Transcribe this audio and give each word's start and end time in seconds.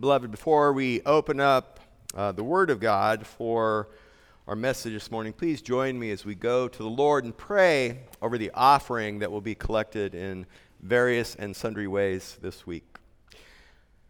Beloved, 0.00 0.30
before 0.30 0.72
we 0.72 1.02
open 1.02 1.40
up 1.40 1.78
uh, 2.14 2.32
the 2.32 2.42
Word 2.42 2.70
of 2.70 2.80
God 2.80 3.26
for 3.26 3.88
our 4.48 4.56
message 4.56 4.94
this 4.94 5.10
morning, 5.10 5.34
please 5.34 5.60
join 5.60 5.98
me 5.98 6.10
as 6.10 6.24
we 6.24 6.34
go 6.34 6.68
to 6.68 6.82
the 6.82 6.88
Lord 6.88 7.24
and 7.24 7.36
pray 7.36 7.98
over 8.22 8.38
the 8.38 8.50
offering 8.54 9.18
that 9.18 9.30
will 9.30 9.42
be 9.42 9.54
collected 9.54 10.14
in 10.14 10.46
various 10.80 11.34
and 11.34 11.54
sundry 11.54 11.86
ways 11.86 12.38
this 12.40 12.66
week. 12.66 12.96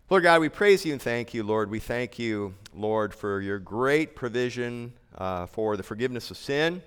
Lord 0.09 0.23
God, 0.23 0.41
we 0.41 0.49
praise 0.49 0.87
you 0.87 0.92
and 0.92 1.03
thank 1.03 1.35
you, 1.35 1.42
Lord. 1.42 1.69
We 1.69 1.81
thank 1.81 2.21
you, 2.21 2.54
Lord, 2.72 3.13
for 3.13 3.41
your 3.41 3.59
great 3.59 4.15
provision 4.15 4.93
uh, 5.19 5.47
for 5.47 5.77
the 5.77 5.83
forgiveness 5.83 6.31
of 6.31 6.37
sin. 6.37 6.83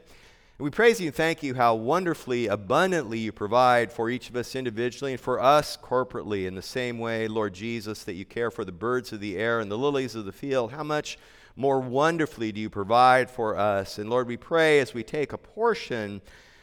We 0.63 0.69
praise 0.69 1.01
you 1.01 1.07
and 1.07 1.15
thank 1.15 1.43
you 1.43 1.55
how 1.55 1.75
wonderfully, 1.75 2.47
abundantly 2.47 3.19
you 3.19 3.33
provide 3.33 3.91
for 3.91 4.09
each 4.09 4.29
of 4.29 4.37
us 4.37 4.55
individually 4.55 5.11
and 5.11 5.19
for 5.19 5.41
us 5.41 5.75
corporately 5.75 6.45
in 6.47 6.55
the 6.55 6.61
same 6.61 6.99
way, 6.99 7.27
Lord 7.27 7.53
Jesus, 7.53 8.05
that 8.05 8.13
you 8.13 8.23
care 8.23 8.49
for 8.49 8.63
the 8.63 8.71
birds 8.71 9.11
of 9.11 9.19
the 9.19 9.37
air 9.37 9.59
and 9.59 9.69
the 9.69 9.77
lilies 9.77 10.15
of 10.15 10.23
the 10.23 10.31
field. 10.31 10.71
How 10.71 10.83
much 10.85 11.19
more 11.57 11.81
wonderfully 11.81 12.53
do 12.53 12.61
you 12.61 12.69
provide 12.69 13.29
for 13.29 13.57
us? 13.57 13.97
And 13.97 14.09
Lord, 14.09 14.25
we 14.25 14.37
pray 14.37 14.79
as 14.79 14.93
we 14.93 15.03
take 15.03 15.33
a 15.33 15.37
portion 15.37 16.21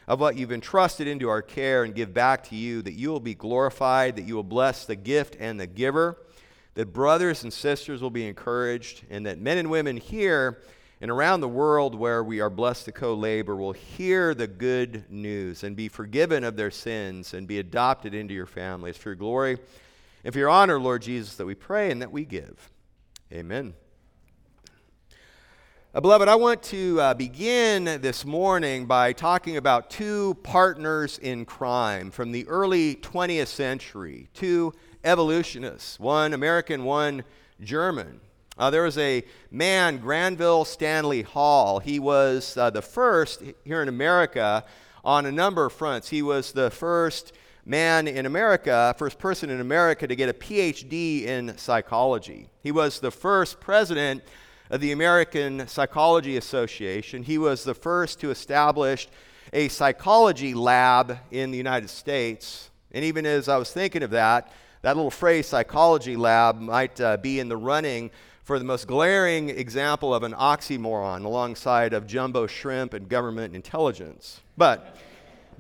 of 0.08 0.18
what 0.18 0.34
you've 0.34 0.50
entrusted 0.50 1.06
into 1.06 1.28
our 1.28 1.42
care 1.42 1.84
and 1.84 1.94
give 1.94 2.14
back 2.14 2.44
to 2.44 2.56
you 2.56 2.80
that 2.80 2.94
you 2.94 3.10
will 3.10 3.20
be 3.20 3.34
glorified, 3.34 4.16
that 4.16 4.24
you 4.24 4.34
will 4.34 4.42
bless 4.42 4.86
the 4.86 4.96
gift 4.96 5.36
and 5.38 5.60
the 5.60 5.66
giver, 5.66 6.16
that 6.72 6.94
brothers 6.94 7.42
and 7.42 7.52
sisters 7.52 8.00
will 8.00 8.08
be 8.08 8.26
encouraged, 8.26 9.04
and 9.10 9.26
that 9.26 9.38
men 9.38 9.58
and 9.58 9.70
women 9.70 9.98
here 9.98 10.62
and 11.00 11.10
around 11.10 11.40
the 11.40 11.48
world 11.48 11.94
where 11.94 12.22
we 12.22 12.40
are 12.40 12.50
blessed 12.50 12.84
to 12.84 12.92
co 12.92 13.14
labor 13.14 13.56
will 13.56 13.72
hear 13.72 14.34
the 14.34 14.46
good 14.46 15.10
news 15.10 15.64
and 15.64 15.74
be 15.74 15.88
forgiven 15.88 16.44
of 16.44 16.56
their 16.56 16.70
sins 16.70 17.32
and 17.32 17.46
be 17.46 17.58
adopted 17.58 18.12
into 18.14 18.34
your 18.34 18.46
family. 18.46 18.90
It's 18.90 18.98
for 18.98 19.10
your 19.10 19.16
glory 19.16 19.58
and 20.24 20.32
for 20.32 20.38
your 20.38 20.50
honor, 20.50 20.78
Lord 20.78 21.02
Jesus, 21.02 21.36
that 21.36 21.46
we 21.46 21.54
pray 21.54 21.90
and 21.90 22.02
that 22.02 22.12
we 22.12 22.24
give. 22.24 22.70
Amen. 23.32 23.74
Uh, 25.92 26.00
beloved, 26.00 26.28
I 26.28 26.36
want 26.36 26.62
to 26.64 27.00
uh, 27.00 27.14
begin 27.14 27.84
this 27.84 28.24
morning 28.24 28.86
by 28.86 29.12
talking 29.12 29.56
about 29.56 29.90
two 29.90 30.34
partners 30.42 31.18
in 31.18 31.44
crime 31.44 32.12
from 32.12 32.30
the 32.30 32.46
early 32.46 32.94
20th 32.96 33.48
century, 33.48 34.28
two 34.34 34.72
evolutionists, 35.02 35.98
one 35.98 36.32
American, 36.32 36.84
one 36.84 37.24
German. 37.60 38.20
Uh, 38.60 38.68
there 38.68 38.82
was 38.82 38.98
a 38.98 39.24
man, 39.50 39.96
Granville 39.96 40.66
Stanley 40.66 41.22
Hall. 41.22 41.78
He 41.78 41.98
was 41.98 42.58
uh, 42.58 42.68
the 42.68 42.82
first 42.82 43.42
here 43.64 43.80
in 43.80 43.88
America 43.88 44.66
on 45.02 45.24
a 45.24 45.32
number 45.32 45.64
of 45.64 45.72
fronts. 45.72 46.10
He 46.10 46.20
was 46.20 46.52
the 46.52 46.70
first 46.70 47.32
man 47.64 48.06
in 48.06 48.26
America, 48.26 48.94
first 48.98 49.18
person 49.18 49.48
in 49.48 49.62
America 49.62 50.06
to 50.06 50.14
get 50.14 50.28
a 50.28 50.34
PhD 50.34 51.22
in 51.22 51.56
psychology. 51.56 52.50
He 52.62 52.70
was 52.70 53.00
the 53.00 53.10
first 53.10 53.60
president 53.60 54.22
of 54.68 54.82
the 54.82 54.92
American 54.92 55.66
Psychology 55.66 56.36
Association. 56.36 57.22
He 57.22 57.38
was 57.38 57.64
the 57.64 57.74
first 57.74 58.20
to 58.20 58.30
establish 58.30 59.08
a 59.54 59.68
psychology 59.68 60.52
lab 60.52 61.16
in 61.30 61.50
the 61.50 61.56
United 61.56 61.88
States. 61.88 62.68
And 62.92 63.06
even 63.06 63.24
as 63.24 63.48
I 63.48 63.56
was 63.56 63.72
thinking 63.72 64.02
of 64.02 64.10
that, 64.10 64.52
that 64.82 64.96
little 64.96 65.10
phrase, 65.10 65.46
psychology 65.46 66.14
lab, 66.14 66.60
might 66.60 67.00
uh, 67.00 67.16
be 67.16 67.40
in 67.40 67.48
the 67.48 67.56
running 67.56 68.10
for 68.50 68.58
the 68.58 68.64
most 68.64 68.88
glaring 68.88 69.48
example 69.48 70.12
of 70.12 70.24
an 70.24 70.32
oxymoron 70.32 71.24
alongside 71.24 71.92
of 71.92 72.04
jumbo 72.04 72.48
shrimp 72.48 72.94
and 72.94 73.08
government 73.08 73.54
intelligence. 73.54 74.40
But 74.56 74.96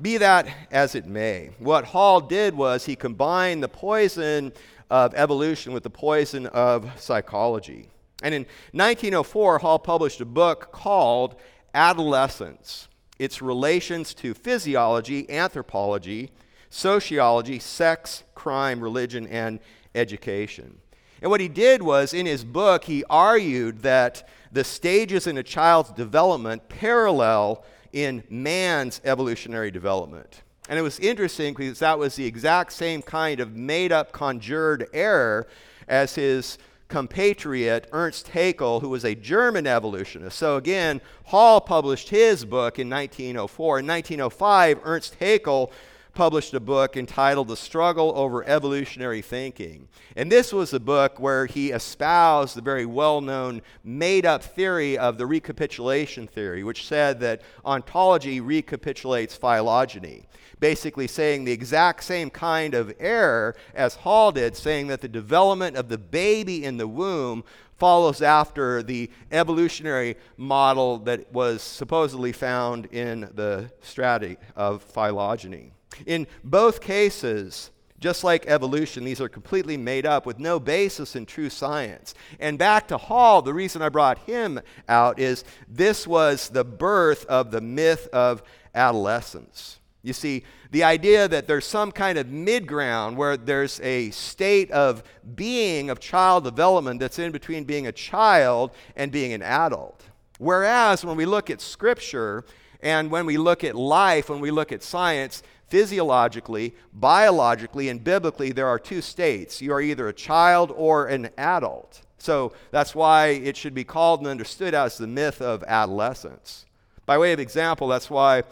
be 0.02 0.16
that 0.16 0.48
as 0.72 0.96
it 0.96 1.06
may, 1.06 1.50
what 1.60 1.84
Hall 1.84 2.20
did 2.20 2.52
was 2.52 2.86
he 2.86 2.96
combined 2.96 3.62
the 3.62 3.68
poison 3.68 4.52
of 4.90 5.14
evolution 5.14 5.72
with 5.72 5.84
the 5.84 5.90
poison 5.90 6.46
of 6.46 7.00
psychology. 7.00 7.86
And 8.24 8.34
in 8.34 8.42
1904, 8.72 9.58
Hall 9.58 9.78
published 9.78 10.20
a 10.20 10.24
book 10.24 10.72
called 10.72 11.36
Adolescence 11.72 12.88
Its 13.20 13.40
Relations 13.40 14.14
to 14.14 14.34
Physiology, 14.34 15.30
Anthropology, 15.30 16.32
Sociology, 16.70 17.60
Sex, 17.60 18.24
Crime, 18.34 18.80
Religion, 18.80 19.28
and 19.28 19.60
Education. 19.94 20.80
And 21.22 21.30
what 21.30 21.40
he 21.40 21.48
did 21.48 21.82
was, 21.82 22.14
in 22.14 22.26
his 22.26 22.44
book, 22.44 22.84
he 22.84 23.04
argued 23.10 23.82
that 23.82 24.28
the 24.52 24.64
stages 24.64 25.26
in 25.26 25.38
a 25.38 25.42
child's 25.42 25.92
development 25.92 26.68
parallel 26.68 27.64
in 27.92 28.22
man's 28.30 29.00
evolutionary 29.04 29.70
development. 29.70 30.42
And 30.68 30.78
it 30.78 30.82
was 30.82 30.98
interesting 31.00 31.54
because 31.54 31.80
that 31.80 31.98
was 31.98 32.16
the 32.16 32.24
exact 32.24 32.72
same 32.72 33.02
kind 33.02 33.40
of 33.40 33.56
made 33.56 33.92
up, 33.92 34.12
conjured 34.12 34.88
error 34.92 35.46
as 35.88 36.14
his 36.14 36.58
compatriot 36.88 37.88
Ernst 37.92 38.28
Haeckel, 38.28 38.80
who 38.80 38.88
was 38.88 39.04
a 39.04 39.14
German 39.14 39.66
evolutionist. 39.66 40.38
So 40.38 40.56
again, 40.56 41.00
Hall 41.24 41.60
published 41.60 42.08
his 42.10 42.44
book 42.44 42.78
in 42.78 42.88
1904. 42.90 43.78
In 43.80 43.86
1905, 43.86 44.80
Ernst 44.84 45.16
Haeckel 45.18 45.72
published 46.14 46.54
a 46.54 46.60
book 46.60 46.96
entitled 46.96 47.48
The 47.48 47.56
Struggle 47.56 48.12
Over 48.16 48.44
Evolutionary 48.44 49.22
Thinking. 49.22 49.88
And 50.16 50.30
this 50.30 50.52
was 50.52 50.72
a 50.72 50.80
book 50.80 51.18
where 51.18 51.46
he 51.46 51.70
espoused 51.70 52.56
the 52.56 52.62
very 52.62 52.86
well 52.86 53.20
known 53.20 53.62
made 53.84 54.26
up 54.26 54.42
theory 54.42 54.98
of 54.98 55.18
the 55.18 55.26
recapitulation 55.26 56.26
theory, 56.26 56.64
which 56.64 56.86
said 56.86 57.20
that 57.20 57.42
ontogeny 57.64 58.40
recapitulates 58.44 59.36
phylogeny. 59.36 60.26
Basically, 60.58 61.06
saying 61.06 61.44
the 61.44 61.52
exact 61.52 62.04
same 62.04 62.28
kind 62.28 62.74
of 62.74 62.94
error 62.98 63.56
as 63.74 63.94
Hall 63.94 64.32
did, 64.32 64.56
saying 64.56 64.88
that 64.88 65.00
the 65.00 65.08
development 65.08 65.76
of 65.76 65.88
the 65.88 65.98
baby 65.98 66.64
in 66.64 66.76
the 66.76 66.88
womb 66.88 67.44
follows 67.78 68.20
after 68.20 68.82
the 68.82 69.10
evolutionary 69.32 70.16
model 70.36 70.98
that 70.98 71.32
was 71.32 71.62
supposedly 71.62 72.30
found 72.30 72.84
in 72.92 73.30
the 73.34 73.70
strata 73.80 74.36
of 74.54 74.82
phylogeny. 74.82 75.72
In 76.06 76.26
both 76.44 76.80
cases, 76.80 77.70
just 78.00 78.24
like 78.24 78.46
evolution, 78.46 79.04
these 79.04 79.20
are 79.20 79.28
completely 79.28 79.76
made 79.76 80.06
up 80.06 80.24
with 80.24 80.38
no 80.38 80.58
basis 80.58 81.14
in 81.16 81.26
true 81.26 81.50
science. 81.50 82.14
And 82.38 82.58
back 82.58 82.88
to 82.88 82.96
Hall, 82.96 83.42
the 83.42 83.52
reason 83.52 83.82
I 83.82 83.90
brought 83.90 84.18
him 84.20 84.60
out 84.88 85.18
is 85.18 85.44
this 85.68 86.06
was 86.06 86.48
the 86.48 86.64
birth 86.64 87.26
of 87.26 87.50
the 87.50 87.60
myth 87.60 88.08
of 88.12 88.42
adolescence. 88.74 89.80
You 90.02 90.14
see, 90.14 90.44
the 90.70 90.82
idea 90.82 91.28
that 91.28 91.46
there's 91.46 91.66
some 91.66 91.92
kind 91.92 92.16
of 92.16 92.26
mid 92.28 92.66
ground 92.66 93.18
where 93.18 93.36
there's 93.36 93.80
a 93.80 94.10
state 94.10 94.70
of 94.70 95.02
being, 95.34 95.90
of 95.90 96.00
child 96.00 96.44
development 96.44 97.00
that's 97.00 97.18
in 97.18 97.32
between 97.32 97.64
being 97.64 97.86
a 97.86 97.92
child 97.92 98.70
and 98.96 99.12
being 99.12 99.34
an 99.34 99.42
adult. 99.42 100.02
Whereas 100.38 101.04
when 101.04 101.18
we 101.18 101.26
look 101.26 101.50
at 101.50 101.60
Scripture 101.60 102.46
and 102.80 103.10
when 103.10 103.26
we 103.26 103.36
look 103.36 103.62
at 103.62 103.74
life, 103.74 104.30
when 104.30 104.40
we 104.40 104.50
look 104.50 104.72
at 104.72 104.82
science, 104.82 105.42
physiologically, 105.70 106.74
biologically, 106.92 107.88
and 107.88 108.02
biblically, 108.04 108.52
there 108.52 108.66
are 108.66 108.78
two 108.78 109.00
states. 109.00 109.62
You 109.62 109.72
are 109.72 109.80
either 109.80 110.08
a 110.08 110.12
child 110.12 110.72
or 110.76 111.06
an 111.06 111.30
adult. 111.38 112.02
So 112.18 112.52
that's 112.70 112.94
why 112.94 113.28
it 113.28 113.56
should 113.56 113.72
be 113.72 113.84
called 113.84 114.20
and 114.20 114.28
understood 114.28 114.74
as 114.74 114.98
the 114.98 115.06
myth 115.06 115.40
of 115.40 115.64
adolescence. 115.64 116.66
By 117.06 117.16
way 117.16 117.32
of 117.32 117.40
example, 117.40 117.88
that's 117.88 118.10
why 118.10 118.42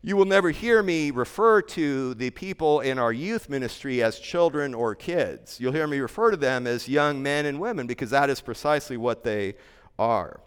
you 0.00 0.16
will 0.16 0.24
never 0.24 0.50
hear 0.50 0.82
me 0.82 1.10
refer 1.10 1.60
to 1.60 2.14
the 2.14 2.30
people 2.30 2.80
in 2.80 2.98
our 2.98 3.12
youth 3.12 3.50
ministry 3.50 4.02
as 4.02 4.18
children 4.18 4.72
or 4.72 4.94
kids. 4.94 5.60
You'll 5.60 5.72
hear 5.72 5.86
me 5.86 5.98
refer 5.98 6.30
to 6.30 6.36
them 6.36 6.66
as 6.66 6.88
young 6.88 7.22
men 7.22 7.44
and 7.44 7.60
women 7.60 7.86
because 7.86 8.10
that 8.10 8.30
is 8.30 8.40
precisely 8.40 8.96
what 8.96 9.24
they 9.24 9.56
are. 9.98 10.40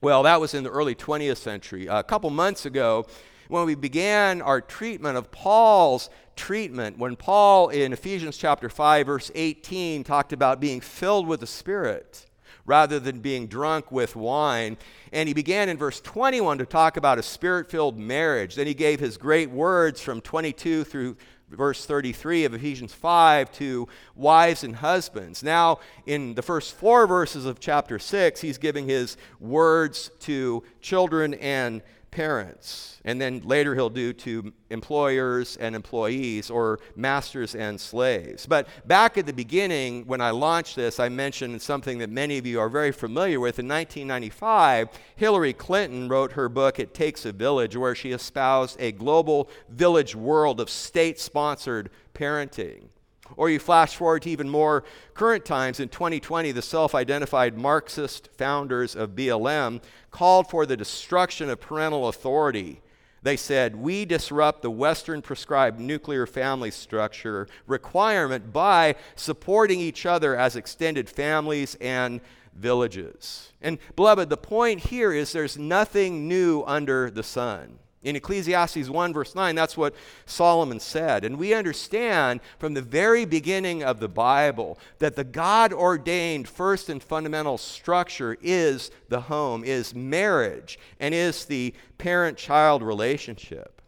Well, 0.00 0.22
that 0.24 0.40
was 0.40 0.54
in 0.54 0.64
the 0.64 0.70
early 0.70 0.94
20th 0.94 1.36
century. 1.36 1.86
A 1.86 2.02
couple 2.02 2.30
months 2.30 2.66
ago, 2.66 3.06
when 3.50 3.66
we 3.66 3.74
began 3.74 4.40
our 4.40 4.60
treatment 4.60 5.16
of 5.16 5.30
Paul's 5.32 6.08
treatment, 6.36 6.98
when 6.98 7.16
Paul 7.16 7.68
in 7.68 7.92
Ephesians 7.92 8.36
chapter 8.36 8.68
5, 8.68 9.06
verse 9.06 9.30
18, 9.34 10.04
talked 10.04 10.32
about 10.32 10.60
being 10.60 10.80
filled 10.80 11.26
with 11.26 11.40
the 11.40 11.46
Spirit 11.46 12.26
rather 12.64 13.00
than 13.00 13.18
being 13.18 13.48
drunk 13.48 13.90
with 13.90 14.14
wine. 14.14 14.76
And 15.12 15.28
he 15.28 15.34
began 15.34 15.68
in 15.68 15.76
verse 15.76 16.00
21 16.00 16.58
to 16.58 16.66
talk 16.66 16.96
about 16.96 17.18
a 17.18 17.22
spirit 17.22 17.68
filled 17.68 17.98
marriage. 17.98 18.54
Then 18.54 18.68
he 18.68 18.74
gave 18.74 19.00
his 19.00 19.16
great 19.16 19.50
words 19.50 20.00
from 20.00 20.20
22 20.20 20.84
through 20.84 21.16
verse 21.48 21.84
33 21.84 22.44
of 22.44 22.54
Ephesians 22.54 22.94
5 22.94 23.50
to 23.52 23.88
wives 24.14 24.62
and 24.62 24.76
husbands. 24.76 25.42
Now, 25.42 25.80
in 26.06 26.34
the 26.34 26.42
first 26.42 26.74
four 26.76 27.08
verses 27.08 27.44
of 27.44 27.58
chapter 27.58 27.98
6, 27.98 28.40
he's 28.40 28.58
giving 28.58 28.88
his 28.88 29.16
words 29.40 30.12
to 30.20 30.62
children 30.80 31.34
and 31.34 31.82
parents. 32.10 33.00
And 33.04 33.20
then 33.20 33.40
later 33.40 33.74
he'll 33.74 33.90
do 33.90 34.12
to 34.12 34.52
employers 34.70 35.56
and 35.56 35.74
employees 35.74 36.50
or 36.50 36.80
masters 36.96 37.54
and 37.54 37.80
slaves. 37.80 38.46
But 38.46 38.68
back 38.86 39.16
at 39.16 39.26
the 39.26 39.32
beginning, 39.32 40.06
when 40.06 40.20
I 40.20 40.30
launched 40.30 40.76
this, 40.76 41.00
I 41.00 41.08
mentioned 41.08 41.60
something 41.62 41.98
that 41.98 42.10
many 42.10 42.38
of 42.38 42.46
you 42.46 42.60
are 42.60 42.68
very 42.68 42.92
familiar 42.92 43.40
with. 43.40 43.58
In 43.58 43.68
1995, 43.68 44.88
Hillary 45.16 45.52
Clinton 45.52 46.08
wrote 46.08 46.32
her 46.32 46.48
book, 46.48 46.78
It 46.78 46.94
Takes 46.94 47.24
a 47.24 47.32
Village, 47.32 47.76
where 47.76 47.94
she 47.94 48.12
espoused 48.12 48.76
a 48.80 48.92
global 48.92 49.48
village 49.68 50.14
world 50.14 50.60
of 50.60 50.68
state 50.68 51.18
sponsored 51.18 51.90
parenting. 52.14 52.88
Or 53.36 53.50
you 53.50 53.58
flash 53.58 53.96
forward 53.96 54.22
to 54.22 54.30
even 54.30 54.48
more 54.48 54.84
current 55.14 55.44
times. 55.44 55.80
In 55.80 55.88
2020, 55.88 56.52
the 56.52 56.62
self 56.62 56.94
identified 56.94 57.56
Marxist 57.56 58.28
founders 58.36 58.94
of 58.94 59.10
BLM 59.10 59.82
called 60.10 60.48
for 60.50 60.66
the 60.66 60.76
destruction 60.76 61.50
of 61.50 61.60
parental 61.60 62.08
authority. 62.08 62.80
They 63.22 63.36
said, 63.36 63.76
We 63.76 64.04
disrupt 64.04 64.62
the 64.62 64.70
Western 64.70 65.22
prescribed 65.22 65.78
nuclear 65.78 66.26
family 66.26 66.70
structure 66.70 67.46
requirement 67.66 68.52
by 68.52 68.96
supporting 69.14 69.80
each 69.80 70.06
other 70.06 70.36
as 70.36 70.56
extended 70.56 71.08
families 71.08 71.76
and 71.80 72.20
villages. 72.54 73.52
And, 73.60 73.78
beloved, 73.94 74.30
the 74.30 74.36
point 74.36 74.80
here 74.80 75.12
is 75.12 75.32
there's 75.32 75.58
nothing 75.58 76.28
new 76.28 76.64
under 76.66 77.10
the 77.10 77.22
sun. 77.22 77.78
In 78.02 78.16
Ecclesiastes 78.16 78.88
1, 78.88 79.12
verse 79.12 79.34
9, 79.34 79.54
that's 79.54 79.76
what 79.76 79.94
Solomon 80.24 80.80
said. 80.80 81.22
And 81.22 81.38
we 81.38 81.52
understand 81.52 82.40
from 82.58 82.72
the 82.72 82.80
very 82.80 83.26
beginning 83.26 83.82
of 83.82 84.00
the 84.00 84.08
Bible 84.08 84.78
that 85.00 85.16
the 85.16 85.24
God 85.24 85.74
ordained 85.74 86.48
first 86.48 86.88
and 86.88 87.02
fundamental 87.02 87.58
structure 87.58 88.38
is 88.40 88.90
the 89.10 89.20
home, 89.20 89.64
is 89.64 89.94
marriage, 89.94 90.78
and 90.98 91.12
is 91.14 91.44
the 91.44 91.74
parent 91.98 92.38
child 92.38 92.82
relationship. 92.82 93.82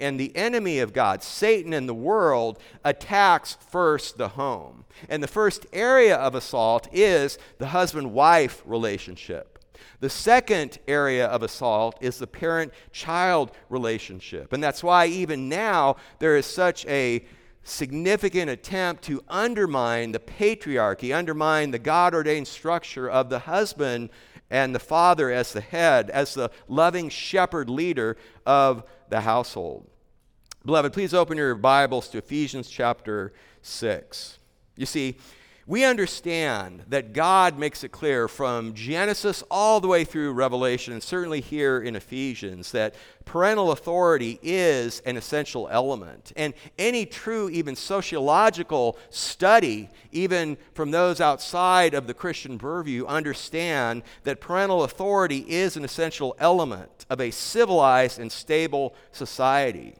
And 0.00 0.18
the 0.18 0.36
enemy 0.36 0.80
of 0.80 0.92
God, 0.92 1.22
Satan 1.22 1.72
and 1.72 1.88
the 1.88 1.94
world, 1.94 2.58
attacks 2.84 3.56
first 3.70 4.18
the 4.18 4.30
home. 4.30 4.84
And 5.08 5.22
the 5.22 5.28
first 5.28 5.66
area 5.72 6.16
of 6.16 6.34
assault 6.34 6.88
is 6.90 7.38
the 7.58 7.68
husband 7.68 8.12
wife 8.12 8.60
relationship. 8.66 9.51
The 10.02 10.10
second 10.10 10.80
area 10.88 11.26
of 11.26 11.44
assault 11.44 11.96
is 12.00 12.18
the 12.18 12.26
parent 12.26 12.72
child 12.90 13.52
relationship. 13.68 14.52
And 14.52 14.60
that's 14.60 14.82
why, 14.82 15.06
even 15.06 15.48
now, 15.48 15.94
there 16.18 16.36
is 16.36 16.44
such 16.44 16.84
a 16.86 17.24
significant 17.62 18.50
attempt 18.50 19.04
to 19.04 19.22
undermine 19.28 20.10
the 20.10 20.18
patriarchy, 20.18 21.16
undermine 21.16 21.70
the 21.70 21.78
God 21.78 22.16
ordained 22.16 22.48
structure 22.48 23.08
of 23.08 23.28
the 23.28 23.38
husband 23.38 24.10
and 24.50 24.74
the 24.74 24.80
father 24.80 25.30
as 25.30 25.52
the 25.52 25.60
head, 25.60 26.10
as 26.10 26.34
the 26.34 26.50
loving 26.66 27.08
shepherd 27.08 27.70
leader 27.70 28.16
of 28.44 28.82
the 29.08 29.20
household. 29.20 29.88
Beloved, 30.66 30.92
please 30.92 31.14
open 31.14 31.38
your 31.38 31.54
Bibles 31.54 32.08
to 32.08 32.18
Ephesians 32.18 32.68
chapter 32.68 33.32
6. 33.62 34.40
You 34.74 34.86
see, 34.86 35.16
we 35.66 35.84
understand 35.84 36.82
that 36.88 37.12
God 37.12 37.56
makes 37.56 37.84
it 37.84 37.92
clear 37.92 38.26
from 38.26 38.74
Genesis 38.74 39.44
all 39.48 39.80
the 39.80 39.86
way 39.86 40.04
through 40.04 40.32
Revelation, 40.32 40.92
and 40.92 41.02
certainly 41.02 41.40
here 41.40 41.80
in 41.80 41.94
Ephesians, 41.94 42.72
that 42.72 42.96
parental 43.24 43.70
authority 43.70 44.40
is 44.42 45.00
an 45.06 45.16
essential 45.16 45.68
element. 45.70 46.32
And 46.34 46.54
any 46.78 47.06
true, 47.06 47.48
even 47.48 47.76
sociological 47.76 48.98
study, 49.10 49.88
even 50.10 50.56
from 50.74 50.90
those 50.90 51.20
outside 51.20 51.94
of 51.94 52.08
the 52.08 52.14
Christian 52.14 52.58
purview, 52.58 53.06
understand 53.06 54.02
that 54.24 54.40
parental 54.40 54.82
authority 54.82 55.44
is 55.48 55.76
an 55.76 55.84
essential 55.84 56.34
element 56.40 57.06
of 57.08 57.20
a 57.20 57.30
civilized 57.30 58.18
and 58.18 58.32
stable 58.32 58.96
society. 59.12 59.94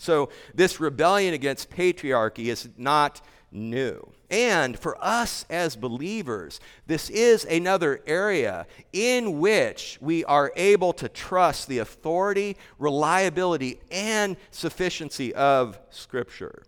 So, 0.00 0.28
this 0.54 0.78
rebellion 0.78 1.34
against 1.34 1.70
patriarchy 1.70 2.46
is 2.46 2.68
not 2.76 3.20
new. 3.50 4.12
And 4.30 4.78
for 4.78 5.02
us 5.02 5.46
as 5.48 5.74
believers, 5.74 6.60
this 6.86 7.08
is 7.08 7.44
another 7.44 8.00
area 8.06 8.66
in 8.92 9.38
which 9.40 9.98
we 10.00 10.24
are 10.24 10.52
able 10.56 10.92
to 10.94 11.08
trust 11.08 11.68
the 11.68 11.78
authority, 11.78 12.56
reliability, 12.78 13.80
and 13.90 14.36
sufficiency 14.50 15.34
of 15.34 15.78
Scripture. 15.90 16.62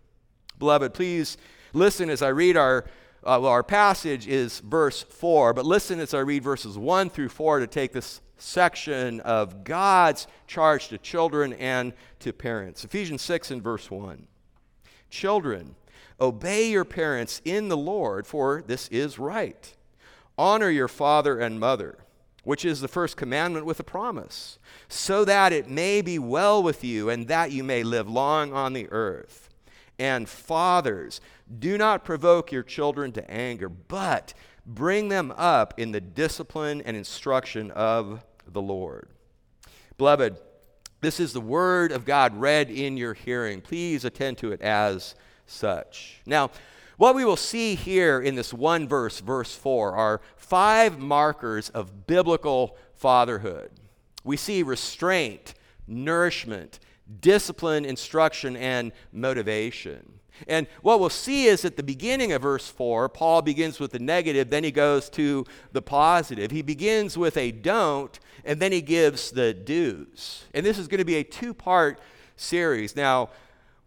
Beloved, 0.58 0.94
please 0.94 1.36
listen 1.72 2.10
as 2.10 2.22
I 2.22 2.28
read 2.28 2.56
our. 2.56 2.86
Uh, 3.22 3.36
well, 3.42 3.52
our 3.52 3.62
passage 3.62 4.26
is 4.26 4.60
verse 4.60 5.02
4, 5.02 5.52
but 5.52 5.66
listen 5.66 6.00
as 6.00 6.14
I 6.14 6.20
read 6.20 6.42
verses 6.42 6.78
1 6.78 7.10
through 7.10 7.28
4 7.28 7.58
to 7.58 7.66
take 7.66 7.92
this 7.92 8.22
section 8.38 9.20
of 9.20 9.62
God's 9.62 10.26
charge 10.46 10.88
to 10.88 10.96
children 10.96 11.52
and 11.52 11.92
to 12.20 12.32
parents. 12.32 12.82
Ephesians 12.82 13.20
6 13.20 13.50
and 13.50 13.62
verse 13.62 13.90
1. 13.90 14.26
Children, 15.10 15.76
Obey 16.20 16.70
your 16.70 16.84
parents 16.84 17.40
in 17.44 17.68
the 17.68 17.76
Lord, 17.76 18.26
for 18.26 18.62
this 18.66 18.88
is 18.88 19.18
right. 19.18 19.74
Honor 20.36 20.70
your 20.70 20.88
father 20.88 21.38
and 21.38 21.58
mother, 21.58 21.98
which 22.44 22.64
is 22.64 22.80
the 22.80 22.88
first 22.88 23.16
commandment 23.16 23.64
with 23.66 23.80
a 23.80 23.84
promise, 23.84 24.58
so 24.88 25.24
that 25.24 25.52
it 25.52 25.68
may 25.68 26.02
be 26.02 26.18
well 26.18 26.62
with 26.62 26.84
you 26.84 27.08
and 27.08 27.28
that 27.28 27.52
you 27.52 27.64
may 27.64 27.82
live 27.82 28.08
long 28.08 28.52
on 28.52 28.72
the 28.72 28.88
earth. 28.90 29.48
And 29.98 30.28
fathers, 30.28 31.20
do 31.58 31.76
not 31.76 32.04
provoke 32.04 32.52
your 32.52 32.62
children 32.62 33.12
to 33.12 33.30
anger, 33.30 33.68
but 33.68 34.32
bring 34.64 35.08
them 35.08 35.32
up 35.36 35.74
in 35.78 35.92
the 35.92 36.00
discipline 36.00 36.80
and 36.82 36.96
instruction 36.96 37.70
of 37.72 38.24
the 38.46 38.62
Lord. 38.62 39.08
Beloved, 39.98 40.38
this 41.00 41.20
is 41.20 41.32
the 41.32 41.40
word 41.40 41.92
of 41.92 42.04
God 42.04 42.36
read 42.36 42.70
in 42.70 42.96
your 42.96 43.14
hearing. 43.14 43.60
Please 43.60 44.04
attend 44.04 44.38
to 44.38 44.52
it 44.52 44.60
as 44.62 45.14
such. 45.50 46.20
Now, 46.26 46.50
what 46.96 47.14
we 47.14 47.24
will 47.24 47.36
see 47.36 47.74
here 47.74 48.20
in 48.20 48.34
this 48.34 48.52
one 48.52 48.86
verse, 48.86 49.20
verse 49.20 49.54
4, 49.54 49.96
are 49.96 50.20
five 50.36 50.98
markers 50.98 51.70
of 51.70 52.06
biblical 52.06 52.76
fatherhood. 52.94 53.70
We 54.22 54.36
see 54.36 54.62
restraint, 54.62 55.54
nourishment, 55.86 56.78
discipline, 57.20 57.84
instruction, 57.84 58.54
and 58.56 58.92
motivation. 59.12 60.20
And 60.46 60.66
what 60.82 61.00
we'll 61.00 61.10
see 61.10 61.46
is 61.46 61.64
at 61.64 61.76
the 61.76 61.82
beginning 61.82 62.32
of 62.32 62.42
verse 62.42 62.68
4, 62.68 63.08
Paul 63.08 63.42
begins 63.42 63.80
with 63.80 63.92
the 63.92 63.98
negative, 63.98 64.50
then 64.50 64.64
he 64.64 64.70
goes 64.70 65.08
to 65.10 65.44
the 65.72 65.82
positive. 65.82 66.50
He 66.50 66.62
begins 66.62 67.16
with 67.16 67.36
a 67.36 67.50
don't, 67.50 68.18
and 68.44 68.60
then 68.60 68.72
he 68.72 68.80
gives 68.80 69.30
the 69.30 69.52
do's. 69.52 70.44
And 70.54 70.64
this 70.64 70.78
is 70.78 70.88
going 70.88 70.98
to 70.98 71.04
be 71.04 71.16
a 71.16 71.24
two 71.24 71.54
part 71.54 72.00
series. 72.36 72.96
Now, 72.96 73.30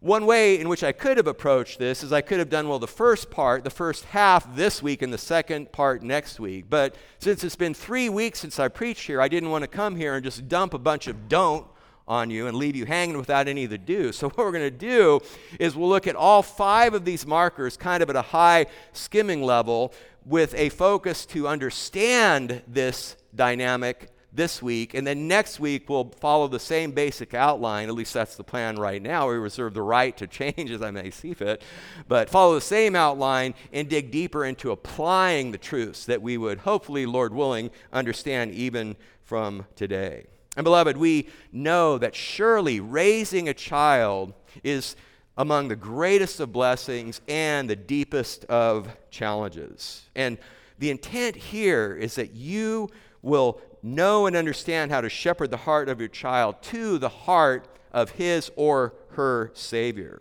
one 0.04 0.26
way 0.26 0.60
in 0.60 0.68
which 0.68 0.84
I 0.84 0.92
could 0.92 1.16
have 1.16 1.28
approached 1.28 1.80
this 1.80 2.04
is 2.04 2.12
I 2.12 2.20
could 2.20 2.40
have 2.40 2.50
done, 2.50 2.68
well, 2.68 2.78
the 2.78 2.88
first 2.88 3.32
part, 3.32 3.64
the 3.64 3.70
first 3.70 4.04
half 4.04 4.54
this 4.54 4.84
week, 4.84 5.02
and 5.02 5.14
the 5.14 5.18
second 5.18 5.72
part 5.72 6.04
next 6.04 6.42
week. 6.42 6.66
But 6.70 6.96
since 7.20 7.42
it's 7.42 7.56
been 7.56 7.74
three 7.74 8.10
weeks 8.10 8.40
since 8.40 8.60
I 8.60 8.68
preached 8.68 9.08
here, 9.08 9.22
I 9.22 9.30
didn't 9.30 9.50
want 9.50 9.62
to 9.62 9.68
come 9.70 9.96
here 9.96 10.16
and 10.16 10.24
just 10.24 10.50
dump 10.50 10.74
a 10.74 10.78
bunch 10.78 11.08
of 11.08 11.30
don't 11.30 11.66
on 12.06 12.30
you 12.30 12.48
and 12.48 12.58
leave 12.58 12.76
you 12.76 12.86
hanging 12.86 13.18
without 13.18 13.48
any 13.48 13.64
of 13.64 13.70
the 13.70 13.78
do. 13.78 14.12
So, 14.12 14.28
what 14.30 14.40
we're 14.40 14.52
going 14.52 14.64
to 14.64 14.72
do 14.72 15.22
is 15.58 15.74
we'll 15.74 15.88
look 15.88 16.06
at 16.06 16.18
all 16.18 16.44
five 16.44 16.94
of 16.94 17.06
these 17.06 17.26
markers 17.26 17.78
kind 17.78 18.04
of 18.04 18.10
at 18.10 18.18
a 18.18 18.22
high 18.22 18.66
skimming 18.92 19.42
level 19.42 19.94
with 20.26 20.54
a 20.56 20.68
focus 20.68 21.26
to 21.28 21.48
understand 21.48 22.62
this 22.68 23.16
dynamic 23.34 24.10
this 24.36 24.62
week. 24.62 24.94
And 24.94 25.06
then 25.06 25.28
next 25.28 25.60
week, 25.60 25.90
we'll 25.90 26.12
follow 26.20 26.48
the 26.48 26.60
same 26.60 26.92
basic 26.92 27.34
outline. 27.34 27.88
At 27.88 27.96
least 27.96 28.14
that's 28.14 28.36
the 28.36 28.44
plan 28.44 28.78
right 28.78 29.02
now. 29.02 29.30
We 29.30 29.36
reserve 29.36 29.74
the 29.74 29.82
right 29.82 30.16
to 30.18 30.28
change 30.28 30.72
as 30.72 30.82
I 30.82 30.92
may 30.92 31.12
see 31.12 31.34
fit. 31.34 31.62
But 32.08 32.30
follow 32.30 32.56
the 32.56 32.62
same 32.62 32.96
outline 32.96 33.54
and 33.72 33.90
dig 33.90 34.12
deeper 34.12 34.46
into 34.46 34.72
applying 34.72 35.52
the 35.52 35.58
truths 35.58 36.06
that 36.06 36.22
we 36.22 36.38
would, 36.38 36.60
hopefully, 36.60 37.06
Lord 37.06 37.34
willing, 37.34 37.72
understand 37.92 38.54
even 38.54 38.96
from 39.24 39.66
today. 39.76 40.26
And 40.56 40.64
beloved, 40.64 40.98
we 40.98 41.30
know 41.52 41.98
that 41.98 42.16
surely 42.16 42.80
raising 42.80 43.50
a 43.50 43.54
child 43.54 44.34
is 44.64 44.96
among 45.38 45.68
the 45.68 45.76
greatest 45.76 46.40
of 46.40 46.52
blessings 46.52 47.22
and 47.28 47.68
the 47.68 47.76
deepest 47.76 48.46
of 48.46 48.88
challenges. 49.10 50.04
And 50.16 50.38
the 50.78 50.92
intent 50.92 51.36
here 51.36 51.96
is 51.96 52.16
that 52.16 52.36
you 52.36 52.90
will 53.24 53.62
know 53.84 54.26
and 54.26 54.36
understand 54.36 54.92
how 54.92 55.02
to 55.02 55.10
shepherd 55.10 55.52
the 55.52 55.58
heart 55.58 55.90
of 55.90 56.00
your 56.00 56.10
child 56.10 56.62
to 56.64 56.98
the 56.98 57.10
heart 57.10 57.68
of 57.92 58.12
his 58.12 58.50
or 58.56 58.94
her 59.10 59.52
Savior. 59.54 60.20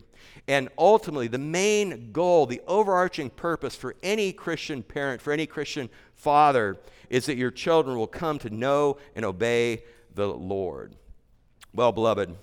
And 0.49 0.69
ultimately, 0.77 1.29
the 1.29 1.39
main 1.39 2.11
goal, 2.13 2.47
the 2.47 2.61
overarching 2.67 3.31
purpose 3.31 3.77
for 3.77 3.95
any 4.03 4.33
Christian 4.33 4.83
parent, 4.83 5.23
for 5.23 5.33
any 5.33 5.47
Christian 5.47 5.89
father, 6.15 6.79
is 7.09 7.27
that 7.27 7.37
your 7.37 7.53
children 7.53 7.97
will 7.97 8.09
come 8.09 8.39
to 8.41 8.51
know 8.51 8.99
and 9.15 9.25
obey 9.25 9.85
the 10.15 10.27
Lord. 10.27 10.97
Well, 11.73 11.93
beloved, 11.93 12.37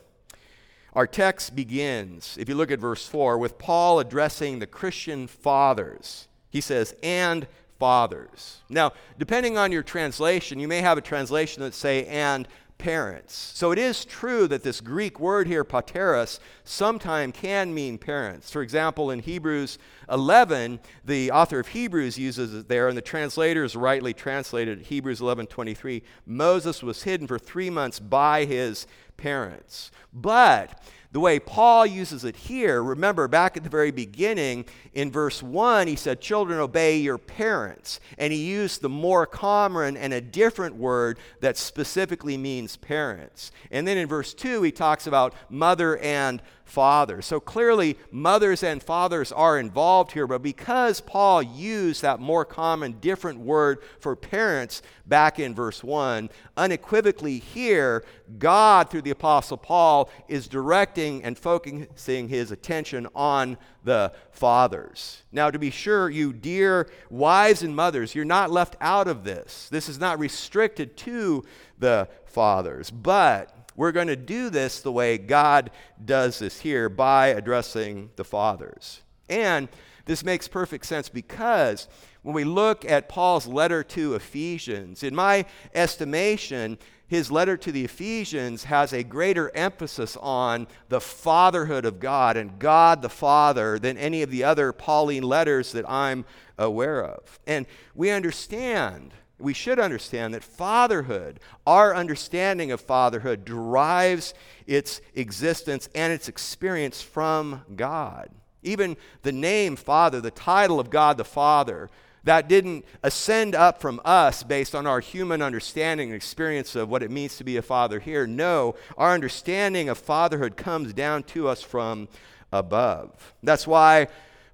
our 0.94 1.06
text 1.06 1.56
begins, 1.56 2.38
if 2.40 2.50
you 2.50 2.56
look 2.56 2.72
at 2.72 2.80
verse 2.80 3.06
4, 3.06 3.38
with 3.38 3.60
Paul 3.60 4.00
addressing 4.00 4.60
the 4.60 4.68
Christian 4.68 5.28
fathers. 5.28 6.28
He 6.50 6.62
says, 6.62 6.96
and 7.04 7.48
fathers. 7.80 8.60
Now, 8.70 8.92
depending 9.18 9.58
on 9.58 9.72
your 9.72 9.84
translation, 9.84 10.60
you 10.60 10.68
may 10.68 10.82
have 10.82 10.98
a 10.98 11.02
translation 11.02 11.64
that 11.64 11.74
say 11.74 12.06
and 12.06 12.48
parents. 12.80 13.52
So 13.56 13.72
it 13.72 13.78
is 13.78 14.06
true 14.06 14.48
that 14.48 14.64
this 14.64 14.80
Greek 14.80 15.20
word 15.20 15.48
here, 15.48 15.66
pateros, 15.66 16.40
sometime 16.64 17.32
can 17.32 17.74
mean 17.74 17.98
parents. 17.98 18.50
For 18.50 18.62
example, 18.62 19.12
in 19.12 19.20
Hebrews 19.20 19.78
11, 20.10 20.80
the 21.06 21.30
author 21.32 21.60
of 21.60 21.68
Hebrews 21.68 22.18
uses 22.18 22.54
it 22.54 22.70
there, 22.70 22.88
and 22.88 22.98
the 22.98 23.02
translators 23.02 23.76
rightly 23.76 24.14
translated 24.14 24.84
Hebrews 24.84 25.20
11:23. 25.20 26.04
Moses 26.26 26.82
was 26.82 27.04
hidden 27.04 27.28
for 27.28 27.38
three 27.38 27.70
months 27.70 28.00
by 28.00 28.46
his 28.46 28.88
parents. 29.18 29.92
But 30.14 30.82
The 31.12 31.20
way 31.20 31.40
Paul 31.40 31.88
uses 31.88 32.24
it 32.24 32.36
here, 32.36 32.84
remember 32.84 33.28
back 33.28 33.58
at 33.58 33.64
the 33.64 33.70
very 33.70 33.90
beginning 33.90 34.66
in 34.94 35.12
verse 35.12 35.42
1, 35.42 35.88
he 35.88 35.96
said, 35.96 36.22
Children, 36.22 36.60
obey 36.60 37.00
your 37.00 37.18
parents. 37.18 38.00
And 38.20 38.32
he 38.32 38.46
used 38.46 38.82
the 38.82 38.90
more 38.90 39.26
common 39.26 39.98
and 39.98 40.14
a 40.14 40.22
different 40.22 40.76
word 40.76 41.18
that 41.40 41.58
specifically 41.58 42.38
means 42.38 42.78
parents. 42.78 43.52
And 43.72 43.88
then 43.88 43.98
in 43.98 44.08
verse 44.08 44.36
2, 44.36 44.62
he 44.62 44.72
talks 44.72 45.08
about 45.08 45.34
mother 45.50 45.98
and 45.98 46.44
father. 46.70 47.22
So 47.22 47.40
clearly, 47.40 47.98
mothers 48.12 48.64
and 48.64 48.82
fathers 48.82 49.32
are 49.32 49.60
involved 49.60 50.12
here, 50.12 50.28
but 50.28 50.42
because 50.42 51.02
Paul 51.02 51.42
used 51.42 52.02
that 52.04 52.20
more 52.20 52.46
common, 52.46 53.00
different 53.00 53.40
word 53.40 53.80
for 54.00 54.16
parents 54.16 54.82
back 55.06 55.40
in 55.40 55.56
verse 55.56 55.84
1, 55.84 56.30
unequivocally 56.56 57.40
here, 57.40 58.06
God, 58.38 58.90
through 58.90 59.02
the 59.02 59.10
Apostle 59.12 59.58
Paul, 59.58 60.10
is 60.28 60.48
directing 60.48 61.24
and 61.24 61.38
focusing 61.38 62.30
his 62.30 62.52
attention 62.52 63.08
on 63.16 63.58
the 63.84 64.14
fathers. 64.32 65.24
Now, 65.32 65.50
to 65.50 65.58
be 65.58 65.72
sure, 65.72 66.10
you 66.10 66.34
dear 66.34 66.90
wives 67.10 67.64
and 67.64 67.76
mothers, 67.76 68.14
you're 68.14 68.26
not 68.26 68.52
left 68.52 68.76
out 68.80 69.08
of 69.08 69.24
this. 69.24 69.68
This 69.70 69.90
is 69.90 70.00
not 70.00 70.20
restricted 70.20 70.96
to 70.98 71.44
the 71.80 72.08
fathers, 72.26 72.92
but 72.92 73.56
we're 73.80 73.94
going 73.94 74.08
to 74.08 74.18
do 74.18 74.50
this 74.50 74.82
the 74.82 74.92
way 74.92 75.18
God 75.18 75.72
does 76.04 76.40
this 76.40 76.60
here 76.60 76.90
by 76.90 77.28
addressing 77.28 78.10
the 78.18 78.26
fathers. 78.26 79.00
And 79.30 79.70
this 80.04 80.22
makes 80.22 80.50
perfect 80.50 80.86
sense 80.86 81.08
because 81.08 81.88
when 82.22 82.36
we 82.36 82.44
look 82.44 82.84
at 82.84 83.08
Paul's 83.08 83.48
letter 83.48 83.82
to 83.86 84.16
Ephesians, 84.16 85.02
in 85.02 85.16
my 85.16 85.46
estimation, 85.74 86.78
his 87.08 87.32
letter 87.32 87.56
to 87.56 87.72
the 87.72 87.86
Ephesians 87.86 88.66
has 88.66 88.92
a 88.92 89.02
greater 89.02 89.50
emphasis 89.56 90.18
on 90.18 90.68
the 90.90 91.00
fatherhood 91.00 91.86
of 91.86 92.02
God 92.02 92.36
and 92.36 92.60
God 92.60 93.02
the 93.02 93.08
Father 93.08 93.80
than 93.80 93.98
any 93.98 94.22
of 94.24 94.30
the 94.30 94.44
other 94.44 94.74
Pauline 94.74 95.24
letters 95.24 95.72
that 95.72 95.90
I'm 95.90 96.26
aware 96.58 97.02
of. 97.02 97.40
And 97.48 97.66
we 97.96 98.10
understand 98.10 99.14
we 99.40 99.54
should 99.54 99.80
understand 99.80 100.34
that 100.34 100.44
fatherhood, 100.44 101.40
our 101.66 101.96
understanding 101.96 102.72
of 102.72 102.82
fatherhood, 102.82 103.46
derives 103.46 104.34
its 104.68 105.02
existence 105.16 105.90
and 105.96 106.14
its 106.14 106.28
experience 106.28 107.02
from 107.02 107.64
God. 107.76 108.30
Even 108.64 108.98
the 109.22 109.32
name 109.32 109.76
Father, 109.76 110.20
the 110.20 110.32
title 110.32 110.80
of 110.80 110.90
God 110.90 111.18
the 111.18 111.24
Father, 111.24 111.90
that 112.24 112.50
didn't 112.50 112.86
ascend 113.02 113.56
up 113.56 113.80
from 113.82 114.02
us 114.04 114.44
based 114.44 114.76
on 114.76 114.86
our 114.86 115.00
human 115.00 115.42
understanding 115.42 116.10
and 116.10 116.16
experience 116.16 116.76
of 116.76 116.90
what 116.90 117.02
it 117.02 117.12
means 117.12 117.38
to 117.38 117.44
be 117.44 117.58
a 117.58 117.62
father 117.62 118.00
here. 118.00 118.28
No, 118.28 118.76
our 118.98 119.14
understanding 119.14 119.88
of 119.88 119.98
fatherhood 119.98 120.58
comes 120.58 120.94
down 120.94 121.24
to 121.24 121.48
us 121.48 121.62
from 121.62 122.10
above. 122.52 123.34
That's 123.42 123.66
why 123.66 124.08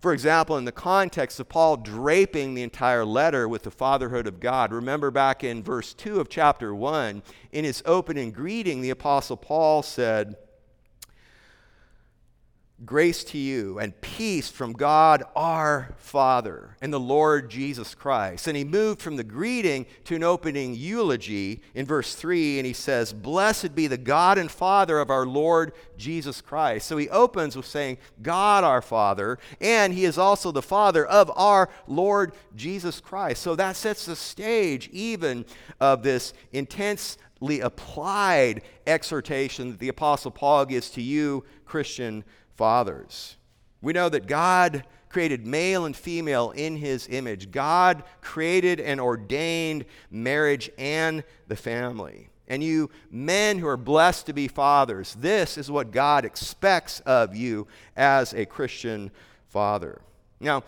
for 0.05 0.13
example, 0.13 0.55
in 0.55 0.65
the 0.65 0.71
context 0.71 1.39
of 1.39 1.49
Paul 1.49 1.77
draping 1.77 2.53
the 2.53 2.61
entire 2.61 3.03
letter 3.03 3.49
with 3.49 3.63
the 3.63 3.71
fatherhood 3.71 4.27
of 4.27 4.39
God, 4.39 4.71
remember 4.71 5.09
back 5.09 5.43
in 5.43 5.63
verse 5.63 5.95
2 5.95 6.19
of 6.19 6.29
chapter 6.29 6.75
1, 6.75 7.23
in 7.51 7.65
his 7.65 7.81
opening 7.87 8.29
greeting, 8.29 8.81
the 8.81 8.91
Apostle 8.91 9.35
Paul 9.35 9.81
said, 9.81 10.35
Grace 12.83 13.23
to 13.23 13.37
you 13.37 13.79
and 13.79 13.99
peace 14.01 14.49
from 14.49 14.73
God 14.73 15.23
our 15.33 15.95
Father 15.97 16.75
and 16.81 16.91
the 16.91 16.99
Lord 16.99 17.49
Jesus 17.49 17.95
Christ. 17.95 18.47
And 18.47 18.57
he 18.57 18.65
moved 18.65 19.01
from 19.01 19.15
the 19.15 19.23
greeting 19.23 19.85
to 20.03 20.15
an 20.15 20.23
opening 20.23 20.75
eulogy 20.75 21.61
in 21.73 21.85
verse 21.85 22.15
3, 22.15 22.59
and 22.59 22.65
he 22.65 22.73
says, 22.73 23.13
Blessed 23.13 23.75
be 23.75 23.87
the 23.87 23.97
God 23.97 24.37
and 24.37 24.51
Father 24.51 24.99
of 24.99 25.09
our 25.09 25.25
Lord 25.25 25.71
Jesus 25.97 26.41
Christ. 26.41 26.87
So 26.87 26.97
he 26.97 27.07
opens 27.07 27.55
with 27.55 27.65
saying, 27.65 27.97
God 28.21 28.65
our 28.65 28.81
Father, 28.81 29.39
and 29.61 29.93
he 29.93 30.03
is 30.03 30.17
also 30.17 30.51
the 30.51 30.61
Father 30.61 31.05
of 31.05 31.31
our 31.33 31.69
Lord 31.87 32.33
Jesus 32.57 32.99
Christ. 32.99 33.41
So 33.41 33.55
that 33.55 33.77
sets 33.77 34.05
the 34.05 34.17
stage 34.17 34.89
even 34.91 35.45
of 35.79 36.03
this 36.03 36.33
intensely 36.51 37.61
applied 37.61 38.63
exhortation 38.85 39.71
that 39.71 39.79
the 39.79 39.87
Apostle 39.87 40.31
Paul 40.31 40.65
gives 40.65 40.89
to 40.89 41.01
you, 41.01 41.45
Christian 41.63 42.25
fathers. 42.55 43.37
We 43.81 43.93
know 43.93 44.09
that 44.09 44.27
God 44.27 44.83
created 45.09 45.47
male 45.47 45.85
and 45.85 45.95
female 45.95 46.51
in 46.51 46.75
his 46.75 47.07
image. 47.09 47.51
God 47.51 48.03
created 48.21 48.79
and 48.79 48.99
ordained 48.99 49.85
marriage 50.11 50.69
and 50.77 51.23
the 51.47 51.55
family. 51.55 52.27
And 52.47 52.63
you 52.63 52.89
men 53.09 53.57
who 53.57 53.67
are 53.67 53.77
blessed 53.77 54.25
to 54.25 54.33
be 54.33 54.47
fathers, 54.47 55.15
this 55.19 55.57
is 55.57 55.71
what 55.71 55.91
God 55.91 56.25
expects 56.25 56.99
of 57.01 57.35
you 57.35 57.67
as 57.95 58.33
a 58.33 58.45
Christian 58.45 59.09
father. 59.47 60.01
Now, 60.39 60.63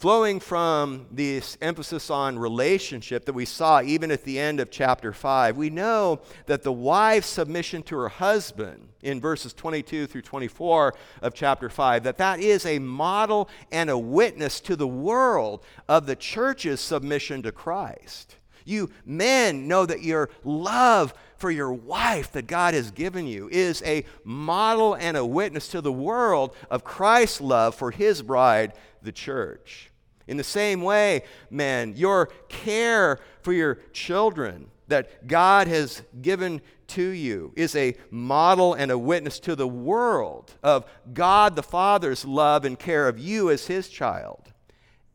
flowing 0.00 0.40
from 0.40 1.04
this 1.10 1.58
emphasis 1.60 2.08
on 2.08 2.38
relationship 2.38 3.26
that 3.26 3.34
we 3.34 3.44
saw 3.44 3.82
even 3.82 4.10
at 4.10 4.24
the 4.24 4.38
end 4.38 4.58
of 4.58 4.70
chapter 4.70 5.12
5, 5.12 5.58
we 5.58 5.68
know 5.68 6.18
that 6.46 6.62
the 6.62 6.72
wife's 6.72 7.26
submission 7.26 7.82
to 7.82 7.94
her 7.98 8.08
husband 8.08 8.88
in 9.02 9.20
verses 9.20 9.52
22 9.52 10.06
through 10.06 10.22
24 10.22 10.94
of 11.20 11.34
chapter 11.34 11.68
5 11.68 12.04
that 12.04 12.16
that 12.16 12.40
is 12.40 12.64
a 12.64 12.78
model 12.78 13.50
and 13.70 13.90
a 13.90 13.98
witness 13.98 14.58
to 14.60 14.74
the 14.74 14.88
world 14.88 15.62
of 15.86 16.06
the 16.06 16.16
church's 16.16 16.80
submission 16.80 17.42
to 17.42 17.52
Christ. 17.52 18.36
You 18.64 18.88
men 19.04 19.68
know 19.68 19.84
that 19.84 20.02
your 20.02 20.30
love 20.44 21.12
for 21.36 21.50
your 21.50 21.74
wife 21.74 22.32
that 22.32 22.46
God 22.46 22.72
has 22.72 22.90
given 22.90 23.26
you 23.26 23.50
is 23.52 23.82
a 23.82 24.06
model 24.24 24.94
and 24.94 25.18
a 25.18 25.26
witness 25.26 25.68
to 25.68 25.82
the 25.82 25.92
world 25.92 26.56
of 26.70 26.84
Christ's 26.84 27.42
love 27.42 27.74
for 27.74 27.90
his 27.90 28.22
bride, 28.22 28.72
the 29.02 29.12
church. 29.12 29.89
In 30.30 30.36
the 30.36 30.44
same 30.44 30.80
way, 30.80 31.24
men, 31.50 31.94
your 31.96 32.26
care 32.48 33.18
for 33.42 33.52
your 33.52 33.80
children 33.92 34.70
that 34.86 35.26
God 35.26 35.66
has 35.66 36.02
given 36.22 36.60
to 36.86 37.02
you 37.02 37.52
is 37.56 37.74
a 37.74 37.96
model 38.12 38.74
and 38.74 38.92
a 38.92 38.98
witness 38.98 39.40
to 39.40 39.56
the 39.56 39.66
world 39.66 40.54
of 40.62 40.84
God 41.12 41.56
the 41.56 41.64
Father's 41.64 42.24
love 42.24 42.64
and 42.64 42.78
care 42.78 43.08
of 43.08 43.18
you 43.18 43.50
as 43.50 43.66
his 43.66 43.88
child. 43.88 44.52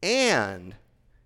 And 0.03 0.75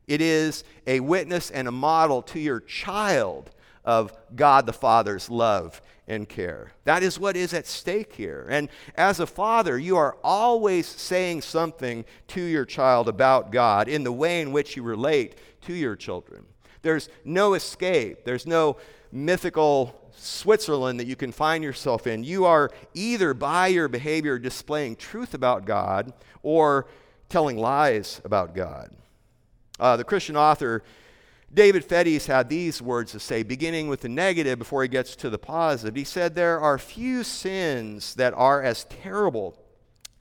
it 0.08 0.22
is 0.22 0.63
a 0.86 1.00
witness 1.00 1.50
and 1.50 1.67
a 1.67 1.72
model 1.72 2.22
to 2.22 2.39
your 2.39 2.60
child 2.60 3.50
of 3.89 4.13
God 4.36 4.67
the 4.67 4.72
Father's 4.72 5.31
love 5.31 5.81
and 6.08 6.29
care. 6.29 6.74
That 6.84 7.01
is 7.01 7.19
what 7.19 7.36
is 7.36 7.55
at 7.55 7.65
stake 7.65 8.13
here. 8.13 8.46
And 8.48 8.69
as 8.93 9.19
a 9.19 9.25
father, 9.25 9.79
you 9.79 9.98
are 9.98 10.15
always 10.24 10.86
saying 10.86 11.41
something 11.41 12.05
to 12.27 12.39
your 12.39 12.65
child 12.65 13.10
about 13.10 13.51
God 13.51 13.88
in 13.88 14.03
the 14.03 14.12
way 14.12 14.41
in 14.41 14.51
which 14.51 14.75
you 14.75 14.84
relate 14.84 15.39
to 15.62 15.74
your 15.74 15.96
children. 15.96 16.46
There's 16.84 17.10
no 17.25 17.55
escape, 17.55 18.25
there's 18.25 18.46
no 18.46 18.77
mythical 19.12 20.12
Switzerland 20.15 21.00
that 21.00 21.08
you 21.08 21.15
can 21.15 21.31
find 21.31 21.63
yourself 21.63 22.05
in. 22.05 22.24
You 22.24 22.46
are 22.46 22.69
either 22.93 23.34
by 23.34 23.67
your 23.69 23.88
behavior 23.88 24.38
displaying 24.38 24.98
truth 24.98 25.34
about 25.34 25.65
God 25.65 26.13
or 26.43 26.86
telling 27.27 27.58
lies 27.58 28.22
about 28.24 28.53
God. 28.53 28.91
Uh, 29.79 29.98
the 29.98 30.03
Christian 30.03 30.38
author 30.38 30.84
David 31.53 31.83
Feddes 31.83 32.27
had 32.27 32.47
these 32.47 32.81
words 32.81 33.11
to 33.13 33.19
say, 33.19 33.41
beginning 33.41 33.87
with 33.87 34.01
the 34.01 34.09
negative 34.09 34.59
before 34.59 34.83
he 34.83 34.87
gets 34.87 35.15
to 35.17 35.29
the 35.29 35.39
positive. 35.39 35.95
He 35.95 36.03
said, 36.03 36.35
There 36.35 36.59
are 36.59 36.77
few 36.77 37.23
sins 37.23 38.13
that 38.15 38.33
are 38.35 38.61
as 38.61 38.83
terrible 38.85 39.57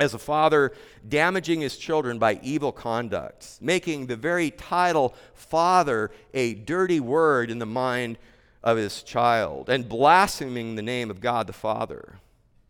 as 0.01 0.15
a 0.15 0.19
father 0.19 0.73
damaging 1.07 1.61
his 1.61 1.77
children 1.77 2.19
by 2.19 2.41
evil 2.43 2.73
conduct, 2.73 3.59
making 3.61 4.07
the 4.07 4.17
very 4.17 4.51
title 4.51 5.15
father 5.35 6.11
a 6.33 6.55
dirty 6.55 7.01
word 7.01 7.51
in 7.51 7.59
the 7.59 7.67
mind 7.67 8.17
of 8.63 8.77
his 8.77 9.03
child, 9.03 9.69
and 9.69 9.89
blaspheming 9.89 10.77
the 10.77 10.83
name 10.83 11.11
of 11.11 11.21
God 11.21 11.47
the 11.47 11.53
Father. 11.53 12.21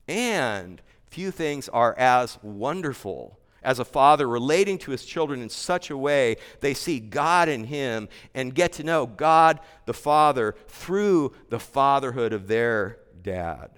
And 0.06 0.80
few 1.06 1.30
things 1.30 1.68
are 1.68 1.94
as 1.98 2.38
wonderful 2.42 3.37
as 3.62 3.78
a 3.78 3.84
father 3.84 4.28
relating 4.28 4.78
to 4.78 4.90
his 4.90 5.04
children 5.04 5.42
in 5.42 5.48
such 5.48 5.90
a 5.90 5.96
way 5.96 6.36
they 6.60 6.74
see 6.74 7.00
God 7.00 7.48
in 7.48 7.64
him 7.64 8.08
and 8.34 8.54
get 8.54 8.72
to 8.74 8.84
know 8.84 9.06
God 9.06 9.60
the 9.86 9.94
Father 9.94 10.54
through 10.68 11.34
the 11.48 11.58
fatherhood 11.58 12.32
of 12.32 12.46
their 12.48 12.98
dad. 13.22 13.70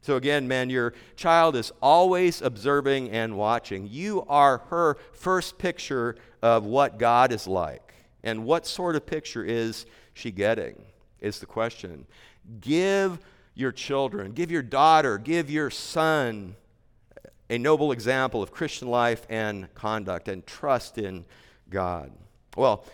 So, 0.00 0.16
again, 0.16 0.48
man, 0.48 0.70
your 0.70 0.94
child 1.16 1.54
is 1.54 1.70
always 1.82 2.40
observing 2.40 3.10
and 3.10 3.36
watching. 3.36 3.86
You 3.90 4.24
are 4.28 4.58
her 4.70 4.96
first 5.12 5.58
picture 5.58 6.16
of 6.40 6.64
what 6.64 6.98
God 6.98 7.30
is 7.32 7.46
like. 7.46 7.94
And 8.22 8.44
what 8.44 8.66
sort 8.66 8.96
of 8.96 9.04
picture 9.04 9.44
is 9.44 9.86
she 10.14 10.30
getting? 10.30 10.82
Is 11.20 11.40
the 11.40 11.46
question. 11.46 12.06
Give 12.60 13.18
your 13.54 13.72
children, 13.72 14.32
give 14.32 14.50
your 14.50 14.62
daughter, 14.62 15.18
give 15.18 15.50
your 15.50 15.68
son 15.68 16.54
a 17.50 17.58
noble 17.58 17.92
example 17.92 18.42
of 18.42 18.50
Christian 18.50 18.88
life 18.88 19.26
and 19.28 19.72
conduct 19.74 20.28
and 20.28 20.46
trust 20.46 20.98
in 20.98 21.24
God. 21.70 22.12
Well, 22.56 22.84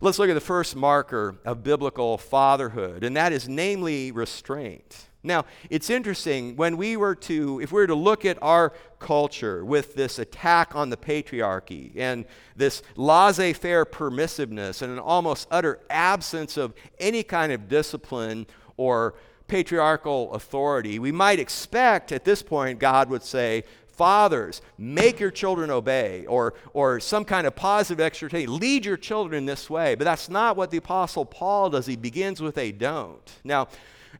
let's 0.00 0.18
look 0.18 0.28
at 0.28 0.34
the 0.34 0.40
first 0.40 0.76
marker 0.76 1.36
of 1.44 1.62
biblical 1.62 2.18
fatherhood, 2.18 3.04
and 3.04 3.16
that 3.16 3.32
is 3.32 3.48
namely 3.48 4.12
restraint. 4.12 5.06
Now, 5.26 5.46
it's 5.70 5.88
interesting 5.88 6.54
when 6.54 6.76
we 6.76 6.98
were 6.98 7.14
to, 7.14 7.58
if 7.60 7.72
we 7.72 7.76
were 7.76 7.86
to 7.86 7.94
look 7.94 8.26
at 8.26 8.36
our 8.42 8.74
culture 8.98 9.64
with 9.64 9.94
this 9.94 10.18
attack 10.18 10.76
on 10.76 10.90
the 10.90 10.98
patriarchy 10.98 11.96
and 11.96 12.26
this 12.56 12.82
laissez 12.94 13.54
faire 13.54 13.86
permissiveness 13.86 14.82
and 14.82 14.92
an 14.92 14.98
almost 14.98 15.48
utter 15.50 15.80
absence 15.88 16.58
of 16.58 16.74
any 16.98 17.22
kind 17.22 17.52
of 17.52 17.68
discipline 17.68 18.46
or 18.76 19.14
patriarchal 19.48 20.32
authority, 20.34 20.98
we 20.98 21.12
might 21.12 21.38
expect 21.38 22.12
at 22.12 22.24
this 22.24 22.42
point 22.42 22.78
God 22.78 23.08
would 23.08 23.22
say, 23.22 23.64
Fathers, 23.96 24.60
make 24.76 25.20
your 25.20 25.30
children 25.30 25.70
obey, 25.70 26.26
or, 26.26 26.54
or 26.72 27.00
some 27.00 27.24
kind 27.24 27.46
of 27.46 27.54
positive 27.54 28.00
exhortation. 28.00 28.58
Lead 28.58 28.84
your 28.84 28.96
children 28.96 29.38
in 29.38 29.46
this 29.46 29.70
way. 29.70 29.94
But 29.94 30.04
that's 30.04 30.28
not 30.28 30.56
what 30.56 30.70
the 30.70 30.78
Apostle 30.78 31.24
Paul 31.24 31.70
does. 31.70 31.86
He 31.86 31.96
begins 31.96 32.42
with 32.42 32.58
a 32.58 32.72
don't. 32.72 33.30
Now, 33.44 33.68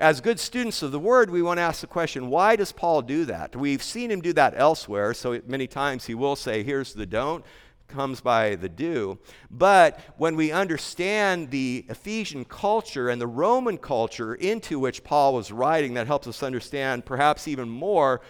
as 0.00 0.20
good 0.20 0.40
students 0.40 0.82
of 0.82 0.92
the 0.92 0.98
Word, 0.98 1.30
we 1.30 1.42
want 1.42 1.58
to 1.58 1.62
ask 1.62 1.80
the 1.80 1.86
question 1.86 2.28
why 2.28 2.56
does 2.56 2.72
Paul 2.72 3.02
do 3.02 3.24
that? 3.26 3.54
We've 3.54 3.82
seen 3.82 4.10
him 4.10 4.20
do 4.20 4.32
that 4.32 4.54
elsewhere, 4.56 5.14
so 5.14 5.40
many 5.46 5.66
times 5.66 6.06
he 6.06 6.14
will 6.14 6.36
say, 6.36 6.62
here's 6.62 6.94
the 6.94 7.06
don't 7.06 7.44
comes 7.86 8.20
by 8.20 8.56
the 8.56 8.68
do. 8.68 9.18
But 9.50 10.00
when 10.16 10.36
we 10.36 10.50
understand 10.50 11.50
the 11.50 11.84
Ephesian 11.88 12.44
culture 12.44 13.08
and 13.08 13.20
the 13.20 13.26
Roman 13.26 13.78
culture 13.78 14.34
into 14.34 14.78
which 14.78 15.04
Paul 15.04 15.34
was 15.34 15.52
writing, 15.52 15.94
that 15.94 16.06
helps 16.06 16.26
us 16.26 16.42
understand 16.42 17.04
perhaps 17.04 17.46
even 17.46 17.68
more 17.68 18.20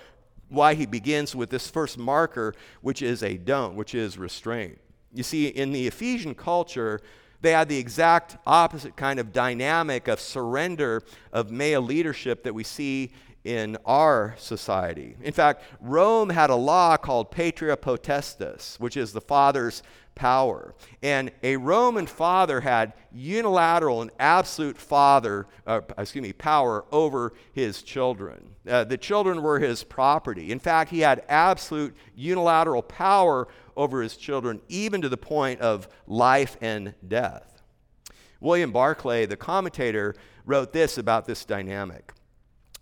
why 0.54 0.74
he 0.74 0.86
begins 0.86 1.34
with 1.34 1.50
this 1.50 1.68
first 1.68 1.98
marker, 1.98 2.54
which 2.80 3.02
is 3.02 3.22
a 3.22 3.36
don't, 3.36 3.74
which 3.74 3.94
is 3.94 4.16
restraint. 4.18 4.78
You 5.12 5.22
see, 5.22 5.48
in 5.48 5.72
the 5.72 5.86
Ephesian 5.86 6.34
culture, 6.34 7.00
they 7.40 7.52
had 7.52 7.68
the 7.68 7.78
exact 7.78 8.38
opposite 8.46 8.96
kind 8.96 9.20
of 9.20 9.32
dynamic 9.32 10.08
of 10.08 10.18
surrender 10.18 11.02
of 11.32 11.50
male 11.50 11.82
leadership 11.82 12.42
that 12.44 12.54
we 12.54 12.64
see 12.64 13.12
in 13.44 13.76
our 13.84 14.34
society. 14.38 15.16
In 15.22 15.32
fact, 15.32 15.62
Rome 15.80 16.30
had 16.30 16.50
a 16.50 16.56
law 16.56 16.96
called 16.96 17.30
patria 17.30 17.76
potestas, 17.76 18.80
which 18.80 18.96
is 18.96 19.12
the 19.12 19.20
father's 19.20 19.82
power. 20.14 20.74
And 21.02 21.30
a 21.42 21.56
Roman 21.56 22.06
father 22.06 22.60
had 22.60 22.94
unilateral 23.12 24.02
and 24.02 24.10
absolute 24.18 24.78
father, 24.78 25.46
uh, 25.66 25.80
excuse 25.98 26.22
me, 26.22 26.32
power 26.32 26.84
over 26.90 27.32
his 27.52 27.82
children. 27.82 28.50
Uh, 28.66 28.84
the 28.84 28.96
children 28.96 29.42
were 29.42 29.58
his 29.58 29.84
property. 29.84 30.50
In 30.50 30.58
fact, 30.58 30.90
he 30.90 31.00
had 31.00 31.24
absolute 31.28 31.94
unilateral 32.14 32.82
power 32.82 33.48
over 33.76 34.02
his 34.02 34.16
children, 34.16 34.60
even 34.68 35.02
to 35.02 35.08
the 35.08 35.16
point 35.16 35.60
of 35.60 35.88
life 36.06 36.56
and 36.60 36.94
death. 37.06 37.62
William 38.40 38.72
Barclay, 38.72 39.26
the 39.26 39.36
commentator, 39.36 40.14
wrote 40.46 40.72
this 40.72 40.96
about 40.98 41.26
this 41.26 41.44
dynamic. 41.44 42.12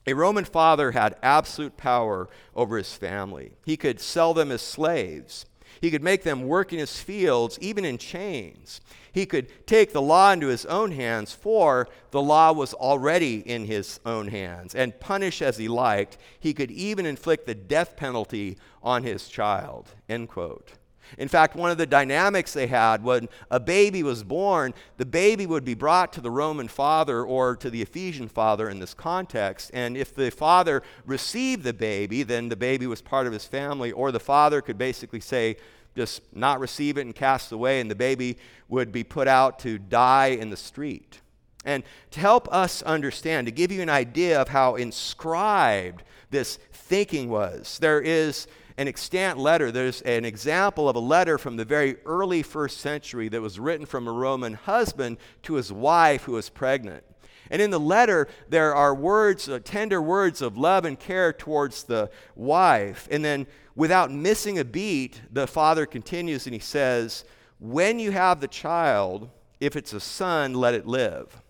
A 0.06 0.14
Roman 0.14 0.44
father 0.44 0.92
had 0.92 1.16
absolute 1.22 1.76
power 1.76 2.28
over 2.54 2.76
his 2.76 2.94
family. 2.94 3.52
He 3.64 3.76
could 3.76 4.00
sell 4.00 4.34
them 4.34 4.50
as 4.50 4.62
slaves. 4.62 5.46
He 5.80 5.90
could 5.90 6.02
make 6.02 6.22
them 6.22 6.46
work 6.46 6.72
in 6.72 6.78
his 6.78 7.00
fields, 7.00 7.58
even 7.60 7.84
in 7.84 7.98
chains. 7.98 8.80
He 9.12 9.26
could 9.26 9.66
take 9.66 9.92
the 9.92 10.02
law 10.02 10.32
into 10.32 10.48
his 10.48 10.64
own 10.66 10.92
hands, 10.92 11.32
for 11.32 11.88
the 12.10 12.22
law 12.22 12.52
was 12.52 12.74
already 12.74 13.40
in 13.40 13.66
his 13.66 14.00
own 14.04 14.28
hands, 14.28 14.74
and 14.74 14.98
punish 15.00 15.42
as 15.42 15.56
he 15.56 15.68
liked. 15.68 16.18
He 16.38 16.54
could 16.54 16.70
even 16.70 17.06
inflict 17.06 17.46
the 17.46 17.54
death 17.54 17.96
penalty 17.96 18.58
on 18.82 19.02
his 19.02 19.28
child. 19.28 19.88
End 20.08 20.28
quote. 20.28 20.72
In 21.18 21.28
fact, 21.28 21.56
one 21.56 21.70
of 21.70 21.78
the 21.78 21.86
dynamics 21.86 22.52
they 22.52 22.66
had 22.66 23.02
when 23.02 23.28
a 23.50 23.60
baby 23.60 24.02
was 24.02 24.22
born, 24.24 24.74
the 24.96 25.06
baby 25.06 25.46
would 25.46 25.64
be 25.64 25.74
brought 25.74 26.12
to 26.14 26.20
the 26.20 26.30
Roman 26.30 26.68
father 26.68 27.24
or 27.24 27.56
to 27.56 27.70
the 27.70 27.82
Ephesian 27.82 28.28
father 28.28 28.68
in 28.68 28.78
this 28.78 28.94
context. 28.94 29.70
And 29.74 29.96
if 29.96 30.14
the 30.14 30.30
father 30.30 30.82
received 31.06 31.64
the 31.64 31.72
baby, 31.72 32.22
then 32.22 32.48
the 32.48 32.56
baby 32.56 32.86
was 32.86 33.02
part 33.02 33.26
of 33.26 33.32
his 33.32 33.44
family, 33.44 33.92
or 33.92 34.12
the 34.12 34.20
father 34.20 34.60
could 34.60 34.78
basically 34.78 35.20
say, 35.20 35.56
just 35.94 36.22
not 36.34 36.60
receive 36.60 36.96
it 36.96 37.02
and 37.02 37.14
cast 37.14 37.52
away, 37.52 37.80
and 37.80 37.90
the 37.90 37.94
baby 37.94 38.38
would 38.68 38.92
be 38.92 39.04
put 39.04 39.28
out 39.28 39.58
to 39.58 39.78
die 39.78 40.28
in 40.28 40.50
the 40.50 40.56
street. 40.56 41.20
And 41.64 41.84
to 42.12 42.20
help 42.20 42.52
us 42.52 42.82
understand, 42.82 43.46
to 43.46 43.52
give 43.52 43.70
you 43.70 43.82
an 43.82 43.90
idea 43.90 44.40
of 44.40 44.48
how 44.48 44.74
inscribed 44.74 46.02
this 46.30 46.56
thinking 46.72 47.28
was, 47.28 47.78
there 47.78 48.00
is 48.00 48.46
an 48.76 48.88
extant 48.88 49.38
letter. 49.38 49.70
There's 49.70 50.00
an 50.02 50.24
example 50.24 50.88
of 50.88 50.96
a 50.96 51.00
letter 51.00 51.38
from 51.38 51.56
the 51.56 51.64
very 51.64 51.96
early 52.04 52.42
first 52.42 52.78
century 52.78 53.28
that 53.28 53.42
was 53.42 53.58
written 53.58 53.86
from 53.86 54.08
a 54.08 54.12
Roman 54.12 54.54
husband 54.54 55.18
to 55.42 55.54
his 55.54 55.72
wife 55.72 56.24
who 56.24 56.32
was 56.32 56.48
pregnant. 56.48 57.04
And 57.50 57.60
in 57.60 57.70
the 57.70 57.80
letter, 57.80 58.28
there 58.48 58.74
are 58.74 58.94
words, 58.94 59.48
uh, 59.48 59.58
tender 59.62 60.00
words 60.00 60.40
of 60.40 60.56
love 60.56 60.84
and 60.84 60.98
care 60.98 61.32
towards 61.32 61.84
the 61.84 62.10
wife. 62.34 63.06
And 63.10 63.24
then, 63.24 63.46
without 63.74 64.10
missing 64.10 64.58
a 64.58 64.64
beat, 64.64 65.20
the 65.30 65.46
father 65.46 65.84
continues 65.84 66.46
and 66.46 66.54
he 66.54 66.60
says, 66.60 67.24
When 67.58 67.98
you 67.98 68.10
have 68.12 68.40
the 68.40 68.48
child, 68.48 69.28
if 69.60 69.76
it's 69.76 69.92
a 69.92 70.00
son, 70.00 70.54
let 70.54 70.74
it 70.74 70.86
live. 70.86 71.42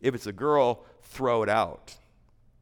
If 0.00 0.14
it's 0.14 0.26
a 0.26 0.32
girl, 0.32 0.84
throw 1.02 1.42
it 1.42 1.48
out. 1.48 1.96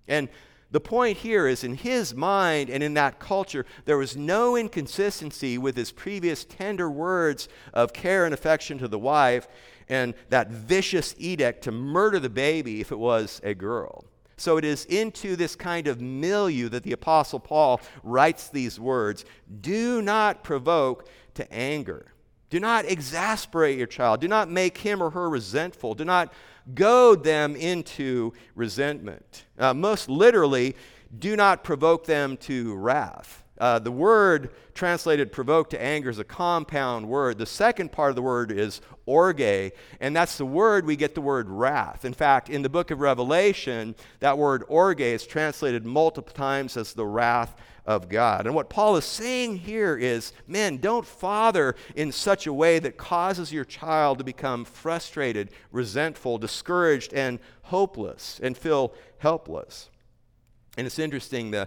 And 0.09 0.28
the 0.70 0.81
point 0.81 1.18
here 1.18 1.46
is 1.46 1.64
in 1.64 1.74
his 1.74 2.14
mind 2.14 2.68
and 2.68 2.83
in 2.83 2.94
that 2.94 3.18
culture, 3.18 3.64
there 3.87 3.96
was 3.96 4.16
no 4.16 4.57
inconsistency 4.57 5.57
with 5.57 5.76
his 5.76 5.92
previous 5.92 6.44
tender 6.44 6.90
words 6.90 7.48
of 7.72 7.92
care 7.92 8.26
and 8.26 8.35
affection 8.35 8.78
to 8.78 8.88
the 8.88 8.98
wife 8.98 9.48
and 9.88 10.14
that 10.28 10.50
vicious 10.50 11.14
edict 11.18 11.64
to 11.64 11.72
murder 11.72 12.18
the 12.18 12.28
baby 12.28 12.81
if 12.81 12.92
it 12.92 12.98
was 12.98 13.40
a 13.42 13.54
girl. 13.54 14.04
So 14.37 14.57
it 14.57 14.64
is 14.64 14.85
into 14.85 15.37
this 15.37 15.57
kind 15.57 15.88
of 15.88 16.00
milieu 16.00 16.68
that 16.68 16.85
the 16.85 16.92
Apostle 16.92 17.40
Paul 17.40 17.81
writes 18.02 18.48
these 18.48 18.78
words 18.78 19.24
Do 19.61 20.02
not 20.02 20.44
provoke 20.44 21.09
to 21.35 21.52
anger. 21.52 22.12
Do 22.50 22.61
not 22.61 22.87
exasperate 22.87 23.76
your 23.76 23.87
child. 23.87 24.20
Do 24.20 24.28
not 24.28 24.50
make 24.50 24.78
him 24.78 25.02
or 25.02 25.11
her 25.11 25.28
resentful. 25.28 25.94
Do 25.94 26.04
not 26.04 26.32
goad 26.74 27.24
them 27.24 27.56
into 27.56 28.32
resentment. 28.54 29.44
Uh, 29.58 29.74
most 29.74 30.08
literally, 30.08 30.76
do 31.18 31.37
not 31.37 31.64
provoke 31.64 32.04
them 32.04 32.37
to 32.38 32.74
wrath. 32.74 33.42
Uh, 33.58 33.78
the 33.78 33.90
word 33.90 34.50
translated 34.72 35.32
provoke 35.32 35.68
to 35.70 35.82
anger 35.82 36.08
is 36.08 36.20
a 36.20 36.24
compound 36.24 37.08
word. 37.08 37.38
The 37.38 37.46
second 37.46 37.90
part 37.90 38.11
of 38.11 38.16
the 38.16 38.22
word 38.22 38.52
is 38.52 38.80
orge, 39.04 39.72
and 40.00 40.14
that's 40.14 40.38
the 40.38 40.46
word 40.46 40.87
we 40.87 40.94
get 40.94 41.14
the 41.14 41.20
word 41.20 41.48
wrath. 41.48 42.04
In 42.04 42.12
fact, 42.12 42.50
in 42.50 42.62
the 42.62 42.68
book 42.68 42.92
of 42.92 43.00
Revelation, 43.00 43.96
that 44.20 44.38
word 44.38 44.62
orge 44.68 45.00
is 45.00 45.26
translated 45.26 45.84
multiple 45.84 46.32
times 46.32 46.76
as 46.76 46.92
the 46.92 47.06
wrath 47.06 47.56
of 47.88 48.11
God. 48.11 48.44
And 48.44 48.55
what 48.55 48.68
Paul 48.68 48.96
is 48.98 49.07
saying 49.07 49.57
here 49.57 49.96
is 49.96 50.35
men, 50.46 50.77
don't 50.77 51.07
father 51.07 51.74
in 51.96 52.12
such 52.12 52.46
a 52.46 52.53
way 52.53 52.79
that 52.79 52.98
causes 52.98 53.51
your 53.51 53.64
child 53.64 54.18
to 54.18 54.24
become 54.24 54.66
frustrated, 54.66 55.48
resentful, 55.72 56.37
discouraged, 56.37 57.14
and 57.14 57.38
hopeless, 57.62 58.40
and 58.42 58.59
feel 58.59 58.92
helpless. 59.16 59.88
And 60.77 60.87
it's 60.87 60.98
interesting, 60.98 61.51
the 61.51 61.66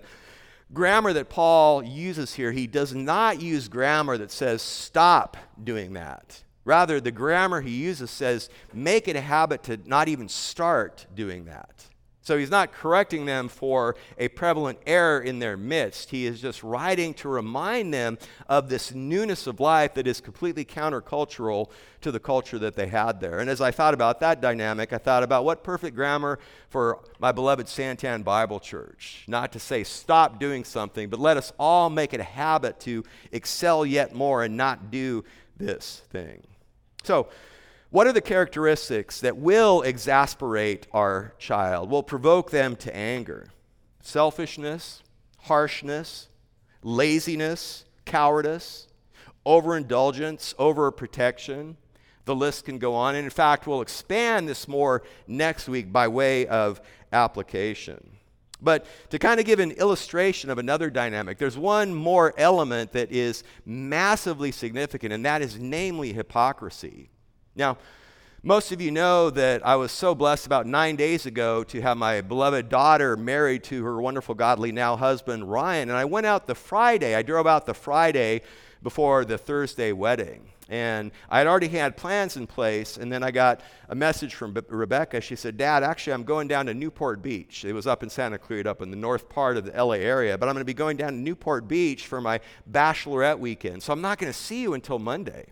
grammar 0.71 1.11
that 1.11 1.27
Paul 1.27 1.83
uses 1.83 2.35
here, 2.35 2.51
he 2.51 2.67
does 2.67 2.93
not 2.93 3.41
use 3.41 3.67
grammar 3.67 4.15
that 4.19 4.31
says 4.31 4.61
stop 4.61 5.37
doing 5.63 5.93
that. 5.93 6.43
Rather, 6.65 7.01
the 7.01 7.11
grammar 7.11 7.61
he 7.61 7.71
uses 7.71 8.11
says 8.11 8.47
make 8.71 9.07
it 9.07 9.15
a 9.15 9.21
habit 9.21 9.63
to 9.63 9.79
not 9.85 10.07
even 10.07 10.29
start 10.29 11.07
doing 11.15 11.45
that. 11.45 11.87
So 12.23 12.37
he's 12.37 12.51
not 12.51 12.71
correcting 12.71 13.25
them 13.25 13.47
for 13.47 13.95
a 14.17 14.27
prevalent 14.27 14.77
error 14.85 15.19
in 15.19 15.39
their 15.39 15.57
midst. 15.57 16.11
He 16.11 16.27
is 16.27 16.39
just 16.39 16.61
writing 16.61 17.15
to 17.15 17.29
remind 17.29 17.91
them 17.91 18.19
of 18.47 18.69
this 18.69 18.93
newness 18.93 19.47
of 19.47 19.59
life 19.59 19.95
that 19.95 20.05
is 20.05 20.21
completely 20.21 20.63
countercultural 20.63 21.71
to 22.01 22.11
the 22.11 22.19
culture 22.19 22.59
that 22.59 22.75
they 22.75 22.87
had 22.87 23.19
there. 23.19 23.39
And 23.39 23.49
as 23.49 23.59
I 23.59 23.71
thought 23.71 23.95
about 23.95 24.19
that 24.19 24.39
dynamic, 24.39 24.93
I 24.93 24.99
thought 24.99 25.23
about 25.23 25.45
what 25.45 25.63
perfect 25.63 25.95
grammar 25.95 26.37
for 26.69 26.99
my 27.19 27.31
beloved 27.31 27.65
Santan 27.65 28.23
Bible 28.23 28.59
Church. 28.59 29.23
Not 29.27 29.51
to 29.53 29.59
say 29.59 29.83
stop 29.83 30.39
doing 30.39 30.63
something, 30.63 31.09
but 31.09 31.19
let 31.19 31.37
us 31.37 31.51
all 31.57 31.89
make 31.89 32.13
it 32.13 32.19
a 32.19 32.23
habit 32.23 32.79
to 32.81 33.03
excel 33.31 33.83
yet 33.83 34.13
more 34.13 34.43
and 34.43 34.55
not 34.55 34.91
do 34.91 35.23
this 35.57 36.03
thing. 36.11 36.43
So, 37.03 37.29
what 37.91 38.07
are 38.07 38.13
the 38.13 38.21
characteristics 38.21 39.19
that 39.19 39.37
will 39.37 39.81
exasperate 39.81 40.87
our 40.93 41.33
child, 41.37 41.89
will 41.89 42.03
provoke 42.03 42.49
them 42.49 42.75
to 42.77 42.95
anger? 42.95 43.47
Selfishness, 44.01 45.03
harshness, 45.39 46.29
laziness, 46.83 47.83
cowardice, 48.05 48.87
overindulgence, 49.45 50.53
overprotection. 50.57 51.75
The 52.23 52.35
list 52.35 52.65
can 52.65 52.77
go 52.77 52.95
on. 52.95 53.15
And 53.15 53.25
in 53.25 53.29
fact, 53.29 53.67
we'll 53.67 53.81
expand 53.81 54.47
this 54.47 54.69
more 54.69 55.03
next 55.27 55.67
week 55.67 55.91
by 55.91 56.07
way 56.07 56.47
of 56.47 56.79
application. 57.11 58.11
But 58.61 58.85
to 59.09 59.19
kind 59.19 59.39
of 59.39 59.45
give 59.45 59.59
an 59.59 59.71
illustration 59.71 60.49
of 60.49 60.59
another 60.59 60.89
dynamic, 60.89 61.39
there's 61.39 61.57
one 61.57 61.93
more 61.93 62.33
element 62.37 62.93
that 62.93 63.11
is 63.11 63.43
massively 63.65 64.51
significant, 64.51 65.11
and 65.11 65.25
that 65.25 65.41
is 65.41 65.59
namely 65.59 66.13
hypocrisy. 66.13 67.09
Now, 67.55 67.77
Most 68.43 68.71
of 68.71 68.81
you 68.81 68.89
know 68.89 69.29
that 69.29 69.63
I 69.63 69.75
was 69.75 69.91
so 69.91 70.15
blessed 70.15 70.47
about 70.47 70.65
nine 70.65 70.95
days 70.95 71.27
ago 71.27 71.63
to 71.65 71.79
have 71.81 71.95
my 71.95 72.21
beloved 72.21 72.69
daughter 72.69 73.15
married 73.15 73.63
to 73.65 73.83
her 73.83 74.01
wonderful, 74.01 74.33
godly 74.33 74.71
now 74.71 74.95
husband, 74.95 75.51
Ryan. 75.51 75.89
And 75.89 75.97
I 75.97 76.05
went 76.05 76.25
out 76.25 76.47
the 76.47 76.55
Friday, 76.55 77.13
I 77.13 77.21
drove 77.21 77.45
out 77.45 77.67
the 77.67 77.75
Friday 77.75 78.41
before 78.81 79.25
the 79.25 79.37
Thursday 79.37 79.91
wedding. 79.91 80.49
And 80.69 81.11
I 81.29 81.37
had 81.37 81.45
already 81.45 81.67
had 81.67 81.95
plans 81.95 82.35
in 82.35 82.47
place, 82.47 82.97
and 82.97 83.11
then 83.11 83.21
I 83.21 83.29
got 83.29 83.61
a 83.89 83.93
message 83.93 84.33
from 84.33 84.53
B- 84.53 84.61
Rebecca. 84.69 85.21
She 85.21 85.35
said, 85.35 85.55
Dad, 85.55 85.83
actually, 85.83 86.13
I'm 86.13 86.23
going 86.23 86.47
down 86.47 86.65
to 86.65 86.73
Newport 86.73 87.21
Beach. 87.21 87.63
It 87.63 87.73
was 87.73 87.85
up 87.85 88.01
in 88.01 88.09
Santa 88.09 88.39
Cruz, 88.39 88.65
up 88.65 88.81
in 88.81 88.89
the 88.89 88.97
north 88.97 89.29
part 89.29 89.55
of 89.55 89.65
the 89.65 89.71
LA 89.71 89.97
area, 89.97 90.35
but 90.35 90.49
I'm 90.49 90.55
going 90.55 90.61
to 90.61 90.65
be 90.65 90.73
going 90.73 90.97
down 90.97 91.11
to 91.11 91.19
Newport 91.19 91.67
Beach 91.67 92.07
for 92.07 92.19
my 92.19 92.39
bachelorette 92.71 93.37
weekend. 93.37 93.83
So 93.83 93.93
I'm 93.93 94.01
not 94.01 94.17
going 94.17 94.33
to 94.33 94.39
see 94.39 94.63
you 94.63 94.73
until 94.73 94.97
Monday. 94.97 95.45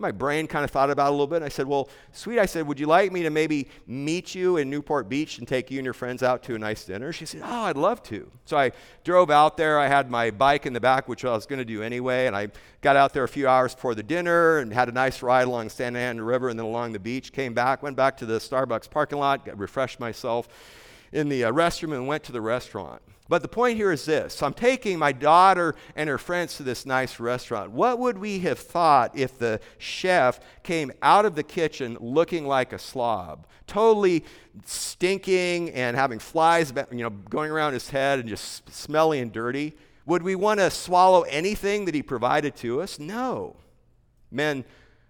My 0.00 0.10
brain 0.10 0.46
kind 0.46 0.64
of 0.64 0.70
thought 0.70 0.90
about 0.90 1.06
it 1.06 1.08
a 1.08 1.12
little 1.12 1.26
bit. 1.26 1.36
And 1.36 1.44
I 1.44 1.48
said, 1.48 1.66
Well, 1.66 1.88
sweet, 2.12 2.38
I 2.38 2.46
said, 2.46 2.66
would 2.66 2.80
you 2.80 2.86
like 2.86 3.12
me 3.12 3.22
to 3.22 3.30
maybe 3.30 3.68
meet 3.86 4.34
you 4.34 4.56
in 4.56 4.70
Newport 4.70 5.08
Beach 5.08 5.38
and 5.38 5.46
take 5.46 5.70
you 5.70 5.78
and 5.78 5.84
your 5.84 5.94
friends 5.94 6.22
out 6.22 6.42
to 6.44 6.54
a 6.54 6.58
nice 6.58 6.84
dinner? 6.84 7.12
She 7.12 7.26
said, 7.26 7.42
Oh, 7.44 7.62
I'd 7.62 7.76
love 7.76 8.02
to. 8.04 8.30
So 8.46 8.56
I 8.56 8.72
drove 9.04 9.30
out 9.30 9.56
there. 9.56 9.78
I 9.78 9.88
had 9.88 10.10
my 10.10 10.30
bike 10.30 10.66
in 10.66 10.72
the 10.72 10.80
back, 10.80 11.08
which 11.08 11.24
I 11.24 11.32
was 11.32 11.46
going 11.46 11.58
to 11.58 11.64
do 11.64 11.82
anyway. 11.82 12.26
And 12.26 12.34
I 12.34 12.48
got 12.80 12.96
out 12.96 13.12
there 13.12 13.24
a 13.24 13.28
few 13.28 13.46
hours 13.46 13.74
before 13.74 13.94
the 13.94 14.02
dinner 14.02 14.58
and 14.58 14.72
had 14.72 14.88
a 14.88 14.92
nice 14.92 15.22
ride 15.22 15.46
along 15.46 15.68
Santa 15.68 15.98
Ana 15.98 16.24
River 16.24 16.48
and 16.48 16.58
then 16.58 16.66
along 16.66 16.92
the 16.92 16.98
beach. 16.98 17.32
Came 17.32 17.52
back, 17.52 17.82
went 17.82 17.96
back 17.96 18.16
to 18.18 18.26
the 18.26 18.38
Starbucks 18.38 18.90
parking 18.90 19.18
lot, 19.18 19.44
got, 19.44 19.58
refreshed 19.58 20.00
myself 20.00 20.48
in 21.12 21.28
the 21.28 21.44
uh, 21.44 21.52
restroom, 21.52 21.92
and 21.92 22.06
went 22.06 22.22
to 22.24 22.32
the 22.32 22.40
restaurant. 22.40 23.02
But 23.30 23.42
the 23.42 23.48
point 23.48 23.76
here 23.76 23.92
is 23.92 24.04
this 24.06 24.42
I'm 24.42 24.52
taking 24.52 24.98
my 24.98 25.12
daughter 25.12 25.76
and 25.94 26.08
her 26.10 26.18
friends 26.18 26.56
to 26.56 26.64
this 26.64 26.84
nice 26.84 27.20
restaurant. 27.20 27.70
What 27.70 28.00
would 28.00 28.18
we 28.18 28.40
have 28.40 28.58
thought 28.58 29.16
if 29.16 29.38
the 29.38 29.60
chef 29.78 30.40
came 30.64 30.90
out 31.00 31.24
of 31.24 31.36
the 31.36 31.44
kitchen 31.44 31.96
looking 32.00 32.44
like 32.44 32.72
a 32.72 32.78
slob, 32.78 33.46
totally 33.68 34.24
stinking 34.64 35.70
and 35.70 35.96
having 35.96 36.18
flies 36.18 36.72
you 36.90 37.04
know, 37.04 37.10
going 37.10 37.52
around 37.52 37.72
his 37.72 37.88
head 37.88 38.18
and 38.18 38.28
just 38.28 38.68
smelly 38.68 39.20
and 39.20 39.30
dirty? 39.30 39.74
Would 40.06 40.24
we 40.24 40.34
want 40.34 40.58
to 40.58 40.68
swallow 40.68 41.22
anything 41.22 41.84
that 41.84 41.94
he 41.94 42.02
provided 42.02 42.56
to 42.56 42.82
us? 42.82 42.98
No. 42.98 43.54
Men, 44.32 44.64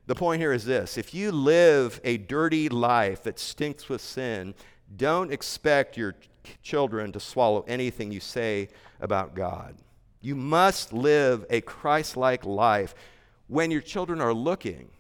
the 0.07 0.15
point 0.15 0.43
here 0.43 0.53
is 0.53 0.67
this 0.67 0.99
if 0.99 1.15
you 1.15 1.33
live 1.33 1.99
a 2.05 2.19
dirty 2.19 2.69
life 2.69 3.23
that 3.23 3.39
stinks 3.39 3.89
with 3.89 4.03
sin, 4.03 4.55
don't 4.95 5.33
expect 5.33 5.97
your 5.97 6.17
children 6.63 7.13
to 7.13 7.21
swallow 7.21 7.65
anything 7.69 8.13
you 8.13 8.21
say 8.21 8.69
about 9.01 9.35
God. 9.35 9.77
You 10.21 10.37
must 10.37 10.93
live 10.93 11.47
a 11.51 11.61
Christ 11.61 12.17
like 12.17 12.45
life 12.45 12.95
when 13.49 13.71
your 13.71 13.81
children 13.81 14.21
are 14.21 14.35
looking 14.35 14.91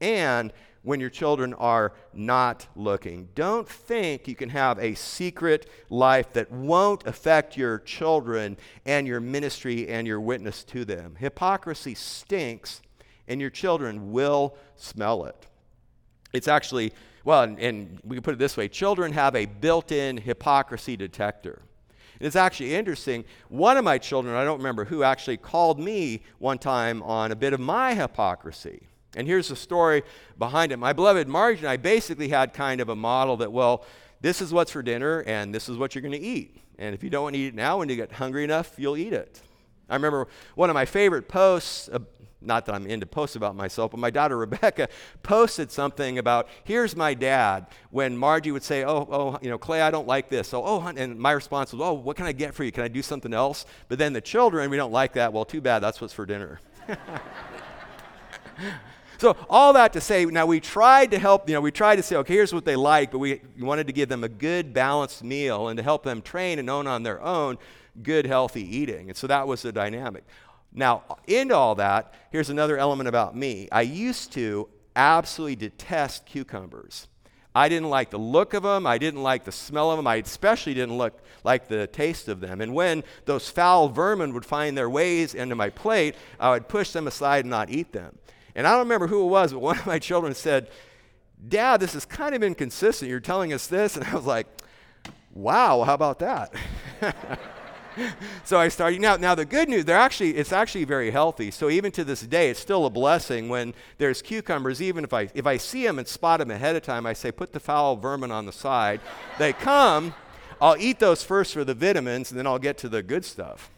and 0.00 0.52
when 0.82 1.00
your 1.00 1.10
children 1.10 1.54
are 1.54 1.92
not 2.12 2.66
looking. 2.74 3.28
Don't 3.34 3.68
think 3.68 4.26
you 4.26 4.34
can 4.34 4.48
have 4.48 4.78
a 4.78 4.94
secret 4.94 5.68
life 5.88 6.32
that 6.32 6.50
won't 6.50 7.06
affect 7.06 7.56
your 7.56 7.78
children 7.78 8.56
and 8.84 9.06
your 9.06 9.20
ministry 9.20 9.88
and 9.88 10.06
your 10.06 10.20
witness 10.20 10.64
to 10.64 10.84
them. 10.84 11.16
Hypocrisy 11.18 11.94
stinks, 11.94 12.82
and 13.28 13.40
your 13.40 13.50
children 13.50 14.12
will 14.12 14.56
smell 14.76 15.24
it. 15.24 15.46
It's 16.32 16.48
actually 16.48 16.92
well, 17.24 17.42
and, 17.42 17.58
and 17.58 18.00
we 18.04 18.16
can 18.16 18.22
put 18.22 18.34
it 18.34 18.38
this 18.38 18.56
way 18.56 18.68
children 18.68 19.12
have 19.12 19.34
a 19.34 19.46
built 19.46 19.92
in 19.92 20.16
hypocrisy 20.16 20.96
detector. 20.96 21.62
And 22.18 22.26
it's 22.26 22.36
actually 22.36 22.74
interesting. 22.74 23.24
One 23.48 23.76
of 23.76 23.84
my 23.84 23.98
children, 23.98 24.34
I 24.34 24.44
don't 24.44 24.58
remember 24.58 24.84
who, 24.84 25.02
actually 25.02 25.36
called 25.36 25.78
me 25.78 26.22
one 26.38 26.58
time 26.58 27.02
on 27.02 27.32
a 27.32 27.36
bit 27.36 27.52
of 27.52 27.60
my 27.60 27.94
hypocrisy. 27.94 28.86
And 29.16 29.26
here's 29.26 29.48
the 29.48 29.56
story 29.56 30.02
behind 30.38 30.72
it. 30.72 30.78
My 30.78 30.92
beloved 30.92 31.28
Marge 31.28 31.58
and 31.58 31.68
I 31.68 31.76
basically 31.76 32.28
had 32.28 32.54
kind 32.54 32.80
of 32.80 32.88
a 32.88 32.96
model 32.96 33.36
that, 33.38 33.52
well, 33.52 33.84
this 34.20 34.40
is 34.40 34.52
what's 34.52 34.70
for 34.70 34.82
dinner 34.82 35.20
and 35.26 35.54
this 35.54 35.68
is 35.68 35.76
what 35.76 35.94
you're 35.94 36.02
going 36.02 36.12
to 36.12 36.18
eat. 36.18 36.62
And 36.78 36.94
if 36.94 37.02
you 37.04 37.10
don't 37.10 37.34
eat 37.34 37.48
it 37.48 37.54
now, 37.54 37.78
when 37.78 37.88
you 37.88 37.96
get 37.96 38.12
hungry 38.12 38.44
enough, 38.44 38.74
you'll 38.78 38.96
eat 38.96 39.12
it. 39.12 39.42
I 39.90 39.94
remember 39.94 40.28
one 40.54 40.70
of 40.70 40.74
my 40.74 40.84
favorite 40.84 41.28
posts 41.28 41.88
uh, 41.92 41.98
not 42.44 42.66
that 42.66 42.74
I'm 42.74 42.86
into 42.86 43.06
posts 43.06 43.36
about 43.36 43.56
myself, 43.56 43.90
but 43.90 44.00
my 44.00 44.10
daughter 44.10 44.36
Rebecca 44.36 44.88
posted 45.22 45.70
something 45.70 46.18
about, 46.18 46.48
here's 46.64 46.96
my 46.96 47.14
dad. 47.14 47.66
When 47.90 48.16
Margie 48.16 48.50
would 48.50 48.62
say, 48.62 48.84
oh, 48.84 49.08
oh, 49.10 49.38
you 49.42 49.50
know, 49.50 49.58
Clay, 49.58 49.80
I 49.80 49.90
don't 49.90 50.06
like 50.06 50.28
this. 50.28 50.48
So, 50.48 50.64
oh, 50.64 50.82
oh 50.82 50.92
and 50.96 51.18
my 51.18 51.32
response 51.32 51.72
was, 51.72 51.80
oh, 51.80 51.92
what 51.92 52.16
can 52.16 52.26
I 52.26 52.32
get 52.32 52.54
for 52.54 52.64
you? 52.64 52.72
Can 52.72 52.84
I 52.84 52.88
do 52.88 53.02
something 53.02 53.32
else? 53.32 53.66
But 53.88 53.98
then 53.98 54.12
the 54.12 54.20
children, 54.20 54.70
we 54.70 54.76
don't 54.76 54.92
like 54.92 55.14
that. 55.14 55.32
Well, 55.32 55.44
too 55.44 55.60
bad. 55.60 55.80
That's 55.80 56.00
what's 56.00 56.12
for 56.12 56.26
dinner. 56.26 56.60
so 59.18 59.36
all 59.48 59.72
that 59.74 59.92
to 59.92 60.00
say, 60.00 60.24
now 60.24 60.46
we 60.46 60.60
tried 60.60 61.10
to 61.12 61.18
help, 61.18 61.48
you 61.48 61.54
know, 61.54 61.60
we 61.60 61.70
tried 61.70 61.96
to 61.96 62.02
say, 62.02 62.16
okay, 62.16 62.34
here's 62.34 62.52
what 62.52 62.64
they 62.64 62.76
like, 62.76 63.10
but 63.10 63.18
we 63.18 63.40
wanted 63.58 63.86
to 63.86 63.92
give 63.92 64.08
them 64.08 64.24
a 64.24 64.28
good, 64.28 64.72
balanced 64.72 65.22
meal 65.22 65.68
and 65.68 65.76
to 65.76 65.82
help 65.82 66.02
them 66.02 66.22
train 66.22 66.58
and 66.58 66.68
own 66.68 66.86
on 66.86 67.02
their 67.02 67.22
own 67.22 67.58
good, 68.02 68.26
healthy 68.26 68.64
eating. 68.76 69.08
And 69.08 69.16
so 69.16 69.26
that 69.26 69.46
was 69.46 69.62
the 69.62 69.72
dynamic. 69.72 70.24
Now, 70.74 71.02
into 71.26 71.54
all 71.54 71.74
that, 71.76 72.14
here's 72.30 72.50
another 72.50 72.78
element 72.78 73.08
about 73.08 73.36
me. 73.36 73.68
I 73.70 73.82
used 73.82 74.32
to 74.32 74.68
absolutely 74.96 75.56
detest 75.56 76.26
cucumbers. 76.26 77.08
I 77.54 77.68
didn't 77.68 77.90
like 77.90 78.10
the 78.10 78.18
look 78.18 78.54
of 78.54 78.62
them. 78.62 78.86
I 78.86 78.96
didn't 78.96 79.22
like 79.22 79.44
the 79.44 79.52
smell 79.52 79.90
of 79.90 79.98
them. 79.98 80.06
I 80.06 80.16
especially 80.16 80.72
didn't 80.72 80.96
look 80.96 81.20
like 81.44 81.68
the 81.68 81.86
taste 81.86 82.28
of 82.28 82.40
them. 82.40 82.62
And 82.62 82.72
when 82.72 83.04
those 83.26 83.50
foul 83.50 83.88
vermin 83.88 84.32
would 84.32 84.46
find 84.46 84.76
their 84.76 84.88
ways 84.88 85.34
into 85.34 85.54
my 85.54 85.68
plate, 85.68 86.14
I 86.40 86.50
would 86.50 86.68
push 86.68 86.92
them 86.92 87.06
aside 87.06 87.44
and 87.44 87.50
not 87.50 87.68
eat 87.68 87.92
them. 87.92 88.18
And 88.54 88.66
I 88.66 88.70
don't 88.70 88.80
remember 88.80 89.06
who 89.06 89.24
it 89.24 89.28
was, 89.28 89.52
but 89.52 89.58
one 89.60 89.78
of 89.78 89.86
my 89.86 89.98
children 89.98 90.34
said, 90.34 90.70
Dad, 91.46 91.80
this 91.80 91.94
is 91.94 92.04
kind 92.06 92.34
of 92.34 92.42
inconsistent. 92.42 93.10
You're 93.10 93.20
telling 93.20 93.52
us 93.52 93.66
this. 93.66 93.96
And 94.02 94.06
I 94.06 94.14
was 94.14 94.24
like, 94.24 94.46
wow, 95.34 95.82
how 95.82 95.94
about 95.94 96.20
that? 96.20 96.54
so 98.44 98.58
I 98.58 98.68
started. 98.68 99.00
Now, 99.00 99.16
now 99.16 99.34
the 99.34 99.44
good 99.44 99.68
news, 99.68 99.84
they're 99.84 99.96
actually, 99.96 100.36
it's 100.36 100.52
actually 100.52 100.84
very 100.84 101.10
healthy. 101.10 101.50
So 101.50 101.70
even 101.70 101.92
to 101.92 102.04
this 102.04 102.22
day, 102.22 102.50
it's 102.50 102.60
still 102.60 102.86
a 102.86 102.90
blessing 102.90 103.48
when 103.48 103.74
there's 103.98 104.22
cucumbers. 104.22 104.80
Even 104.80 105.04
if 105.04 105.12
I, 105.12 105.28
if 105.34 105.46
I 105.46 105.56
see 105.56 105.84
them 105.84 105.98
and 105.98 106.08
spot 106.08 106.40
them 106.40 106.50
ahead 106.50 106.76
of 106.76 106.82
time, 106.82 107.06
I 107.06 107.12
say, 107.12 107.32
put 107.32 107.52
the 107.52 107.60
foul 107.60 107.96
vermin 107.96 108.30
on 108.30 108.46
the 108.46 108.52
side. 108.52 109.00
they 109.38 109.52
come. 109.52 110.14
I'll 110.60 110.76
eat 110.76 111.00
those 111.00 111.24
first 111.24 111.54
for 111.54 111.64
the 111.64 111.74
vitamins, 111.74 112.30
and 112.30 112.38
then 112.38 112.46
I'll 112.46 112.58
get 112.58 112.78
to 112.78 112.88
the 112.88 113.02
good 113.02 113.24
stuff. 113.24 113.70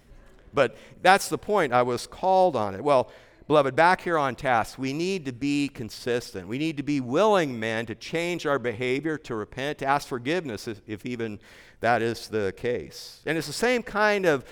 But 0.53 0.77
that's 1.03 1.29
the 1.29 1.38
point. 1.38 1.72
I 1.72 1.83
was 1.83 2.07
called 2.07 2.57
on 2.57 2.74
it. 2.74 2.85
Well, 2.85 3.11
beloved, 3.46 3.76
back 3.76 4.00
here 4.00 4.18
on 4.18 4.35
task, 4.35 4.78
we 4.78 4.92
need 4.92 5.24
to 5.26 5.33
be 5.33 5.68
consistent. 5.68 6.48
We 6.48 6.59
need 6.59 6.76
to 6.76 6.83
be 6.83 7.00
willing, 7.00 7.59
men, 7.59 7.87
to 7.87 7.94
change 7.94 8.46
our 8.46 8.59
behavior, 8.59 9.18
to 9.18 9.35
repent, 9.35 9.78
to 9.78 9.87
ask 9.87 10.09
forgiveness 10.09 10.66
if, 10.68 10.80
if 10.87 11.04
even 11.07 11.38
that 11.80 12.02
is 12.02 12.28
the 12.28 12.52
case. 12.57 13.20
And 13.26 13.37
it's 13.37 13.46
the 13.46 13.52
same 13.52 13.83
kind 13.83 14.26
of 14.26 14.44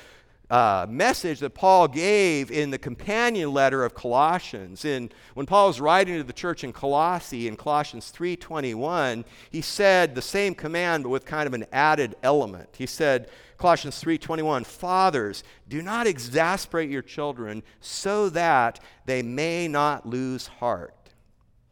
uh, 0.52 0.84
message 0.86 1.40
that 1.40 1.54
Paul 1.54 1.88
gave 1.88 2.50
in 2.50 2.70
the 2.70 2.78
companion 2.78 3.54
letter 3.54 3.86
of 3.86 3.94
Colossians. 3.94 4.84
In, 4.84 5.10
when 5.32 5.46
Paul 5.46 5.68
was 5.68 5.80
writing 5.80 6.18
to 6.18 6.24
the 6.24 6.32
church 6.34 6.62
in 6.62 6.74
Colossae 6.74 7.48
in 7.48 7.56
Colossians 7.56 8.12
3.21, 8.14 9.24
he 9.50 9.62
said 9.62 10.14
the 10.14 10.20
same 10.20 10.54
command 10.54 11.04
but 11.04 11.08
with 11.08 11.24
kind 11.24 11.46
of 11.46 11.54
an 11.54 11.64
added 11.72 12.16
element. 12.22 12.68
He 12.76 12.84
said, 12.84 13.30
Colossians 13.56 14.02
3:21 14.02 14.66
Fathers 14.66 15.42
do 15.68 15.80
not 15.80 16.06
exasperate 16.06 16.90
your 16.90 17.00
children 17.00 17.62
so 17.80 18.28
that 18.28 18.78
they 19.06 19.22
may 19.22 19.68
not 19.68 20.04
lose 20.04 20.48
heart 20.48 21.01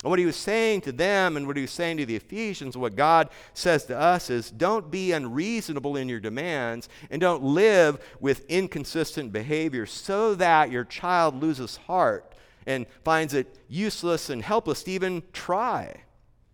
what 0.02 0.18
he 0.18 0.24
was 0.24 0.36
saying 0.36 0.80
to 0.82 0.92
them 0.92 1.36
and 1.36 1.46
what 1.46 1.56
he 1.56 1.62
was 1.62 1.70
saying 1.70 1.98
to 1.98 2.06
the 2.06 2.16
Ephesians, 2.16 2.76
what 2.76 2.96
God 2.96 3.28
says 3.52 3.84
to 3.86 3.98
us 3.98 4.30
is 4.30 4.50
don't 4.50 4.90
be 4.90 5.12
unreasonable 5.12 5.96
in 5.96 6.08
your 6.08 6.20
demands 6.20 6.88
and 7.10 7.20
don't 7.20 7.42
live 7.42 7.98
with 8.18 8.46
inconsistent 8.48 9.30
behavior 9.30 9.84
so 9.84 10.34
that 10.36 10.70
your 10.70 10.84
child 10.84 11.40
loses 11.40 11.76
heart 11.76 12.34
and 12.66 12.86
finds 13.04 13.34
it 13.34 13.58
useless 13.68 14.30
and 14.30 14.42
helpless 14.42 14.84
to 14.84 14.90
even 14.90 15.22
try. 15.32 16.02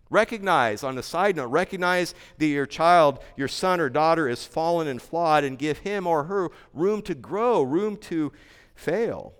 Recognize, 0.09 0.83
on 0.83 0.97
a 0.97 1.03
side 1.03 1.35
note, 1.35 1.47
recognize 1.47 2.15
that 2.37 2.45
your 2.45 2.65
child, 2.65 3.19
your 3.35 3.49
son 3.49 3.79
or 3.79 3.89
daughter, 3.89 4.27
is 4.27 4.45
fallen 4.45 4.87
and 4.87 5.01
flawed 5.01 5.43
and 5.43 5.59
give 5.59 5.79
him 5.79 6.07
or 6.07 6.25
her 6.25 6.49
room 6.73 7.01
to 7.01 7.13
grow, 7.13 7.61
room 7.61 7.97
to 7.97 8.31
fail. 8.73 9.33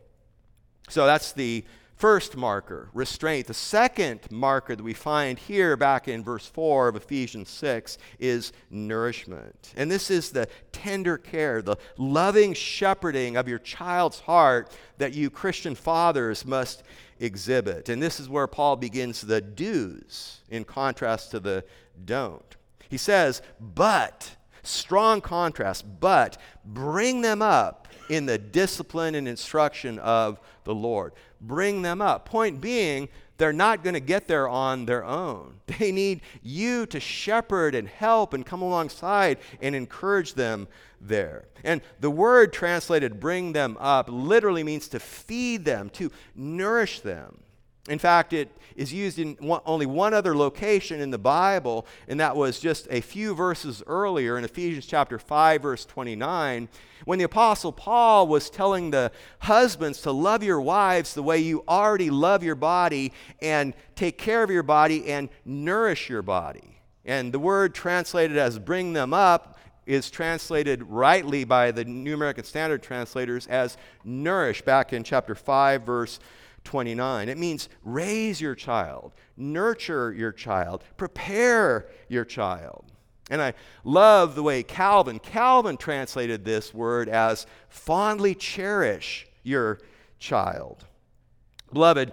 So 0.89 1.05
that's 1.05 1.31
the 1.31 1.63
first 1.97 2.37
marker, 2.37 2.89
restraint. 2.93 3.47
The 3.47 3.53
second 3.53 4.21
marker 4.31 4.75
that 4.75 4.83
we 4.83 4.93
find 4.93 5.37
here 5.37 5.75
back 5.75 6.07
in 6.07 6.23
verse 6.23 6.45
4 6.45 6.87
of 6.87 6.95
Ephesians 6.95 7.49
6 7.49 7.97
is 8.19 8.53
nourishment. 8.69 9.73
And 9.75 9.89
this 9.89 10.09
is 10.11 10.29
the 10.29 10.47
tender 10.71 11.17
care, 11.17 11.61
the 11.61 11.77
loving 11.97 12.53
shepherding 12.53 13.35
of 13.35 13.47
your 13.47 13.59
child's 13.59 14.19
heart 14.19 14.71
that 14.99 15.13
you 15.13 15.29
Christian 15.29 15.75
fathers 15.75 16.45
must 16.45 16.83
exhibit. 17.19 17.89
And 17.89 18.01
this 18.01 18.19
is 18.19 18.29
where 18.29 18.47
Paul 18.47 18.75
begins 18.75 19.21
the 19.21 19.41
do's 19.41 20.41
in 20.49 20.63
contrast 20.63 21.31
to 21.31 21.39
the 21.39 21.65
don't. 22.05 22.55
He 22.89 22.97
says, 22.97 23.41
but, 23.59 24.35
strong 24.61 25.19
contrast, 25.19 25.83
but 25.99 26.37
bring 26.63 27.21
them 27.21 27.41
up 27.41 27.87
in 28.09 28.25
the 28.25 28.37
discipline 28.37 29.15
and 29.15 29.27
instruction 29.27 29.99
of 29.99 30.39
the 30.63 30.75
Lord 30.75 31.13
bring 31.41 31.81
them 31.81 32.01
up. 32.01 32.25
Point 32.25 32.61
being, 32.61 33.09
they're 33.37 33.53
not 33.53 33.83
going 33.83 33.93
to 33.93 33.99
get 33.99 34.27
there 34.27 34.47
on 34.47 34.85
their 34.85 35.03
own. 35.03 35.55
They 35.79 35.91
need 35.91 36.21
you 36.41 36.85
to 36.87 36.99
shepherd 36.99 37.75
and 37.75 37.87
help 37.87 38.33
and 38.33 38.45
come 38.45 38.61
alongside 38.61 39.37
and 39.61 39.75
encourage 39.75 40.33
them 40.33 40.67
there. 40.99 41.45
And 41.63 41.81
the 41.99 42.09
word 42.09 42.51
translated 42.51 43.19
bring 43.19 43.53
them 43.53 43.77
up 43.79 44.09
literally 44.09 44.63
means 44.63 44.87
to 44.89 44.99
feed 44.99 45.65
them, 45.65 45.89
to 45.91 46.11
nourish 46.35 47.01
them. 47.01 47.43
In 47.87 47.99
fact, 47.99 48.33
it 48.33 48.49
is 48.75 48.93
used 48.93 49.17
in 49.17 49.35
one, 49.39 49.61
only 49.65 49.85
one 49.85 50.13
other 50.13 50.35
location 50.35 50.99
in 50.99 51.09
the 51.09 51.17
Bible, 51.17 51.87
and 52.07 52.19
that 52.19 52.35
was 52.35 52.59
just 52.59 52.87
a 52.91 53.01
few 53.01 53.33
verses 53.33 53.81
earlier 53.87 54.37
in 54.37 54.43
Ephesians 54.43 54.85
chapter 54.85 55.17
5, 55.17 55.61
verse 55.61 55.85
29, 55.85 56.69
when 57.05 57.19
the 57.19 57.25
Apostle 57.25 57.71
Paul 57.71 58.27
was 58.27 58.49
telling 58.49 58.91
the 58.91 59.11
husbands 59.39 60.01
to 60.01 60.11
love 60.11 60.43
your 60.43 60.61
wives 60.61 61.13
the 61.13 61.23
way 61.23 61.39
you 61.39 61.63
already 61.67 62.09
love 62.09 62.43
your 62.43 62.55
body 62.55 63.13
and 63.41 63.73
take 63.95 64.17
care 64.17 64.43
of 64.43 64.51
your 64.51 64.63
body 64.63 65.07
and 65.07 65.29
nourish 65.45 66.09
your 66.09 66.21
body. 66.21 66.81
And 67.05 67.33
the 67.33 67.39
word 67.39 67.73
translated 67.73 68.37
as 68.37 68.59
bring 68.59 68.93
them 68.93 69.13
up 69.13 69.57
is 69.85 70.11
translated 70.11 70.83
rightly 70.83 71.45
by 71.45 71.71
the 71.71 71.85
New 71.85 72.13
American 72.13 72.43
Standard 72.43 72.83
translators 72.83 73.47
as 73.47 73.77
nourish 74.03 74.61
back 74.61 74.91
in 74.91 75.03
chapter 75.03 75.33
5, 75.33 75.83
verse 75.83 76.19
29. 76.67 77.29
It 77.29 77.37
means 77.37 77.69
raise 77.83 78.41
your 78.41 78.53
child, 78.53 79.13
nurture 79.37 80.13
your 80.13 80.33
child, 80.33 80.83
prepare 80.97 81.87
your 82.09 82.25
child. 82.25 82.91
And 83.29 83.41
I 83.41 83.53
love 83.85 84.35
the 84.35 84.43
way 84.43 84.63
Calvin, 84.63 85.19
Calvin 85.19 85.77
translated 85.77 86.43
this 86.43 86.73
word 86.73 87.07
as 87.07 87.45
fondly 87.69 88.35
cherish 88.35 89.27
your 89.43 89.79
child. 90.19 90.85
Beloved, 91.71 92.11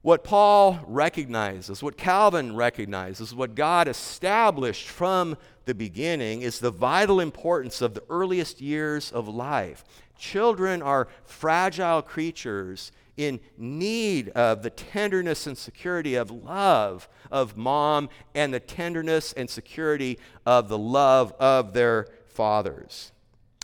what 0.00 0.24
Paul 0.24 0.80
recognizes, 0.86 1.82
what 1.82 1.98
Calvin 1.98 2.56
recognizes, 2.56 3.34
what 3.34 3.54
God 3.54 3.88
established 3.88 4.88
from 4.88 5.36
the 5.66 5.74
beginning 5.74 6.40
is 6.40 6.58
the 6.58 6.70
vital 6.70 7.20
importance 7.20 7.82
of 7.82 7.92
the 7.92 8.02
earliest 8.08 8.60
years 8.60 9.12
of 9.12 9.28
life. 9.28 9.84
Children 10.18 10.80
are 10.80 11.08
fragile 11.24 12.00
creatures 12.00 12.90
in 13.16 13.40
need 13.58 14.30
of 14.30 14.62
the 14.62 14.70
tenderness 14.70 15.46
and 15.46 15.56
security 15.56 16.14
of 16.14 16.30
love 16.30 17.08
of 17.30 17.56
mom 17.56 18.08
and 18.34 18.52
the 18.52 18.60
tenderness 18.60 19.32
and 19.32 19.48
security 19.48 20.18
of 20.46 20.68
the 20.68 20.78
love 20.78 21.32
of 21.38 21.72
their 21.72 22.08
fathers. 22.28 23.12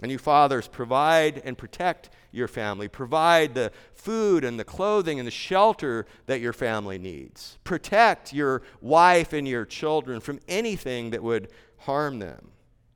And 0.02 0.12
you 0.12 0.18
fathers 0.18 0.68
provide 0.68 1.42
and 1.44 1.58
protect 1.58 2.10
your 2.30 2.46
family. 2.46 2.88
Provide 2.88 3.54
the 3.54 3.72
food 3.94 4.44
and 4.44 4.58
the 4.58 4.64
clothing 4.64 5.18
and 5.18 5.26
the 5.26 5.32
shelter 5.32 6.06
that 6.26 6.40
your 6.40 6.52
family 6.52 6.98
needs. 6.98 7.58
Protect 7.64 8.32
your 8.32 8.62
wife 8.80 9.32
and 9.32 9.48
your 9.48 9.64
children 9.64 10.20
from 10.20 10.38
anything 10.46 11.10
that 11.10 11.22
would 11.22 11.48
harm 11.78 12.18
them. 12.18 12.50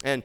And 0.05 0.23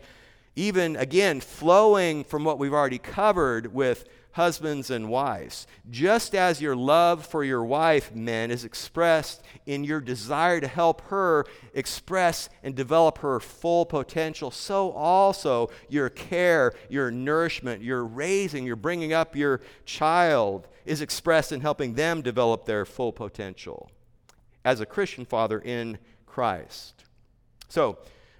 even 0.55 0.95
again, 0.95 1.39
flowing 1.39 2.23
from 2.23 2.43
what 2.43 2.59
we've 2.59 2.73
already 2.73 2.97
covered 2.97 3.73
with 3.73 4.05
husbands 4.37 4.91
and 4.91 5.09
wives. 5.09 5.65
Just 5.89 6.35
as 6.35 6.61
your 6.61 6.75
love 6.75 7.25
for 7.25 7.43
your 7.43 7.63
wife, 7.63 8.13
men, 8.13 8.51
is 8.51 8.63
expressed 8.63 9.43
in 9.65 9.83
your 9.83 9.99
desire 9.99 10.61
to 10.61 10.67
help 10.67 11.01
her 11.09 11.43
express 11.73 12.47
and 12.61 12.75
develop 12.75 13.17
her 13.17 13.39
full 13.39 13.83
potential, 13.83 14.51
so 14.51 14.91
also 14.91 15.71
your 15.89 16.09
care, 16.09 16.71
your 16.87 17.09
nourishment, 17.09 17.81
your 17.81 18.05
raising, 18.05 18.63
your 18.63 18.75
bringing 18.75 19.11
up 19.11 19.35
your 19.35 19.59
child 19.85 20.67
is 20.85 21.01
expressed 21.01 21.51
in 21.51 21.59
helping 21.59 21.95
them 21.95 22.21
develop 22.21 22.65
their 22.65 22.85
full 22.85 23.11
potential 23.11 23.89
as 24.63 24.79
a 24.79 24.85
Christian 24.85 25.25
father 25.25 25.59
in 25.59 25.97
Christ. 26.27 27.05
So, 27.69 27.97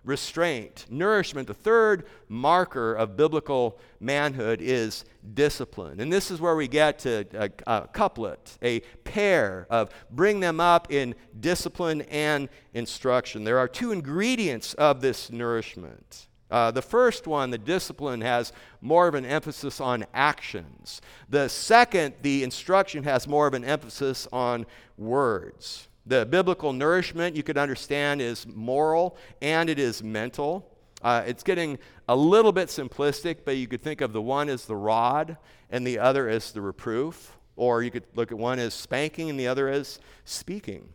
restraint, 0.08 0.86
nourishment. 0.90 1.48
The 1.48 1.54
third 1.54 2.06
marker 2.30 2.94
of 2.94 3.18
biblical 3.18 3.78
manhood 4.00 4.62
is 4.62 5.04
discipline. 5.34 6.00
And 6.00 6.12
this 6.12 6.32
is 6.32 6.40
where 6.40 6.56
we 6.56 6.70
get 6.70 7.00
to 7.00 7.26
a, 7.34 7.50
a, 7.68 7.88
couplet, 7.90 8.58
a 8.62 8.80
pair 9.04 9.68
of 9.70 9.90
bring 10.10 10.40
them 10.40 10.62
up 10.62 10.92
in 10.92 11.14
discipline 11.40 12.04
and 12.04 12.48
instruction. 12.74 13.44
There 13.44 13.60
are 13.60 13.68
two 13.68 13.92
ingredients 13.92 14.74
of 14.76 15.02
this 15.02 15.30
nourishment. 15.30 16.28
Uh, 16.50 16.72
the 16.72 16.82
first 16.82 17.28
one, 17.28 17.50
the 17.50 17.58
discipline, 17.58 18.22
has 18.22 18.54
more 18.80 19.10
of 19.10 19.16
an 19.16 19.26
emphasis 19.26 19.82
on 19.82 20.06
actions. 20.14 21.02
The 21.28 21.50
second, 21.50 22.16
the 22.22 22.44
instruction, 22.44 23.04
has 23.04 23.28
more 23.28 23.46
of 23.48 23.54
an 23.54 23.66
emphasis 23.66 24.26
on 24.32 24.66
words. 24.98 25.87
The 26.08 26.26
biblical 26.26 26.72
nourishment, 26.72 27.36
you 27.36 27.44
could 27.44 27.58
understand, 27.58 28.22
is 28.22 28.48
moral 28.48 29.18
and 29.42 29.70
it 29.70 29.78
is 29.78 30.02
mental. 30.02 30.72
Uh, 31.02 31.24
it's 31.28 31.44
getting 31.44 31.78
a 32.08 32.16
little 32.16 32.54
bit 32.54 32.70
simplistic, 32.70 33.40
but 33.46 33.58
you 33.58 33.68
could 33.68 33.82
think 33.82 34.00
of 34.02 34.14
the 34.14 34.22
one 34.22 34.48
as 34.48 34.66
the 34.66 34.76
rod 34.76 35.38
and 35.70 35.86
the 35.86 36.00
other 36.00 36.30
as 36.30 36.52
the 36.54 36.62
reproof. 36.62 37.38
Or 37.58 37.84
you 37.84 37.92
could 37.92 38.06
look 38.16 38.32
at 38.32 38.38
one 38.38 38.58
as 38.58 38.74
spanking 38.74 39.30
and 39.30 39.40
the 39.40 39.48
other 39.48 39.68
as 39.68 40.00
speaking. 40.24 40.90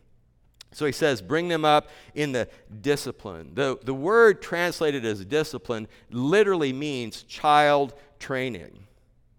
So 0.71 0.87
he 0.87 0.91
says, 0.91 1.21
bring 1.21 1.47
them 1.47 1.63
up 1.63 1.89
in 2.15 2.31
the 2.31 2.49
discipline. 2.81 3.51
The, 3.53 3.77
the 3.83 3.93
word 3.93 4.41
translated 4.41 5.05
as 5.05 5.23
discipline 5.23 5.87
literally 6.09 6.73
means 6.73 7.21
child 7.23 7.93
training. 8.17 8.87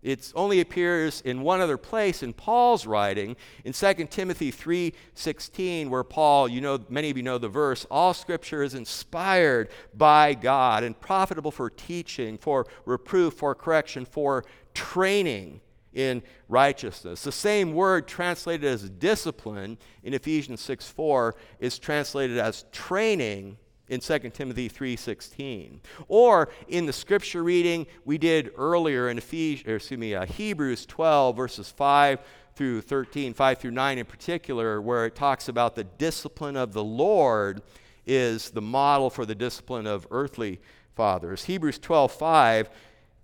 It 0.05 0.33
only 0.37 0.61
appears 0.61 1.23
in 1.23 1.41
one 1.41 1.63
other 1.63 1.79
place 1.79 2.23
in 2.23 2.35
Paul's 2.35 2.87
writing 2.87 3.37
in 3.65 3.73
2 3.73 4.11
Timothy 4.11 4.53
3:16 4.53 5.89
where 5.89 6.05
Paul, 6.05 6.47
you 6.47 6.61
know 6.61 6.79
many 6.91 7.09
of 7.09 7.17
you 7.17 7.23
know 7.23 7.39
the 7.39 7.49
verse, 7.49 7.87
all 7.91 8.13
scripture 8.13 8.63
is 8.63 8.75
inspired 8.75 9.71
by 9.95 10.35
God 10.35 10.85
and 10.85 11.01
profitable 11.01 11.51
for 11.51 11.71
teaching, 11.71 12.37
for 12.37 12.67
reproof, 12.85 13.33
for 13.35 13.55
correction, 13.55 14.05
for 14.05 14.45
training 14.75 15.63
in 15.95 16.23
righteousness. 16.49 17.23
The 17.23 17.33
same 17.33 17.73
word 17.73 18.07
translated 18.07 18.65
as 18.67 18.91
discipline 18.91 19.79
in 20.03 20.13
Ephesians 20.13 20.61
6:4 20.61 21.35
is 21.61 21.79
translated 21.79 22.37
as 22.37 22.67
training 22.73 23.57
in 23.89 24.01
2 24.01 24.19
Timothy 24.31 24.69
3:16 24.69 25.81
or 26.09 26.49
in 26.69 26.87
the 26.87 26.93
scripture 26.93 27.43
reading 27.43 27.87
we 28.05 28.17
did 28.17 28.51
earlier 28.57 29.09
in 29.09 29.19
Ephesians 29.19 29.69
excuse 29.69 29.99
me 29.99 30.15
uh, 30.15 30.25
Hebrews 30.25 30.87
12 30.87 31.37
verses 31.37 31.71
5 31.71 32.21
through 32.55 32.81
13 32.81 33.35
5 33.35 33.59
through 33.59 33.71
9 33.71 33.99
in 33.99 34.07
particular 34.07 34.81
where 34.81 35.07
it 35.07 35.15
talks 35.15 35.49
about 35.49 35.75
the 35.75 35.85
discipline 35.85 36.57
of 36.57 36.73
the 36.73 36.85
Lord 36.85 37.63
is 38.07 38.51
the 38.51 38.63
model 38.63 39.11
for 39.11 39.27
the 39.27 39.35
discipline 39.35 39.87
of 39.87 40.07
earthly 40.11 40.61
fathers. 40.95 41.45
Hebrews 41.45 41.79
12:5 41.79 42.69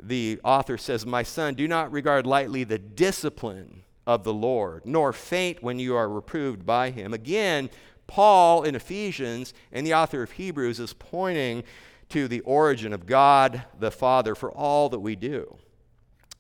the 0.03 0.40
author 0.44 0.79
says 0.79 1.05
my 1.05 1.23
son 1.23 1.55
do 1.55 1.68
not 1.68 1.92
regard 1.92 2.27
lightly 2.27 2.64
the 2.64 2.79
discipline 2.79 3.83
of 4.07 4.25
the 4.25 4.33
Lord 4.33 4.83
nor 4.85 5.12
faint 5.12 5.62
when 5.62 5.79
you 5.79 5.96
are 5.96 6.09
reproved 6.09 6.66
by 6.66 6.90
him. 6.90 7.14
Again 7.14 7.70
Paul 8.11 8.64
in 8.64 8.75
Ephesians 8.75 9.55
and 9.70 9.87
the 9.87 9.94
author 9.94 10.20
of 10.20 10.33
Hebrews 10.33 10.81
is 10.81 10.92
pointing 10.92 11.62
to 12.09 12.27
the 12.27 12.40
origin 12.40 12.92
of 12.92 13.07
God 13.07 13.62
the 13.79 13.92
Father 13.92 14.35
for 14.35 14.51
all 14.51 14.88
that 14.88 14.99
we 14.99 15.14
do. 15.14 15.57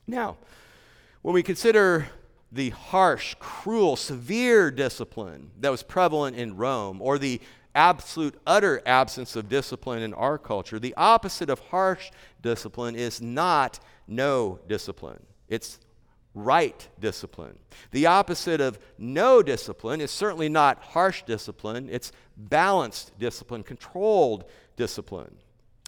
Now, 0.04 0.36
when 1.22 1.32
we 1.32 1.44
consider 1.44 2.08
the 2.50 2.70
harsh, 2.70 3.36
cruel, 3.38 3.94
severe 3.94 4.72
discipline 4.72 5.52
that 5.60 5.70
was 5.70 5.84
prevalent 5.84 6.36
in 6.36 6.56
Rome, 6.56 7.00
or 7.00 7.18
the 7.18 7.40
absolute, 7.72 8.34
utter 8.44 8.82
absence 8.84 9.36
of 9.36 9.48
discipline 9.48 10.02
in 10.02 10.12
our 10.12 10.38
culture, 10.38 10.80
the 10.80 10.94
opposite 10.96 11.48
of 11.48 11.60
harsh 11.60 12.10
discipline 12.42 12.96
is 12.96 13.22
not 13.22 13.78
no 14.08 14.58
discipline. 14.66 15.22
It's 15.48 15.78
right 16.34 16.88
discipline. 17.00 17.58
The 17.90 18.06
opposite 18.06 18.60
of 18.60 18.78
no 18.98 19.42
discipline 19.42 20.00
is 20.00 20.10
certainly 20.10 20.48
not 20.48 20.78
harsh 20.82 21.22
discipline, 21.24 21.88
it's 21.90 22.12
balanced 22.36 23.18
discipline, 23.18 23.62
controlled 23.62 24.44
discipline. 24.76 25.36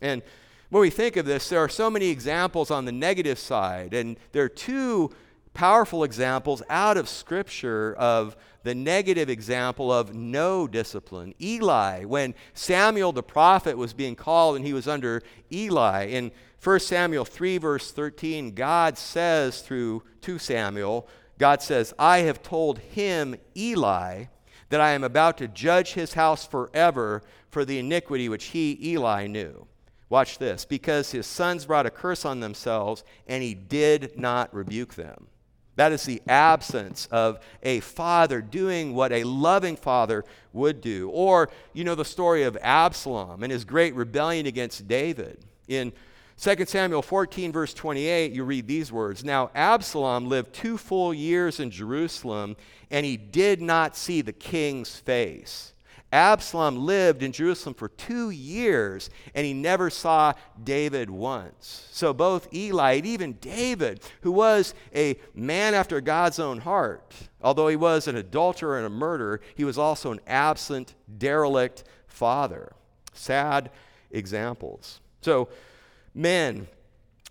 And 0.00 0.22
when 0.70 0.80
we 0.80 0.90
think 0.90 1.16
of 1.16 1.26
this, 1.26 1.48
there 1.48 1.60
are 1.60 1.68
so 1.68 1.90
many 1.90 2.08
examples 2.08 2.70
on 2.70 2.84
the 2.84 2.92
negative 2.92 3.38
side, 3.38 3.94
and 3.94 4.16
there 4.32 4.44
are 4.44 4.48
two 4.48 5.10
powerful 5.54 6.02
examples 6.02 6.62
out 6.70 6.96
of 6.96 7.08
Scripture 7.08 7.94
of 7.94 8.36
the 8.62 8.74
negative 8.74 9.28
example 9.28 9.92
of 9.92 10.14
no 10.14 10.66
discipline. 10.66 11.34
Eli, 11.40 12.04
when 12.04 12.34
Samuel 12.54 13.12
the 13.12 13.22
prophet 13.22 13.76
was 13.76 13.92
being 13.92 14.16
called 14.16 14.56
and 14.56 14.66
he 14.66 14.72
was 14.72 14.88
under 14.88 15.22
Eli, 15.52 16.06
in 16.06 16.32
1 16.62 16.80
Samuel 16.80 17.24
3, 17.24 17.58
verse 17.58 17.90
13, 17.90 18.54
God 18.54 18.96
says 18.96 19.62
through 19.62 20.02
to 20.20 20.38
Samuel, 20.38 21.08
God 21.38 21.60
says, 21.60 21.92
I 21.98 22.18
have 22.18 22.42
told 22.42 22.78
him, 22.78 23.36
Eli, 23.56 24.26
that 24.68 24.80
I 24.80 24.92
am 24.92 25.02
about 25.02 25.38
to 25.38 25.48
judge 25.48 25.94
his 25.94 26.14
house 26.14 26.46
forever 26.46 27.22
for 27.50 27.64
the 27.64 27.78
iniquity 27.78 28.28
which 28.28 28.46
he, 28.46 28.78
Eli, 28.80 29.26
knew. 29.26 29.66
Watch 30.08 30.38
this. 30.38 30.64
Because 30.64 31.10
his 31.10 31.26
sons 31.26 31.66
brought 31.66 31.86
a 31.86 31.90
curse 31.90 32.24
on 32.24 32.40
themselves, 32.40 33.02
and 33.26 33.42
he 33.42 33.54
did 33.54 34.18
not 34.18 34.54
rebuke 34.54 34.94
them. 34.94 35.26
That 35.76 35.92
is 35.92 36.04
the 36.04 36.20
absence 36.28 37.08
of 37.10 37.38
a 37.62 37.80
father 37.80 38.42
doing 38.42 38.94
what 38.94 39.10
a 39.12 39.24
loving 39.24 39.76
father 39.76 40.24
would 40.52 40.80
do. 40.80 41.08
Or, 41.10 41.48
you 41.72 41.84
know, 41.84 41.94
the 41.94 42.04
story 42.04 42.42
of 42.42 42.58
Absalom 42.60 43.42
and 43.42 43.50
his 43.50 43.64
great 43.64 43.94
rebellion 43.94 44.46
against 44.46 44.86
David. 44.86 45.38
In 45.68 45.92
2 46.38 46.66
Samuel 46.66 47.02
14, 47.02 47.52
verse 47.52 47.72
28, 47.72 48.32
you 48.32 48.44
read 48.44 48.66
these 48.66 48.92
words 48.92 49.24
Now 49.24 49.50
Absalom 49.54 50.28
lived 50.28 50.52
two 50.52 50.76
full 50.76 51.14
years 51.14 51.58
in 51.58 51.70
Jerusalem, 51.70 52.56
and 52.90 53.06
he 53.06 53.16
did 53.16 53.62
not 53.62 53.96
see 53.96 54.20
the 54.20 54.32
king's 54.32 54.96
face. 54.96 55.71
Absalom 56.12 56.84
lived 56.84 57.22
in 57.22 57.32
Jerusalem 57.32 57.74
for 57.74 57.88
two 57.88 58.28
years 58.28 59.08
and 59.34 59.46
he 59.46 59.54
never 59.54 59.88
saw 59.88 60.34
David 60.62 61.08
once. 61.08 61.88
So 61.90 62.12
both 62.12 62.52
Eli 62.54 62.96
and 62.96 63.06
even 63.06 63.32
David, 63.34 64.02
who 64.20 64.30
was 64.30 64.74
a 64.94 65.16
man 65.34 65.72
after 65.72 66.02
God's 66.02 66.38
own 66.38 66.58
heart, 66.58 67.14
although 67.40 67.68
he 67.68 67.76
was 67.76 68.06
an 68.06 68.16
adulterer 68.16 68.76
and 68.76 68.86
a 68.86 68.90
murderer, 68.90 69.40
he 69.54 69.64
was 69.64 69.78
also 69.78 70.12
an 70.12 70.20
absent, 70.26 70.94
derelict 71.16 71.84
father. 72.06 72.72
Sad 73.14 73.70
examples. 74.10 75.00
So, 75.22 75.48
men, 76.14 76.68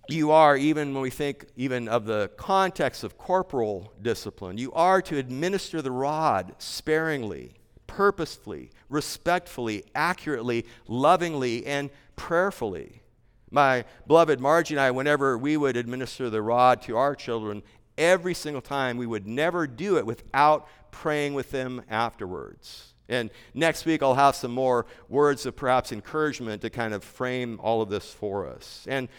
you 0.10 0.32
are, 0.32 0.58
even 0.58 0.94
when 0.94 1.04
we 1.04 1.12
think 1.12 1.46
even 1.56 1.88
of 1.88 2.06
the 2.06 2.32
context 2.36 3.04
of 3.04 3.18
corporal 3.18 3.94
discipline, 4.02 4.58
you 4.58 4.72
are 4.74 5.02
to 5.04 5.18
administer 5.18 5.84
the 5.84 5.92
rod 5.92 6.56
sparingly 6.58 7.61
purposefully, 7.92 8.72
respectfully, 8.88 9.84
accurately, 9.94 10.66
lovingly, 10.88 11.66
and 11.66 11.90
prayerfully. 12.16 13.02
My 13.50 13.84
beloved 14.08 14.40
Margie 14.40 14.76
and 14.76 14.82
I, 14.82 14.92
whenever 14.92 15.38
we 15.38 15.58
would 15.58 15.76
administer 15.76 16.30
the 16.30 16.42
rod 16.42 16.82
to 16.84 16.96
our 16.96 17.16
children, 17.16 17.64
every 17.98 18.34
single 18.34 18.62
time 18.62 18.96
we 18.96 19.06
would 19.06 19.28
never 19.28 19.68
do 19.68 19.98
it 19.98 20.06
without 20.06 20.70
praying 20.92 21.34
with 21.34 21.52
them 21.52 21.82
afterwards. 21.90 22.94
And 23.10 23.30
next 23.54 23.86
week, 23.86 24.02
I'll 24.02 24.16
have 24.16 24.38
some 24.38 24.52
more 24.52 24.86
words 25.10 25.46
of 25.46 25.58
perhaps 25.58 25.92
encouragement 25.92 26.62
to 26.62 26.70
kind 26.70 26.94
of 26.94 27.04
frame 27.04 27.60
all 27.62 27.82
of 27.82 27.90
this 27.90 28.10
for 28.10 28.48
us. 28.48 28.86
And 28.90 29.10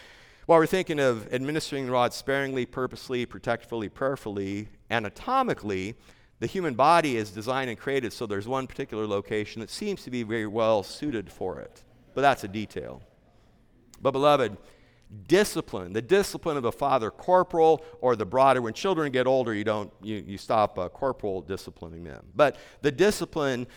while 0.47 0.59
we're 0.59 0.67
thinking 0.67 0.99
of 0.99 1.31
administering 1.33 1.85
the 1.85 1.93
rod 1.93 2.15
sparingly, 2.15 2.65
purposely, 2.65 3.27
protectively, 3.27 3.91
prayerfully, 3.91 4.69
anatomically, 4.91 5.95
the 6.43 6.49
human 6.49 6.75
body 6.75 7.17
is 7.17 7.31
designed 7.31 7.71
and 7.71 7.79
created 7.79 8.13
so 8.13 8.27
there's 8.27 8.49
one 8.49 8.67
particular 8.67 9.07
location 9.07 9.61
that 9.61 9.71
seems 9.71 10.03
to 10.03 10.11
be 10.11 10.25
very 10.25 10.49
well 10.49 10.83
suited 10.83 11.31
for 11.31 11.61
it. 11.61 11.85
But 12.17 12.23
that's 12.23 12.43
a 12.43 12.49
detail. 12.49 13.01
But, 14.01 14.11
beloved, 14.11 14.57
discipline, 15.29 15.93
the 15.93 16.03
discipline 16.03 16.57
of 16.57 16.65
a 16.65 16.73
father 16.73 17.13
corporal 17.13 17.85
or 18.01 18.17
the 18.17 18.27
broader, 18.27 18.61
when 18.61 18.75
children 18.75 19.13
get 19.13 19.29
older, 19.29 19.55
you 19.55 19.63
don't, 19.63 19.93
you, 20.03 20.17
you 20.27 20.37
stop 20.37 20.81
uh, 20.81 20.89
corporal 20.89 21.43
disciplining 21.43 22.03
them. 22.03 22.27
But 22.35 22.57
the 22.81 22.91
discipline 22.91 23.69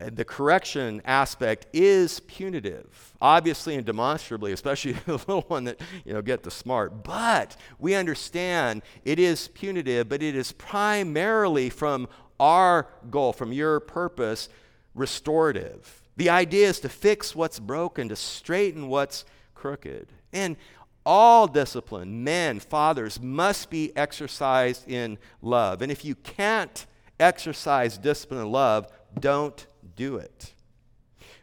the 0.00 0.24
correction 0.24 1.02
aspect 1.04 1.66
is 1.72 2.20
punitive, 2.20 3.14
obviously 3.20 3.74
and 3.76 3.84
demonstrably, 3.84 4.52
especially 4.52 4.92
the 5.06 5.12
little 5.12 5.42
one 5.42 5.64
that 5.64 5.80
you 6.04 6.12
know 6.12 6.22
get 6.22 6.42
the 6.42 6.50
smart. 6.50 7.04
But 7.04 7.56
we 7.78 7.94
understand 7.94 8.82
it 9.04 9.18
is 9.18 9.48
punitive, 9.48 10.08
but 10.08 10.22
it 10.22 10.34
is 10.34 10.52
primarily 10.52 11.70
from 11.70 12.08
our 12.38 12.88
goal, 13.10 13.32
from 13.32 13.52
your 13.52 13.80
purpose, 13.80 14.48
restorative. 14.94 16.00
The 16.16 16.30
idea 16.30 16.68
is 16.68 16.80
to 16.80 16.88
fix 16.88 17.34
what's 17.34 17.60
broken, 17.60 18.08
to 18.08 18.16
straighten 18.16 18.88
what's 18.88 19.24
crooked. 19.54 20.08
And 20.32 20.56
all 21.04 21.46
discipline, 21.46 22.24
men, 22.24 22.60
fathers, 22.60 23.20
must 23.20 23.70
be 23.70 23.94
exercised 23.96 24.88
in 24.88 25.18
love. 25.42 25.82
And 25.82 25.90
if 25.90 26.04
you 26.04 26.14
can't 26.14 26.86
exercise 27.18 27.98
discipline 27.98 28.40
and 28.40 28.52
love, 28.52 28.90
don't 29.18 29.66
do 30.00 30.16
it. 30.16 30.54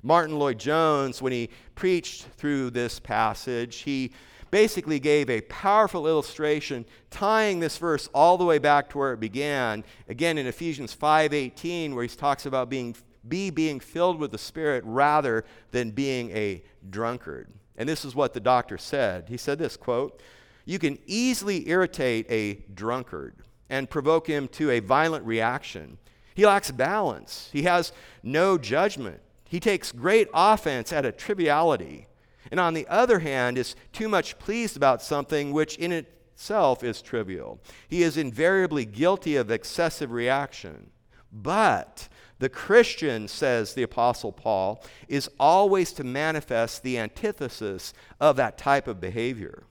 Martyn 0.02 0.39
Lloyd-Jones, 0.39 1.22
when 1.22 1.32
he 1.32 1.52
preached 1.76 2.24
through 2.38 2.72
this 2.72 3.00
passage, 3.00 3.78
he 3.78 4.12
basically 4.50 5.00
gave 5.00 5.30
a 5.30 5.41
powerful 5.41 6.08
illustration 6.08 6.84
tying 7.12 7.60
this 7.60 7.78
verse 7.78 8.10
all 8.15 8.36
the 8.36 8.43
way 8.43 8.58
back 8.58 8.89
to 8.89 8.98
where 8.98 9.13
it 9.13 9.20
began. 9.20 9.84
Again 10.10 10.39
in 10.39 10.48
ephesians 10.48 10.96
5.18 10.96 11.93
where 11.93 12.02
he 12.02 12.10
talks 12.10 12.48
about 12.48 12.67
being 12.67 12.96
be 13.28 13.52
being 13.52 13.80
filled 13.80 14.20
with 14.20 14.32
the 14.32 14.38
spirit 14.39 14.84
rather 14.88 15.46
than 15.70 15.91
being 15.91 16.32
a 16.32 16.63
drunkard. 16.89 17.54
And 17.76 17.88
this 17.88 18.04
is 18.06 18.15
what 18.15 18.34
the 18.34 18.39
doctor 18.39 18.80
said. 18.80 19.30
He 19.30 19.38
said 19.38 19.60
this 19.60 19.78
quote 19.78 20.20
you 20.65 20.80
can 20.80 20.98
easily 21.06 21.70
irritate 21.70 22.26
a 22.32 22.65
drunkard 22.74 23.36
and 23.70 23.88
provoke 23.88 24.26
him 24.26 24.48
to 24.48 24.72
a 24.72 24.80
violent 24.80 25.26
reaction 25.26 26.00
he 26.38 26.45
lacks 26.45 26.69
balance. 26.69 27.50
He 27.52 27.63
has 27.63 27.91
no 28.21 28.60
judgment. 28.60 29.21
He 29.45 29.60
takes 29.60 29.91
great 29.91 30.28
offense 30.36 30.93
at 30.93 31.04
a 31.04 31.12
triviality. 31.12 32.06
And 32.52 32.60
on 32.60 32.76
the 32.76 32.86
other 32.89 33.17
hand, 33.17 33.58
is 33.58 33.76
too 33.91 34.08
much 34.08 34.38
pleased 34.38 34.78
about 34.78 35.02
something 35.02 35.52
which 35.52 35.78
in 35.78 35.91
itself 35.91 36.84
is 36.84 37.02
trivial. 37.02 37.60
He 37.88 38.04
is 38.04 38.17
invariably 38.17 38.86
guilty 38.86 39.36
of 39.36 39.50
excessive 39.50 40.12
reaction. 40.12 40.91
But 41.34 42.08
the 42.38 42.50
Christian, 42.50 43.28
says 43.28 43.73
the 43.73 43.82
Apostle 43.82 44.32
Paul, 44.32 44.84
is 45.08 45.32
always 45.39 45.91
to 45.93 46.04
manifest 46.04 46.84
the 46.84 47.00
antithesis 47.00 47.95
of 48.19 48.36
that 48.36 48.60
type 48.60 48.88
of 48.88 49.02
behavior 49.02 49.63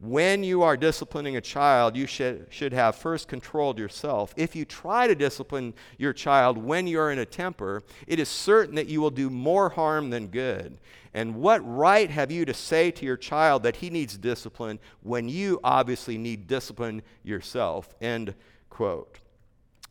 when 0.00 0.42
you 0.42 0.62
are 0.62 0.78
disciplining 0.78 1.36
a 1.36 1.42
child, 1.42 1.94
you 1.94 2.06
should, 2.06 2.46
should 2.48 2.72
have 2.72 2.96
first 2.96 3.28
controlled 3.28 3.78
yourself. 3.78 4.32
If 4.34 4.56
you 4.56 4.64
try 4.64 5.06
to 5.06 5.14
discipline 5.14 5.74
your 5.98 6.14
child 6.14 6.56
when 6.56 6.86
you're 6.86 7.10
in 7.10 7.18
a 7.18 7.26
temper, 7.26 7.82
it 8.06 8.18
is 8.18 8.28
certain 8.28 8.74
that 8.76 8.86
you 8.86 9.02
will 9.02 9.10
do 9.10 9.28
more 9.28 9.68
harm 9.68 10.08
than 10.08 10.28
good. 10.28 10.78
And 11.12 11.36
what 11.36 11.60
right 11.66 12.08
have 12.08 12.30
you 12.30 12.46
to 12.46 12.54
say 12.54 12.90
to 12.92 13.04
your 13.04 13.18
child 13.18 13.62
that 13.64 13.76
he 13.76 13.90
needs 13.90 14.16
discipline 14.16 14.78
when 15.02 15.28
you 15.28 15.60
obviously 15.62 16.16
need 16.16 16.46
discipline 16.46 17.02
yourself? 17.22 17.94
End 18.00 18.34
quote. 18.70 19.18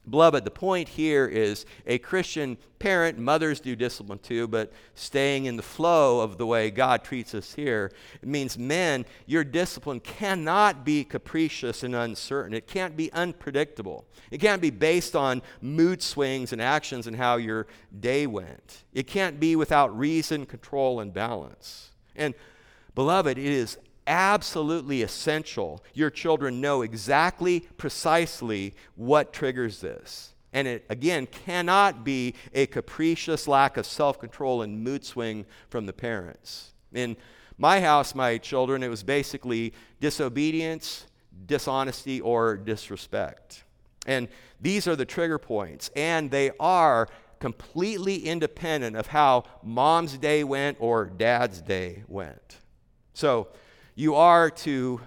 Beloved, 0.10 0.44
the 0.44 0.52
point 0.52 0.90
here 0.90 1.26
is 1.26 1.66
a 1.86 1.98
Christian 2.00 2.58
parent, 2.80 3.20
mothers 3.20 3.60
do 3.60 3.76
discipline 3.76 4.20
too, 4.20 4.48
but 4.48 4.72
staying 4.96 5.46
in 5.46 5.58
the 5.58 5.64
flow 5.64 6.22
of 6.22 6.38
the 6.38 6.46
way 6.46 6.72
God 6.72 7.04
treats 7.04 7.36
us 7.36 7.54
here. 7.54 7.92
Means, 8.24 8.58
men, 8.58 9.06
your 9.26 9.44
discipline 9.44 10.00
cannot 10.00 10.86
be 10.86 11.04
capricious 11.04 11.84
and 11.84 11.94
uncertain. 11.94 12.54
It 12.54 12.68
can't 12.68 12.96
be 12.96 13.12
unpredictable. 13.12 14.06
It 14.32 14.40
can't 14.40 14.62
be 14.62 14.70
based 14.70 15.16
on 15.16 15.42
mood 15.62 16.02
swings 16.02 16.54
and 16.54 16.62
actions 16.62 17.06
and 17.06 17.16
how 17.16 17.36
your 17.36 17.68
day 18.00 18.26
went. 18.26 18.84
It 18.94 19.08
can't 19.08 19.40
be 19.40 19.56
without 19.56 19.98
reason, 19.98 20.46
control, 20.46 21.00
and 21.00 21.14
balance. 21.14 21.92
And, 22.16 22.34
beloved, 22.96 23.38
it 23.38 23.46
is 23.46 23.78
absolutely 24.10 25.04
essential 25.04 25.82
your 25.94 26.10
children 26.10 26.60
know 26.60 26.82
exactly, 26.82 27.62
precisely 27.78 28.74
what 28.96 29.32
triggers 29.32 29.80
this. 29.80 30.34
And 30.52 30.68
it, 30.68 30.86
again, 30.90 31.28
cannot 31.28 32.04
be 32.04 32.34
a 32.54 32.66
capricious 32.66 33.48
lack 33.48 33.78
of 33.78 33.86
self 33.86 34.20
control 34.20 34.64
and 34.64 34.84
mood 34.84 35.06
swing 35.06 35.46
from 35.70 35.86
the 35.86 35.94
parents. 35.94 36.74
In 36.92 37.16
my 37.58 37.80
house, 37.80 38.16
my 38.16 38.40
children, 38.40 38.82
it 38.82 38.88
was 38.88 39.04
basically 39.04 39.74
disobedience, 40.02 41.06
dishonesty, 41.46 42.20
or 42.20 42.58
disrespect. 42.58 43.64
And 44.08 44.28
these 44.60 44.88
are 44.88 44.96
the 44.96 45.06
trigger 45.06 45.38
points, 45.38 45.92
and 45.96 46.32
they 46.32 46.52
are 46.60 47.08
completely 47.40 48.26
independent 48.26 48.96
of 48.96 49.08
how 49.08 49.44
mom's 49.62 50.18
day 50.18 50.44
went 50.44 50.78
or 50.80 51.06
dad's 51.06 51.62
day 51.62 52.04
went. 52.08 52.58
So, 53.14 53.50
you 54.00 54.16
are 54.16 54.50
to 54.50 55.02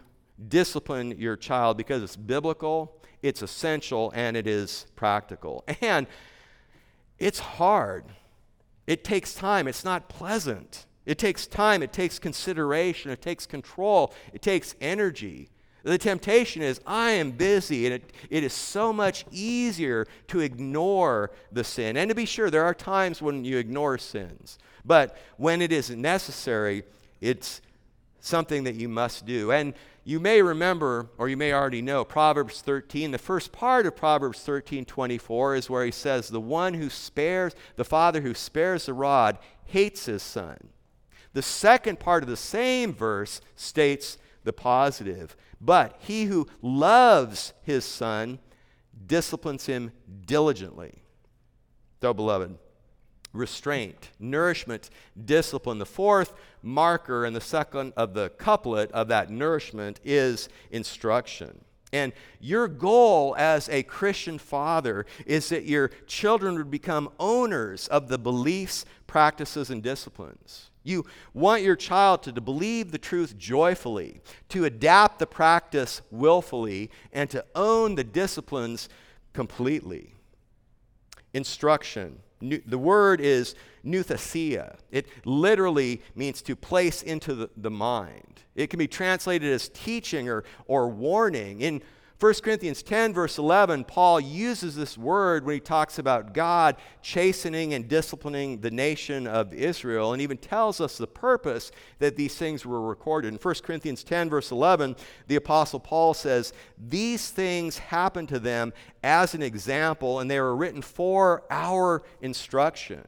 discipline 0.48 1.12
your 1.18 1.34
child 1.34 1.78
because 1.78 2.02
it's 2.02 2.14
biblical, 2.14 3.00
it's 3.22 3.40
essential, 3.40 4.12
and 4.14 4.36
it 4.36 4.46
is 4.46 4.84
practical. 4.96 5.64
And 5.80 6.06
it's 7.18 7.38
hard. 7.38 8.04
It 8.86 9.02
takes 9.02 9.32
time. 9.32 9.66
It's 9.66 9.82
not 9.82 10.10
pleasant. 10.10 10.84
It 11.06 11.16
takes 11.16 11.46
time. 11.46 11.82
It 11.82 11.94
takes 11.94 12.18
consideration. 12.18 13.10
It 13.10 13.22
takes 13.22 13.46
control. 13.46 14.12
It 14.34 14.42
takes 14.42 14.74
energy. 14.78 15.48
The 15.84 15.96
temptation 15.96 16.60
is, 16.60 16.78
I 16.86 17.12
am 17.12 17.30
busy, 17.30 17.86
and 17.86 17.94
it, 17.94 18.12
it 18.28 18.44
is 18.44 18.52
so 18.52 18.92
much 18.92 19.24
easier 19.30 20.06
to 20.28 20.40
ignore 20.40 21.30
the 21.50 21.64
sin. 21.64 21.96
And 21.96 22.10
to 22.10 22.14
be 22.14 22.26
sure, 22.26 22.50
there 22.50 22.64
are 22.64 22.74
times 22.74 23.22
when 23.22 23.42
you 23.42 23.56
ignore 23.56 23.96
sins. 23.96 24.58
But 24.84 25.16
when 25.38 25.62
it 25.62 25.72
is 25.72 25.88
necessary, 25.88 26.82
it's 27.22 27.62
something 28.22 28.64
that 28.64 28.76
you 28.76 28.88
must 28.88 29.26
do. 29.26 29.52
And 29.52 29.74
you 30.04 30.18
may 30.18 30.40
remember, 30.40 31.10
or 31.18 31.28
you 31.28 31.36
may 31.36 31.52
already 31.52 31.82
know, 31.82 32.04
Proverbs 32.04 32.62
13. 32.62 33.10
The 33.10 33.18
first 33.18 33.52
part 33.52 33.84
of 33.84 33.96
Proverbs 33.96 34.40
13 34.40 34.84
24 34.86 35.56
is 35.56 35.68
where 35.68 35.84
he 35.84 35.90
says, 35.90 36.28
The 36.28 36.40
one 36.40 36.74
who 36.74 36.88
spares, 36.88 37.54
the 37.76 37.84
father 37.84 38.20
who 38.22 38.32
spares 38.32 38.86
the 38.86 38.94
rod, 38.94 39.38
hates 39.64 40.06
his 40.06 40.22
son. 40.22 40.56
The 41.34 41.42
second 41.42 41.98
part 41.98 42.22
of 42.22 42.28
the 42.28 42.36
same 42.36 42.94
verse 42.94 43.40
states, 43.56 44.18
the 44.44 44.52
positive. 44.52 45.36
But 45.60 45.96
he 45.98 46.24
who 46.24 46.48
loves 46.60 47.52
his 47.62 47.84
son 47.84 48.38
disciplines 49.06 49.66
him 49.66 49.92
diligently. 50.26 51.02
So, 52.00 52.12
beloved, 52.12 52.58
restraint, 53.32 54.10
nourishment, 54.18 54.90
discipline. 55.24 55.78
The 55.78 55.86
fourth 55.86 56.34
marker 56.62 57.24
and 57.24 57.34
the 57.34 57.40
second 57.40 57.92
of 57.96 58.14
the 58.14 58.30
couplet 58.30 58.90
of 58.92 59.08
that 59.08 59.30
nourishment 59.30 60.00
is 60.04 60.48
instruction. 60.70 61.64
And 61.92 62.12
your 62.40 62.68
goal 62.68 63.34
as 63.36 63.68
a 63.68 63.82
Christian 63.82 64.38
father 64.38 65.04
is 65.26 65.50
that 65.50 65.64
your 65.64 65.88
children 66.06 66.56
would 66.56 66.70
become 66.70 67.10
owners 67.20 67.86
of 67.88 68.08
the 68.08 68.18
beliefs, 68.18 68.86
practices, 69.06 69.68
and 69.68 69.82
disciplines. 69.82 70.70
You 70.84 71.04
want 71.34 71.62
your 71.62 71.76
child 71.76 72.22
to, 72.24 72.40
believe 72.40 72.90
the 72.90 72.98
truth 72.98 73.36
joyfully, 73.36 74.20
to 74.48 74.64
adapt 74.64 75.18
the 75.18 75.26
practice 75.26 76.00
willfully, 76.10 76.90
and 77.12 77.28
to 77.30 77.44
own 77.54 77.94
the 77.94 78.04
disciplines 78.04 78.88
completely. 79.32 80.14
Instruction. 81.34 82.18
The 82.42 82.78
word 82.78 83.20
is 83.20 83.54
nouthesia. 83.84 84.76
It 84.90 85.06
literally 85.24 86.02
means 86.14 86.42
to 86.42 86.56
place 86.56 87.02
into 87.02 87.34
the, 87.34 87.50
the 87.56 87.70
mind. 87.70 88.42
It 88.54 88.68
can 88.68 88.78
be 88.78 88.88
translated 88.88 89.52
as 89.52 89.68
teaching 89.68 90.28
or, 90.28 90.44
or 90.66 90.88
warning. 90.88 91.60
In 91.60 91.82
1 92.22 92.34
Corinthians 92.34 92.84
10, 92.84 93.14
verse 93.14 93.36
11, 93.36 93.82
Paul 93.82 94.20
uses 94.20 94.76
this 94.76 94.96
word 94.96 95.44
when 95.44 95.54
he 95.54 95.60
talks 95.60 95.98
about 95.98 96.32
God 96.32 96.76
chastening 97.02 97.74
and 97.74 97.88
disciplining 97.88 98.60
the 98.60 98.70
nation 98.70 99.26
of 99.26 99.52
Israel, 99.52 100.12
and 100.12 100.22
even 100.22 100.36
tells 100.36 100.80
us 100.80 100.96
the 100.96 101.08
purpose 101.08 101.72
that 101.98 102.14
these 102.14 102.36
things 102.36 102.64
were 102.64 102.80
recorded. 102.80 103.26
In 103.26 103.40
1 103.40 103.54
Corinthians 103.64 104.04
10, 104.04 104.30
verse 104.30 104.52
11, 104.52 104.94
the 105.26 105.34
Apostle 105.34 105.80
Paul 105.80 106.14
says, 106.14 106.52
These 106.78 107.30
things 107.30 107.78
happened 107.78 108.28
to 108.28 108.38
them 108.38 108.72
as 109.02 109.34
an 109.34 109.42
example, 109.42 110.20
and 110.20 110.30
they 110.30 110.38
were 110.38 110.54
written 110.54 110.80
for 110.80 111.42
our 111.50 112.04
instruction. 112.20 113.02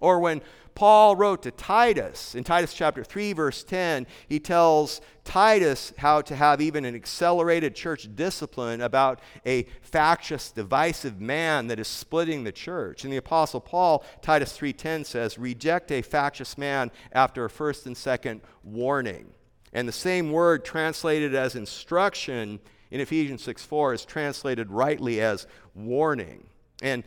Or 0.00 0.18
when 0.18 0.42
Paul 0.74 1.14
wrote 1.14 1.42
to 1.42 1.50
Titus 1.50 2.34
in 2.34 2.42
Titus 2.42 2.72
chapter 2.72 3.04
3, 3.04 3.34
verse 3.34 3.62
10, 3.64 4.06
he 4.28 4.40
tells 4.40 5.00
Titus 5.24 5.92
how 5.98 6.22
to 6.22 6.34
have 6.34 6.60
even 6.60 6.84
an 6.84 6.94
accelerated 6.94 7.74
church 7.74 8.08
discipline 8.14 8.80
about 8.80 9.20
a 9.44 9.64
factious, 9.82 10.50
divisive 10.50 11.20
man 11.20 11.66
that 11.66 11.78
is 11.78 11.88
splitting 11.88 12.44
the 12.44 12.52
church. 12.52 13.04
And 13.04 13.12
the 13.12 13.18
apostle 13.18 13.60
Paul, 13.60 14.04
Titus 14.22 14.56
3:10 14.56 15.04
says, 15.04 15.38
"Reject 15.38 15.92
a 15.92 16.02
factious 16.02 16.56
man 16.56 16.90
after 17.12 17.44
a 17.44 17.50
first 17.50 17.84
and 17.84 17.96
second 17.96 18.40
warning." 18.64 19.34
And 19.72 19.86
the 19.86 19.92
same 19.92 20.32
word 20.32 20.64
translated 20.64 21.34
as 21.34 21.54
instruction 21.54 22.60
in 22.90 23.00
Ephesians 23.00 23.42
6:4 23.42 23.92
is 23.92 24.04
translated 24.04 24.70
rightly 24.70 25.20
as 25.20 25.46
warning. 25.74 26.48
And 26.82 27.04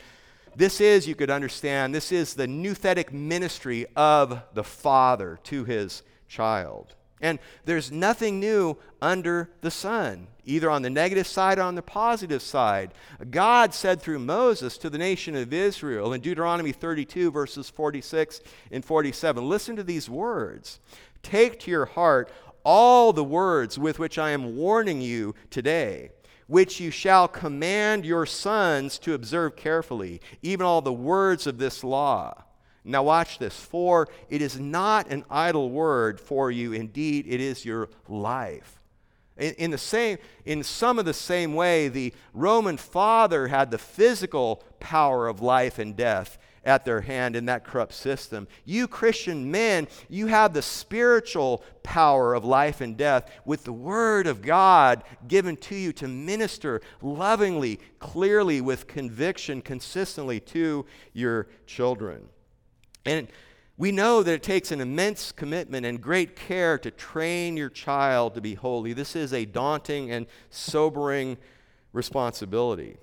this 0.56 0.82
is, 0.82 1.08
you 1.08 1.16
could 1.16 1.30
understand, 1.30 1.94
this 1.94 2.12
is 2.12 2.34
the 2.34 2.48
nouthetic 2.48 3.12
ministry 3.12 3.86
of 3.96 4.42
the 4.54 4.64
Father 4.64 5.40
to 5.44 5.64
his 5.64 6.04
child. 6.28 6.96
And 7.22 7.40
there's 7.64 7.90
nothing 7.90 8.42
new 8.42 8.78
under 9.02 9.50
the 9.62 9.72
sun, 9.72 10.28
either 10.44 10.70
on 10.70 10.82
the 10.82 10.90
negative 10.90 11.26
side 11.26 11.58
or 11.58 11.62
on 11.62 11.76
the 11.76 11.82
positive 11.82 12.42
side. 12.42 12.94
God 13.32 13.74
said 13.74 14.02
through 14.02 14.20
Moses 14.20 14.78
to 14.80 14.90
the 14.90 14.98
nation 14.98 15.34
of 15.34 15.54
Israel 15.54 16.12
in 16.12 16.20
Deuteronomy 16.20 16.74
32, 16.74 17.32
verses 17.32 17.70
46 17.70 18.42
and 18.72 18.84
47 18.84 19.48
listen 19.48 19.78
to 19.78 19.84
these 19.84 20.10
words 20.10 20.82
Take 21.22 21.62
to 21.62 21.72
your 21.72 21.86
heart 21.86 22.30
all 22.66 23.14
the 23.14 23.24
words 23.24 23.80
with 23.80 24.00
which 24.00 24.18
I 24.18 24.32
am 24.32 24.58
warning 24.58 25.02
you 25.02 25.34
today 25.50 26.12
which 26.48 26.80
you 26.80 26.92
shall 26.92 27.28
command 27.28 28.06
your 28.06 28.26
sons 28.26 28.98
to 29.00 29.14
observe 29.14 29.56
carefully, 29.56 30.22
even 30.42 30.66
all 30.66 30.82
the 30.82 30.94
words 30.94 31.48
of 31.48 31.58
this 31.58 31.84
law. 31.84 32.44
Now, 32.86 33.04
watch 33.04 33.40
this. 33.40 33.58
For 33.58 34.10
it 34.30 34.42
is 34.42 34.60
not 34.60 35.10
an 35.10 35.24
idle 35.30 35.70
word 35.70 36.20
for 36.20 36.52
you, 36.52 36.74
indeed, 36.74 37.26
it 37.28 37.40
is 37.40 37.66
your 37.66 37.90
life. 38.10 38.82
In, 39.38 39.54
in, 39.54 39.72
the 39.72 39.78
same, 39.78 40.18
in 40.46 40.64
some 40.64 41.00
of 41.00 41.06
the 41.06 41.14
same 41.14 41.56
way, 41.56 41.88
the 41.88 42.14
Roman 42.34 42.78
father 42.78 43.48
had 43.48 43.72
the 43.72 43.78
physical 43.78 44.64
power 44.80 45.28
of 45.28 45.42
life 45.42 45.80
and 45.80 45.96
death 45.96 46.38
at 46.66 46.86
their 46.86 47.02
hand 47.02 47.36
in 47.36 47.46
that 47.46 47.64
corrupt 47.64 47.94
system. 47.94 48.48
You 48.66 48.88
Christian 48.88 49.52
men, 49.52 49.88
you 50.10 50.28
have 50.28 50.54
the 50.54 50.62
spiritual 50.62 51.64
power 51.84 52.34
of 52.34 52.46
life 52.46 52.82
and 52.82 52.96
death 52.96 53.30
with 53.46 53.64
the 53.66 53.74
Word 53.74 54.28
of 54.28 54.42
God 54.42 55.04
given 55.28 55.58
to 55.58 55.76
you 55.76 55.92
to 55.94 56.08
minister 56.08 56.82
lovingly, 57.02 57.80
clearly, 58.00 58.62
with 58.62 58.88
conviction, 58.88 59.62
consistently 59.62 60.40
to 60.40 60.86
your 61.14 61.48
children. 61.68 62.30
And 63.06 63.28
we 63.76 63.92
know 63.92 64.24
that 64.24 64.34
it 64.34 64.44
takes 64.44 64.72
an 64.72 64.80
immense 64.80 65.32
commitment 65.32 65.86
and 65.86 66.00
great 66.00 66.36
care 66.36 66.78
to 66.78 66.92
train 66.92 67.58
your 67.58 67.70
child 67.70 68.36
to 68.36 68.42
be 68.42 68.54
holy. 68.54 68.94
This 68.94 69.16
is 69.16 69.34
a 69.34 69.46
daunting 69.46 70.12
and 70.12 70.28
sobering 70.50 71.38
responsibility. 71.92 72.98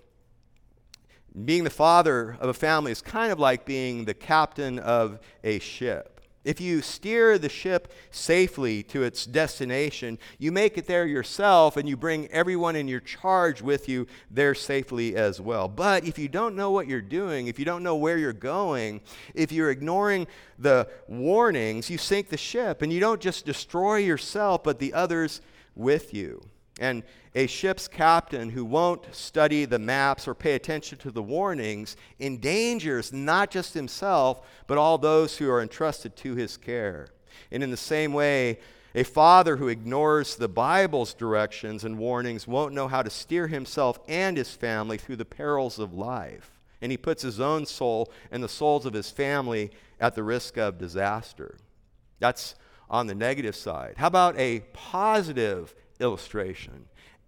Being 1.44 1.64
the 1.64 1.70
father 1.70 2.36
of 2.40 2.48
a 2.48 2.54
family 2.54 2.92
is 2.92 3.02
kind 3.02 3.30
of 3.30 3.38
like 3.38 3.64
being 3.64 4.04
the 4.04 4.14
captain 4.14 4.78
of 4.78 5.20
a 5.44 5.60
ship. 5.60 6.20
If 6.42 6.58
you 6.58 6.80
steer 6.80 7.36
the 7.38 7.50
ship 7.50 7.92
safely 8.10 8.82
to 8.84 9.02
its 9.02 9.26
destination, 9.26 10.18
you 10.38 10.52
make 10.52 10.78
it 10.78 10.86
there 10.86 11.06
yourself 11.06 11.76
and 11.76 11.86
you 11.86 11.98
bring 11.98 12.28
everyone 12.28 12.76
in 12.76 12.88
your 12.88 13.00
charge 13.00 13.60
with 13.60 13.90
you 13.90 14.06
there 14.30 14.54
safely 14.54 15.16
as 15.16 15.38
well. 15.38 15.68
But 15.68 16.04
if 16.06 16.18
you 16.18 16.28
don't 16.28 16.56
know 16.56 16.70
what 16.70 16.86
you're 16.86 17.02
doing, 17.02 17.46
if 17.46 17.58
you 17.58 17.66
don't 17.66 17.82
know 17.82 17.96
where 17.96 18.16
you're 18.16 18.32
going, 18.32 19.02
if 19.34 19.52
you're 19.52 19.70
ignoring 19.70 20.26
the 20.58 20.88
warnings, 21.08 21.90
you 21.90 21.98
sink 21.98 22.30
the 22.30 22.38
ship 22.38 22.80
and 22.80 22.90
you 22.90 23.00
don't 23.00 23.20
just 23.20 23.44
destroy 23.44 23.96
yourself, 23.96 24.64
but 24.64 24.78
the 24.78 24.94
others 24.94 25.42
with 25.74 26.14
you. 26.14 26.40
And 26.80 27.02
a 27.34 27.46
ship's 27.46 27.86
captain 27.86 28.50
who 28.50 28.64
won't 28.64 29.14
study 29.14 29.66
the 29.66 29.78
maps 29.78 30.26
or 30.26 30.34
pay 30.34 30.54
attention 30.54 30.98
to 30.98 31.10
the 31.10 31.22
warnings 31.22 31.96
endangers 32.18 33.12
not 33.12 33.50
just 33.50 33.74
himself, 33.74 34.40
but 34.66 34.78
all 34.78 34.96
those 34.98 35.36
who 35.36 35.48
are 35.50 35.60
entrusted 35.60 36.16
to 36.16 36.34
his 36.34 36.56
care. 36.56 37.08
And 37.52 37.62
in 37.62 37.70
the 37.70 37.76
same 37.76 38.14
way, 38.14 38.58
a 38.94 39.04
father 39.04 39.56
who 39.56 39.68
ignores 39.68 40.34
the 40.34 40.48
Bible's 40.48 41.14
directions 41.14 41.84
and 41.84 41.98
warnings 41.98 42.48
won't 42.48 42.74
know 42.74 42.88
how 42.88 43.02
to 43.02 43.10
steer 43.10 43.46
himself 43.46 44.00
and 44.08 44.36
his 44.36 44.50
family 44.50 44.96
through 44.96 45.16
the 45.16 45.24
perils 45.24 45.78
of 45.78 45.94
life. 45.94 46.58
And 46.82 46.90
he 46.90 46.96
puts 46.98 47.22
his 47.22 47.38
own 47.38 47.66
soul 47.66 48.10
and 48.32 48.42
the 48.42 48.48
souls 48.48 48.86
of 48.86 48.94
his 48.94 49.10
family 49.10 49.70
at 50.00 50.14
the 50.14 50.24
risk 50.24 50.56
of 50.56 50.78
disaster. 50.78 51.58
That's 52.18 52.54
on 52.88 53.06
the 53.06 53.14
negative 53.14 53.54
side. 53.54 53.94
How 53.98 54.08
about 54.08 54.36
a 54.38 54.60
positive 54.72 55.74
illustration? 56.00 56.86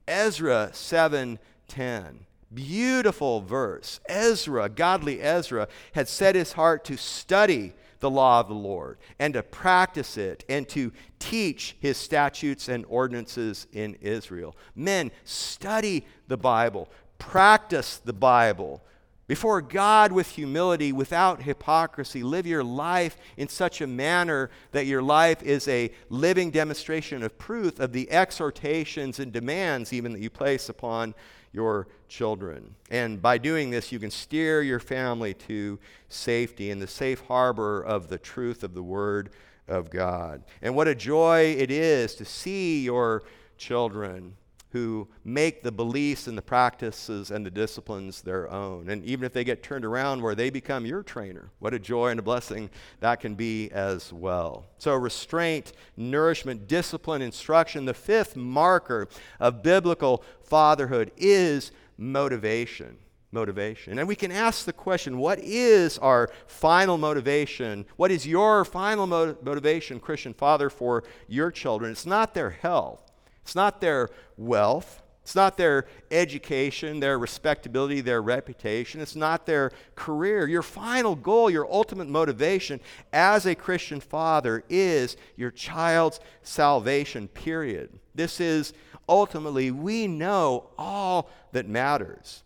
Ezra 0.08 0.70
7:10. 0.72 2.26
Beautiful 2.52 3.40
verse. 3.40 4.00
Ezra, 4.08 4.68
godly 4.68 5.22
Ezra, 5.22 5.68
had 5.92 6.08
set 6.08 6.34
his 6.34 6.52
heart 6.52 6.84
to 6.84 6.96
study 6.96 7.72
the 8.00 8.10
law 8.10 8.40
of 8.40 8.48
the 8.48 8.54
Lord 8.54 8.98
and 9.18 9.32
to 9.34 9.42
practice 9.42 10.18
it 10.18 10.44
and 10.48 10.68
to 10.70 10.92
teach 11.18 11.76
his 11.80 11.96
statutes 11.96 12.68
and 12.68 12.84
ordinances 12.88 13.66
in 13.72 13.94
Israel. 14.00 14.56
Men, 14.74 15.12
study 15.24 16.04
the 16.26 16.36
Bible, 16.36 16.88
practice 17.18 17.98
the 17.98 18.12
Bible, 18.12 18.82
before 19.26 19.62
God 19.62 20.12
with 20.12 20.30
humility, 20.30 20.92
without 20.92 21.42
hypocrisy. 21.42 22.22
Live 22.22 22.46
your 22.46 22.64
life 22.64 23.16
in 23.36 23.48
such 23.48 23.80
a 23.80 23.86
manner 23.86 24.50
that 24.72 24.86
your 24.86 25.02
life 25.02 25.42
is 25.42 25.68
a 25.68 25.92
living 26.08 26.50
demonstration 26.50 27.22
of 27.22 27.38
proof 27.38 27.78
of 27.78 27.92
the 27.92 28.10
exhortations 28.10 29.18
and 29.18 29.32
demands, 29.32 29.92
even 29.92 30.12
that 30.12 30.20
you 30.20 30.30
place 30.30 30.68
upon 30.68 31.14
your 31.52 31.86
children. 32.08 32.74
And 32.90 33.22
by 33.22 33.38
doing 33.38 33.70
this, 33.70 33.92
you 33.92 33.98
can 33.98 34.10
steer 34.10 34.62
your 34.62 34.80
family 34.80 35.34
to 35.34 35.78
safety 36.08 36.70
in 36.70 36.78
the 36.78 36.86
safe 36.86 37.20
harbor 37.20 37.82
of 37.82 38.08
the 38.08 38.18
truth 38.18 38.62
of 38.62 38.74
the 38.74 38.82
Word 38.82 39.30
of 39.68 39.90
God. 39.90 40.42
And 40.60 40.74
what 40.74 40.88
a 40.88 40.94
joy 40.94 41.54
it 41.58 41.70
is 41.70 42.14
to 42.16 42.24
see 42.24 42.82
your 42.82 43.22
children 43.56 44.36
who 44.72 45.06
make 45.22 45.62
the 45.62 45.70
beliefs 45.70 46.26
and 46.26 46.36
the 46.36 46.42
practices 46.42 47.30
and 47.30 47.44
the 47.44 47.50
disciplines 47.50 48.22
their 48.22 48.50
own. 48.50 48.88
And 48.88 49.04
even 49.04 49.26
if 49.26 49.32
they 49.34 49.44
get 49.44 49.62
turned 49.62 49.84
around 49.84 50.22
where 50.22 50.34
they 50.34 50.48
become 50.48 50.86
your 50.86 51.02
trainer, 51.02 51.50
what 51.58 51.74
a 51.74 51.78
joy 51.78 52.08
and 52.08 52.18
a 52.18 52.22
blessing 52.22 52.70
that 53.00 53.20
can 53.20 53.34
be 53.34 53.70
as 53.70 54.14
well. 54.14 54.64
So, 54.78 54.94
restraint, 54.94 55.74
nourishment, 55.98 56.66
discipline, 56.68 57.20
instruction. 57.20 57.84
The 57.84 57.92
fifth 57.92 58.34
marker 58.34 59.08
of 59.38 59.62
biblical 59.62 60.24
fatherhood 60.42 61.12
is 61.18 61.70
motivation. 61.98 62.96
Motivation. 63.30 63.98
And 63.98 64.08
we 64.08 64.16
can 64.16 64.32
ask 64.32 64.64
the 64.64 64.72
question 64.72 65.18
what 65.18 65.38
is 65.38 65.98
our 65.98 66.30
final 66.46 66.96
motivation? 66.96 67.84
What 67.96 68.10
is 68.10 68.26
your 68.26 68.64
final 68.64 69.06
motivation, 69.06 70.00
Christian 70.00 70.32
father, 70.32 70.70
for 70.70 71.04
your 71.28 71.50
children? 71.50 71.92
It's 71.92 72.06
not 72.06 72.32
their 72.32 72.50
health. 72.50 73.11
It's 73.43 73.55
not 73.55 73.80
their 73.80 74.11
wealth. 74.36 75.03
It's 75.22 75.36
not 75.36 75.57
their 75.57 75.86
education, 76.11 76.99
their 76.99 77.16
respectability, 77.16 78.01
their 78.01 78.20
reputation. 78.20 79.01
It's 79.01 79.14
not 79.14 79.47
their 79.47 79.70
career. 79.95 80.49
Your 80.49 80.62
final 80.62 81.14
goal, 81.14 81.49
your 81.49 81.70
ultimate 81.70 82.09
motivation 82.09 82.80
as 83.12 83.47
a 83.47 83.55
Christian 83.55 84.01
father 84.01 84.64
is 84.68 85.16
your 85.36 85.53
child's 85.53 86.18
salvation, 86.43 87.28
period. 87.28 88.01
This 88.16 88.40
is 88.40 88.72
ultimately, 89.09 89.70
we 89.70 90.09
know 90.09 90.70
all 90.76 91.30
that 91.53 91.68
matters. 91.68 92.43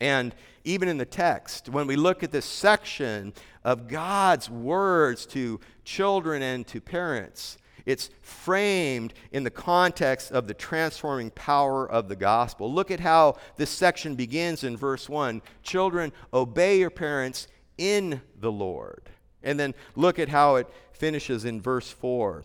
And 0.00 0.34
even 0.64 0.88
in 0.88 0.98
the 0.98 1.06
text, 1.06 1.68
when 1.68 1.86
we 1.86 1.94
look 1.94 2.24
at 2.24 2.32
this 2.32 2.44
section 2.46 3.32
of 3.64 3.86
God's 3.86 4.50
words 4.50 5.24
to 5.26 5.60
children 5.84 6.42
and 6.42 6.66
to 6.66 6.80
parents, 6.80 7.58
it's 7.90 8.10
framed 8.22 9.12
in 9.32 9.44
the 9.44 9.50
context 9.50 10.32
of 10.32 10.46
the 10.46 10.54
transforming 10.54 11.30
power 11.30 11.90
of 11.90 12.08
the 12.08 12.16
gospel. 12.16 12.72
Look 12.72 12.90
at 12.90 13.00
how 13.00 13.36
this 13.56 13.70
section 13.70 14.14
begins 14.14 14.64
in 14.64 14.76
verse 14.76 15.08
1 15.08 15.42
Children, 15.62 16.12
obey 16.32 16.78
your 16.78 16.90
parents 16.90 17.48
in 17.78 18.20
the 18.38 18.52
Lord. 18.52 19.10
And 19.42 19.58
then 19.58 19.74
look 19.96 20.18
at 20.18 20.28
how 20.28 20.56
it 20.56 20.68
finishes 20.92 21.44
in 21.44 21.60
verse 21.60 21.90
4 21.90 22.44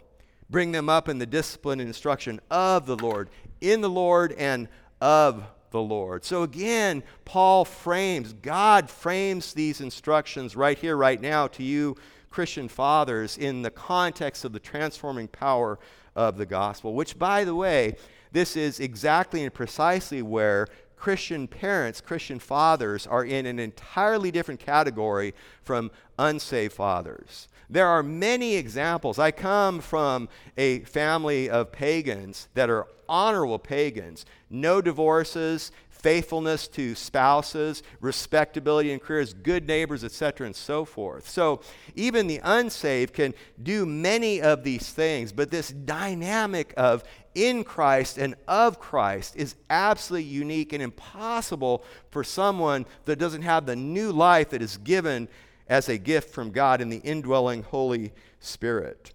Bring 0.50 0.72
them 0.72 0.90
up 0.90 1.10
in 1.10 1.18
the 1.18 1.26
discipline 1.26 1.80
and 1.80 1.88
instruction 1.88 2.40
of 2.52 2.86
the 2.86 2.98
Lord, 2.98 3.30
in 3.62 3.82
the 3.82 3.90
Lord 3.90 4.32
and 4.34 4.68
of 5.02 5.44
the 5.72 5.82
Lord. 5.82 6.24
So 6.24 6.44
again, 6.44 7.04
Paul 7.26 7.66
frames, 7.66 8.32
God 8.32 8.90
frames 8.90 9.54
these 9.54 9.82
instructions 9.82 10.56
right 10.56 10.78
here, 10.78 10.96
right 10.96 11.20
now 11.20 11.48
to 11.48 11.64
you, 11.64 11.98
Christian 12.36 12.68
fathers, 12.68 13.38
in 13.38 13.62
the 13.62 13.72
context 13.72 14.44
of 14.44 14.52
the 14.52 14.60
transforming 14.60 15.30
power 15.30 15.80
of 16.18 16.36
the 16.36 16.46
gospel, 16.46 16.94
which, 16.94 17.18
by 17.18 17.46
the 17.46 17.56
way, 17.56 17.96
this 18.34 18.58
is 18.58 18.82
exactly 18.82 19.42
and 19.46 19.54
precisely 19.54 20.22
where 20.22 20.68
Christian 20.98 21.48
parents, 21.48 22.02
Christian 22.02 22.40
fathers, 22.40 23.08
are 23.08 23.24
in 23.24 23.46
an 23.46 23.58
entirely 23.58 24.32
different 24.32 24.60
category 24.60 25.34
from 25.64 25.92
unsaved 26.20 26.74
fathers. 26.74 27.48
There 27.70 27.88
are 27.88 28.04
many 28.04 28.58
examples. 28.58 29.18
I 29.18 29.32
come 29.32 29.80
from 29.80 30.28
a 30.58 30.80
family 30.82 31.50
of 31.50 31.72
pagans 31.72 32.50
that 32.54 32.70
are 32.70 32.86
honorable 33.08 33.60
pagans. 33.60 34.26
No 34.50 34.82
divorces, 34.82 35.72
faithfulness 36.06 36.68
to 36.68 36.94
spouses, 36.94 37.82
respectability 38.00 38.92
in 38.92 39.00
careers, 39.00 39.34
good 39.34 39.66
neighbors, 39.68 40.04
etc., 40.04 40.46
and 40.46 40.56
so 40.56 40.86
forth. 40.86 41.28
So 41.28 41.62
even 41.96 42.28
the 42.28 42.40
unsaved 42.44 43.12
can 43.12 43.34
do 43.64 43.88
many 43.88 44.40
of 44.40 44.64
these 44.64 44.92
things, 44.92 45.32
but 45.32 45.50
this 45.50 45.70
dynamic 45.70 46.76
of 46.78 47.04
in 47.34 47.64
Christ 47.64 48.20
and 48.20 48.36
of 48.48 48.80
Christ 48.80 49.36
is 49.36 49.56
absolutely 49.72 50.30
unique 50.30 50.74
and 50.74 50.84
impossible 50.84 51.84
for 52.12 52.24
someone 52.24 52.86
that 53.06 53.18
doesn't 53.18 53.42
have 53.42 53.66
the 53.66 53.76
new 53.76 54.12
life 54.12 54.52
that 54.52 54.62
is 54.62 54.78
given 54.78 55.28
as 55.68 55.90
a 55.90 55.98
gift 55.98 56.30
from 56.30 56.52
God 56.52 56.82
in 56.82 56.90
the 56.90 57.00
indwelling 57.00 57.64
Holy 57.64 58.14
Spirit. 58.40 59.12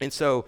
And 0.00 0.12
so, 0.12 0.46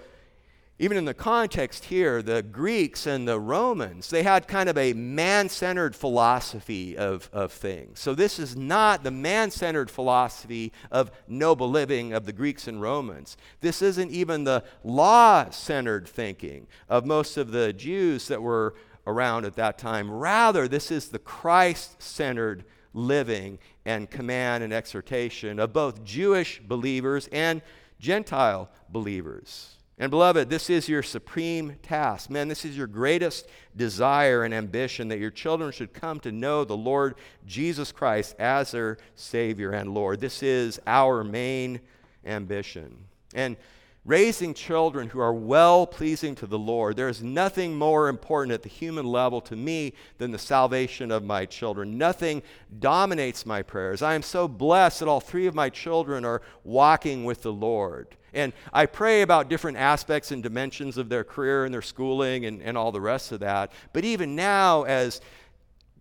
even 0.79 0.99
in 0.99 1.07
the 1.07 1.14
context 1.14 1.87
here, 1.87 2.20
the 2.20 2.43
Greeks 2.43 3.07
and 3.07 3.27
the 3.27 3.41
Romans, 3.41 4.11
they 4.11 4.22
had 4.22 4.47
kind 4.47 4.68
of 4.68 4.77
a 4.77 4.93
man 4.93 5.49
centered 5.49 5.97
philosophy 5.97 6.99
of, 6.99 7.31
of 7.33 7.51
things. 7.51 7.99
So, 7.99 8.14
this 8.14 8.39
is 8.39 8.57
not 8.57 9.03
the 9.03 9.11
man 9.11 9.51
centered 9.51 9.91
philosophy 9.91 10.72
of 10.91 11.11
noble 11.27 11.70
living 11.70 12.12
of 12.12 12.27
the 12.27 12.33
Greeks 12.33 12.68
and 12.68 12.83
Romans. 12.83 13.39
This 13.61 13.81
isn't 13.81 14.11
even 14.11 14.45
the 14.45 14.64
law 14.85 15.49
centered 15.49 16.07
thinking 16.07 16.66
of 16.91 17.07
most 17.07 17.39
of 17.39 17.53
the 17.53 17.72
Jews 17.72 18.29
that 18.29 18.43
were 18.43 18.74
around 19.07 19.47
at 19.47 19.57
that 19.57 19.79
time. 19.79 20.11
Rather, 20.11 20.68
this 20.68 20.91
is 20.91 21.09
the 21.09 21.18
Christ 21.18 22.03
centered 22.03 22.64
living 22.93 23.59
and 23.87 24.11
command 24.11 24.62
and 24.62 24.74
exhortation 24.74 25.59
of 25.59 25.72
both 25.72 26.05
Jewish 26.05 26.61
believers 26.61 27.31
and 27.33 27.62
Gentile 27.99 28.68
believers. 28.91 29.77
And 29.99 30.11
beloved, 30.11 30.51
this 30.51 30.69
is 30.69 30.91
your 30.91 31.03
supreme 31.03 31.77
task. 31.83 32.29
Man, 32.29 32.49
this 32.49 32.67
is 32.67 32.77
your 32.77 32.87
greatest 32.87 33.49
desire 33.75 34.45
and 34.45 34.53
ambition 34.53 35.09
that 35.09 35.19
your 35.19 35.31
children 35.31 35.73
should 35.73 35.95
come 35.95 36.21
to 36.21 36.33
know 36.33 36.65
the 36.65 36.77
Lord 36.77 37.15
Jesus 37.47 37.93
Christ 37.93 38.37
as 38.39 38.73
their 38.73 38.99
Savior 39.15 39.71
and 39.71 39.95
Lord. 39.95 40.21
This 40.21 40.43
is 40.43 40.79
our 40.87 41.25
main 41.25 41.81
ambition. 42.27 43.07
And 43.35 43.57
raising 44.05 44.53
children 44.53 45.09
who 45.09 45.19
are 45.19 45.35
well 45.35 45.87
pleasing 45.87 46.35
to 46.37 46.47
the 46.47 46.59
Lord. 46.59 46.97
There 46.97 47.09
is 47.09 47.23
nothing 47.23 47.75
more 47.75 48.09
important 48.09 48.53
at 48.53 48.63
the 48.63 48.69
human 48.69 49.07
level 49.07 49.41
to 49.43 49.57
me 49.57 49.95
than 50.19 50.31
the 50.31 50.39
salvation 50.39 51.11
of 51.11 51.25
my 51.25 51.45
children. 51.47 51.99
Nothing 51.99 52.43
dominates 52.79 53.45
my 53.45 53.63
prayers. 53.63 54.03
I 54.03 54.15
am 54.15 54.23
so 54.23 54.47
blessed 54.47 55.01
that 55.01 55.09
all 55.09 55.21
three 55.21 55.47
of 55.47 55.55
my 55.55 55.71
children 55.71 56.25
are 56.25 56.43
walking 56.65 57.25
with 57.25 57.43
the 57.43 57.53
Lord. 57.53 58.17
And 58.37 58.53
I 58.72 58.87
pray 58.87 59.22
about 59.22 59.49
different 59.49 59.78
aspects 59.78 60.30
and 60.30 60.43
dimensions 60.43 60.99
of 60.99 61.09
their 61.09 61.24
career 61.24 61.64
and 61.64 61.72
their 61.72 61.82
schooling 61.82 62.45
and, 62.45 62.62
and 62.62 62.76
all 62.76 62.93
the 62.93 63.01
rest 63.01 63.32
of 63.32 63.41
that. 63.41 63.72
But 63.93 64.05
even 64.05 64.37
now, 64.37 64.82
as 64.84 65.20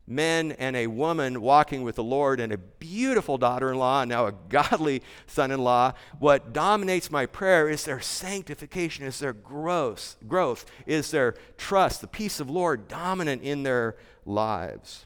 men 0.07 0.51
and 0.53 0.75
a 0.75 0.87
woman 0.87 1.41
walking 1.41 1.81
with 1.81 1.95
the 1.95 2.03
Lord 2.03 2.39
and 2.39 2.51
a 2.51 2.57
beautiful 2.57 3.37
daughter 3.37 3.71
in 3.71 3.77
law 3.77 4.01
and 4.01 4.09
now 4.09 4.27
a 4.27 4.31
godly 4.49 5.01
son 5.27 5.49
in 5.49 5.63
law, 5.63 5.93
what 6.19 6.53
dominates 6.53 7.09
my 7.09 7.25
prayer 7.25 7.69
is 7.69 7.85
their 7.85 8.01
sanctification, 8.01 9.05
is 9.05 9.19
their 9.19 9.33
growth, 9.33 10.17
growth, 10.27 10.65
is 10.85 11.11
their 11.11 11.35
trust, 11.57 12.01
the 12.01 12.07
peace 12.07 12.39
of 12.39 12.49
Lord 12.49 12.87
dominant 12.87 13.41
in 13.41 13.63
their 13.63 13.95
lives. 14.25 15.05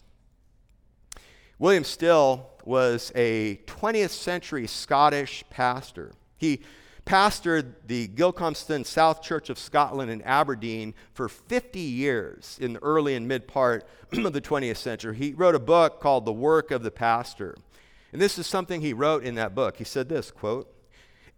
William 1.60 1.84
Still 1.84 2.50
was 2.64 3.12
a 3.16 3.58
20th 3.68 4.12
century 4.12 4.66
Scottish 4.68 5.44
pastor. 5.50 6.14
He 6.38 6.62
pastored 7.10 7.74
the 7.88 8.08
Gilcomston 8.08 8.86
South 8.86 9.24
Church 9.24 9.50
of 9.50 9.58
Scotland 9.58 10.12
in 10.12 10.22
Aberdeen 10.22 10.94
for 11.12 11.28
50 11.28 11.80
years 11.80 12.60
in 12.62 12.74
the 12.74 12.84
early 12.84 13.16
and 13.16 13.28
mid 13.28 13.48
part 13.48 13.88
of 14.14 14.32
the 14.32 14.40
20th 14.40 14.78
century. 14.78 15.16
He 15.16 15.34
wrote 15.34 15.56
a 15.56 15.60
book 15.60 16.00
called 16.00 16.26
The 16.26 16.32
Work 16.32 16.70
of 16.70 16.84
the 16.84 16.92
Pastor. 16.92 17.58
And 18.14 18.22
this 18.22 18.38
is 18.38 18.46
something 18.46 18.82
he 18.82 18.94
wrote 18.94 19.24
in 19.24 19.34
that 19.36 19.56
book. 19.56 19.78
He 19.78 19.84
said 19.86 20.08
this, 20.08 20.30
quote, 20.30 20.72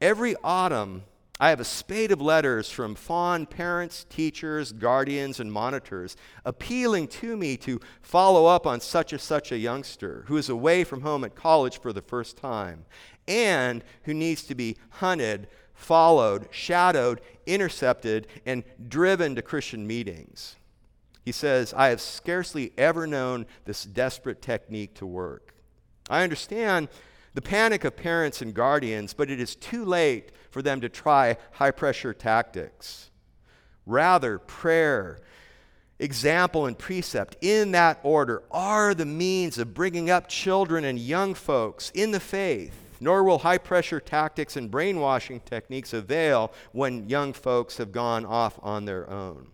"Every 0.01 0.36
autumn 0.43 1.03
I 1.41 1.49
have 1.49 1.59
a 1.59 1.65
spate 1.65 2.11
of 2.11 2.22
letters 2.22 2.69
from 2.69 2.93
fond 2.93 3.49
parents, 3.49 4.05
teachers, 4.09 4.72
guardians, 4.72 5.39
and 5.39 5.51
monitors 5.51 6.15
appealing 6.45 7.07
to 7.07 7.36
me 7.36 7.57
to 7.57 7.80
follow 8.03 8.45
up 8.45 8.67
on 8.67 8.80
such 8.80 9.11
and 9.11 9.19
such 9.19 9.51
a 9.51 9.57
youngster 9.57 10.26
who 10.28 10.38
is 10.38 10.49
away 10.49 10.84
from 10.84 11.01
home 11.01 11.24
at 11.24 11.34
college 11.34 11.80
for 11.80 11.93
the 11.93 12.01
first 12.03 12.38
time 12.38 12.86
and 13.28 13.84
who 14.03 14.13
needs 14.13 14.43
to 14.43 14.53
be 14.53 14.78
hunted 14.89 15.47
followed, 15.82 16.47
shadowed, 16.51 17.19
intercepted, 17.47 18.27
and 18.45 18.63
driven 18.88 19.36
to 19.36 19.41
Christian 19.41 19.86
meetings. 19.88 20.55
He 21.25 21.32
says, 21.32 21.73
I 21.75 21.88
have 21.88 21.99
scarcely 21.99 22.71
ever 22.77 23.07
known 23.07 23.47
this 23.65 23.84
desperate 23.84 24.41
technique 24.41 24.93
to 24.95 25.05
work. 25.07 25.55
I 26.09 26.23
understand 26.23 26.88
the 27.34 27.41
panic 27.41 27.84
of 27.84 27.95
parents 27.95 28.41
and 28.41 28.53
guardians, 28.53 29.13
but 29.13 29.32
it 29.32 29.39
is 29.39 29.55
too 29.55 29.84
late 29.84 30.32
for 30.51 30.61
them 30.61 30.82
to 30.82 30.89
try 30.89 31.38
high 31.53 31.71
pressure 31.71 32.13
tactics. 32.13 33.09
Rather, 33.88 34.38
prayer, 34.38 35.19
example, 35.97 36.67
and 36.67 36.77
precept 36.77 37.38
in 37.41 37.71
that 37.71 37.99
order 38.03 38.43
are 38.51 38.93
the 38.93 39.05
means 39.05 39.57
of 39.57 39.73
bringing 39.73 40.11
up 40.11 40.27
children 40.27 40.86
and 40.86 40.99
young 40.99 41.34
folks 41.34 41.89
in 41.91 42.11
the 42.11 42.19
faith 42.19 42.80
nor 43.02 43.24
will 43.24 43.39
high 43.39 43.58
pressure 43.58 43.99
tactics 43.99 44.56
and 44.56 44.72
brainwashing 44.72 45.41
techniques 45.41 45.91
avail 45.91 46.54
when 46.72 47.10
young 47.10 47.34
folks 47.34 47.78
have 47.78 47.91
gone 47.91 48.26
off 48.26 48.58
on 48.62 48.86
their 48.86 49.10
own. 49.10 49.47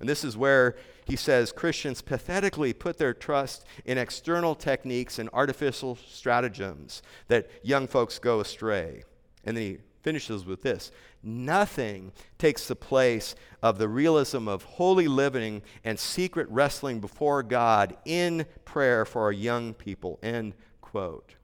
And 0.00 0.08
this 0.08 0.24
is 0.24 0.36
where 0.36 0.76
he 1.04 1.14
says 1.14 1.52
Christians 1.52 2.02
pathetically 2.02 2.72
put 2.72 2.98
their 2.98 3.14
trust 3.14 3.64
in 3.84 3.96
external 3.96 4.54
techniques 4.54 5.18
and 5.18 5.30
artificial 5.32 5.96
stratagems 6.08 7.02
that 7.28 7.48
young 7.62 7.86
folks 7.86 8.18
go 8.18 8.40
astray. 8.40 9.04
And 9.44 9.56
then 9.56 9.64
he 9.64 9.78
finishes 10.02 10.44
with 10.44 10.62
this 10.62 10.90
Nothing 11.22 12.12
takes 12.38 12.66
the 12.66 12.76
place 12.76 13.34
of 13.62 13.78
the 13.78 13.88
realism 13.88 14.48
of 14.48 14.64
holy 14.64 15.06
living 15.06 15.62
and 15.84 15.98
secret 15.98 16.48
wrestling 16.48 16.98
before 16.98 17.42
God 17.42 17.96
in 18.04 18.46
prayer 18.64 19.04
for 19.04 19.22
our 19.22 19.32
young 19.32 19.74
people. 19.74 20.18
End 20.22 20.54
quote. 20.80 21.34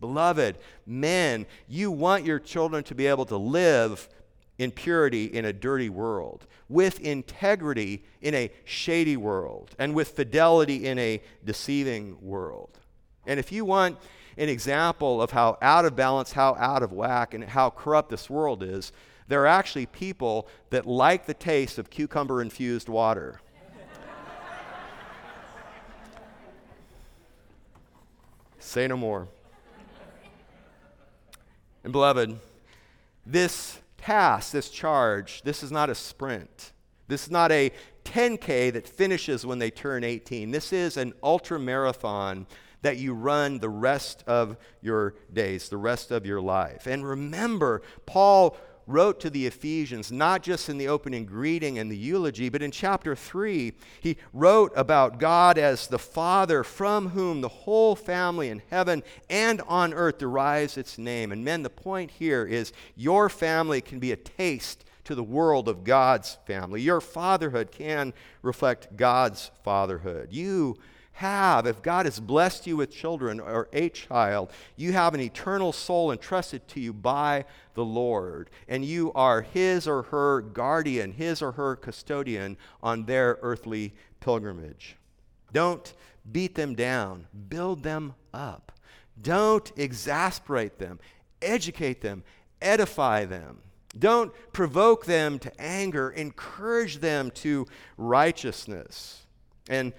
Beloved, 0.00 0.56
men, 0.86 1.46
you 1.68 1.90
want 1.90 2.24
your 2.24 2.38
children 2.38 2.82
to 2.84 2.94
be 2.94 3.06
able 3.06 3.26
to 3.26 3.36
live 3.36 4.08
in 4.60 4.70
purity 4.70 5.24
in 5.24 5.44
a 5.44 5.52
dirty 5.52 5.88
world, 5.88 6.46
with 6.68 7.00
integrity 7.00 8.04
in 8.20 8.34
a 8.34 8.50
shady 8.64 9.16
world, 9.16 9.74
and 9.78 9.94
with 9.94 10.08
fidelity 10.08 10.86
in 10.86 10.98
a 10.98 11.20
deceiving 11.44 12.16
world. 12.20 12.78
And 13.26 13.40
if 13.40 13.52
you 13.52 13.64
want 13.64 13.98
an 14.36 14.48
example 14.48 15.22
of 15.22 15.30
how 15.30 15.56
out 15.62 15.84
of 15.84 15.96
balance, 15.96 16.32
how 16.32 16.54
out 16.56 16.82
of 16.82 16.92
whack, 16.92 17.34
and 17.34 17.44
how 17.44 17.70
corrupt 17.70 18.10
this 18.10 18.28
world 18.28 18.62
is, 18.62 18.92
there 19.28 19.42
are 19.42 19.46
actually 19.46 19.86
people 19.86 20.48
that 20.70 20.86
like 20.86 21.26
the 21.26 21.34
taste 21.34 21.78
of 21.78 21.88
cucumber 21.88 22.42
infused 22.42 22.88
water. 22.88 23.40
Say 28.58 28.88
no 28.88 28.96
more. 28.96 29.28
And 31.84 31.92
beloved, 31.92 32.38
this 33.24 33.80
task, 33.98 34.52
this 34.52 34.70
charge, 34.70 35.42
this 35.42 35.62
is 35.62 35.70
not 35.70 35.90
a 35.90 35.94
sprint. 35.94 36.72
This 37.08 37.24
is 37.24 37.30
not 37.30 37.50
a 37.50 37.72
10K 38.04 38.72
that 38.72 38.86
finishes 38.86 39.44
when 39.44 39.58
they 39.58 39.70
turn 39.70 40.04
18. 40.04 40.50
This 40.50 40.72
is 40.72 40.96
an 40.96 41.12
ultra 41.22 41.58
marathon 41.58 42.46
that 42.82 42.96
you 42.96 43.12
run 43.12 43.58
the 43.58 43.68
rest 43.68 44.24
of 44.26 44.56
your 44.80 45.14
days, 45.32 45.68
the 45.68 45.76
rest 45.76 46.10
of 46.10 46.24
your 46.24 46.40
life. 46.40 46.86
And 46.86 47.06
remember, 47.06 47.82
Paul 48.06 48.56
wrote 48.90 49.20
to 49.20 49.30
the 49.30 49.46
Ephesians, 49.46 50.10
not 50.10 50.42
just 50.42 50.68
in 50.68 50.78
the 50.78 50.88
opening 50.88 51.24
greeting 51.24 51.78
and 51.78 51.90
the 51.90 51.96
eulogy, 51.96 52.48
but 52.48 52.62
in 52.62 52.70
chapter 52.70 53.14
3, 53.14 53.72
he 54.00 54.16
wrote 54.32 54.72
about 54.76 55.18
God 55.18 55.58
as 55.58 55.86
the 55.86 55.98
Father 55.98 56.64
from 56.64 57.10
whom 57.10 57.40
the 57.40 57.48
whole 57.48 57.96
family 57.96 58.48
in 58.48 58.62
heaven 58.70 59.02
and 59.28 59.60
on 59.62 59.94
earth 59.94 60.18
derives 60.18 60.76
its 60.76 60.98
name. 60.98 61.32
And 61.32 61.44
men, 61.44 61.62
the 61.62 61.70
point 61.70 62.10
here 62.10 62.46
is 62.46 62.72
your 62.96 63.28
family 63.28 63.80
can 63.80 63.98
be 63.98 64.12
a 64.12 64.16
taste 64.16 64.84
to 65.04 65.14
the 65.14 65.22
world 65.22 65.68
of 65.68 65.84
God's 65.84 66.38
family. 66.46 66.80
Your 66.80 67.00
fatherhood 67.00 67.72
can 67.72 68.12
reflect 68.42 68.96
God's 68.96 69.50
fatherhood. 69.64 70.28
You 70.30 70.76
have, 71.20 71.66
if 71.66 71.82
God 71.82 72.06
has 72.06 72.18
blessed 72.18 72.66
you 72.66 72.78
with 72.78 72.90
children 72.90 73.40
or 73.40 73.68
a 73.74 73.90
child, 73.90 74.50
you 74.76 74.94
have 74.94 75.12
an 75.12 75.20
eternal 75.20 75.70
soul 75.70 76.10
entrusted 76.10 76.66
to 76.68 76.80
you 76.80 76.94
by 76.94 77.44
the 77.74 77.84
Lord. 77.84 78.48
And 78.66 78.86
you 78.86 79.12
are 79.12 79.42
his 79.42 79.86
or 79.86 80.04
her 80.04 80.40
guardian, 80.40 81.12
his 81.12 81.42
or 81.42 81.52
her 81.52 81.76
custodian 81.76 82.56
on 82.82 83.04
their 83.04 83.38
earthly 83.42 83.92
pilgrimage. 84.20 84.96
Don't 85.52 85.92
beat 86.32 86.54
them 86.54 86.74
down, 86.74 87.26
build 87.50 87.82
them 87.82 88.14
up. 88.32 88.72
Don't 89.20 89.70
exasperate 89.76 90.78
them, 90.78 90.98
educate 91.42 92.00
them, 92.00 92.22
edify 92.62 93.26
them. 93.26 93.58
Don't 93.98 94.32
provoke 94.54 95.04
them 95.04 95.38
to 95.40 95.60
anger, 95.60 96.08
encourage 96.12 96.98
them 96.98 97.30
to 97.32 97.66
righteousness. 97.98 99.26
And 99.68 99.92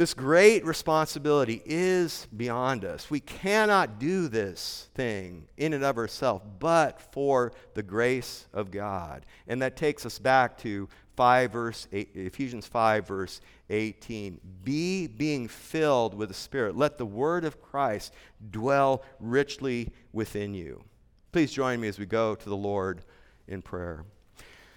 this 0.00 0.14
great 0.14 0.64
responsibility 0.64 1.60
is 1.66 2.26
beyond 2.34 2.86
us. 2.86 3.10
We 3.10 3.20
cannot 3.20 3.98
do 3.98 4.28
this 4.28 4.88
thing 4.94 5.46
in 5.58 5.74
and 5.74 5.84
of 5.84 5.98
ourselves, 5.98 6.42
but 6.58 7.02
for 7.12 7.52
the 7.74 7.82
grace 7.82 8.46
of 8.54 8.70
God. 8.70 9.26
And 9.46 9.60
that 9.60 9.76
takes 9.76 10.06
us 10.06 10.18
back 10.18 10.56
to 10.60 10.88
5 11.16 11.52
verse 11.52 11.86
8, 11.92 12.12
Ephesians 12.14 12.66
5 12.66 13.06
verse 13.06 13.42
18. 13.68 14.40
Be 14.64 15.06
being 15.06 15.48
filled 15.48 16.14
with 16.14 16.28
the 16.28 16.34
Spirit. 16.34 16.78
Let 16.78 16.96
the 16.96 17.04
word 17.04 17.44
of 17.44 17.60
Christ 17.60 18.14
dwell 18.50 19.02
richly 19.18 19.90
within 20.14 20.54
you. 20.54 20.82
Please 21.30 21.52
join 21.52 21.78
me 21.78 21.88
as 21.88 21.98
we 21.98 22.06
go 22.06 22.34
to 22.34 22.48
the 22.48 22.56
Lord 22.56 23.02
in 23.46 23.60
prayer. 23.60 24.06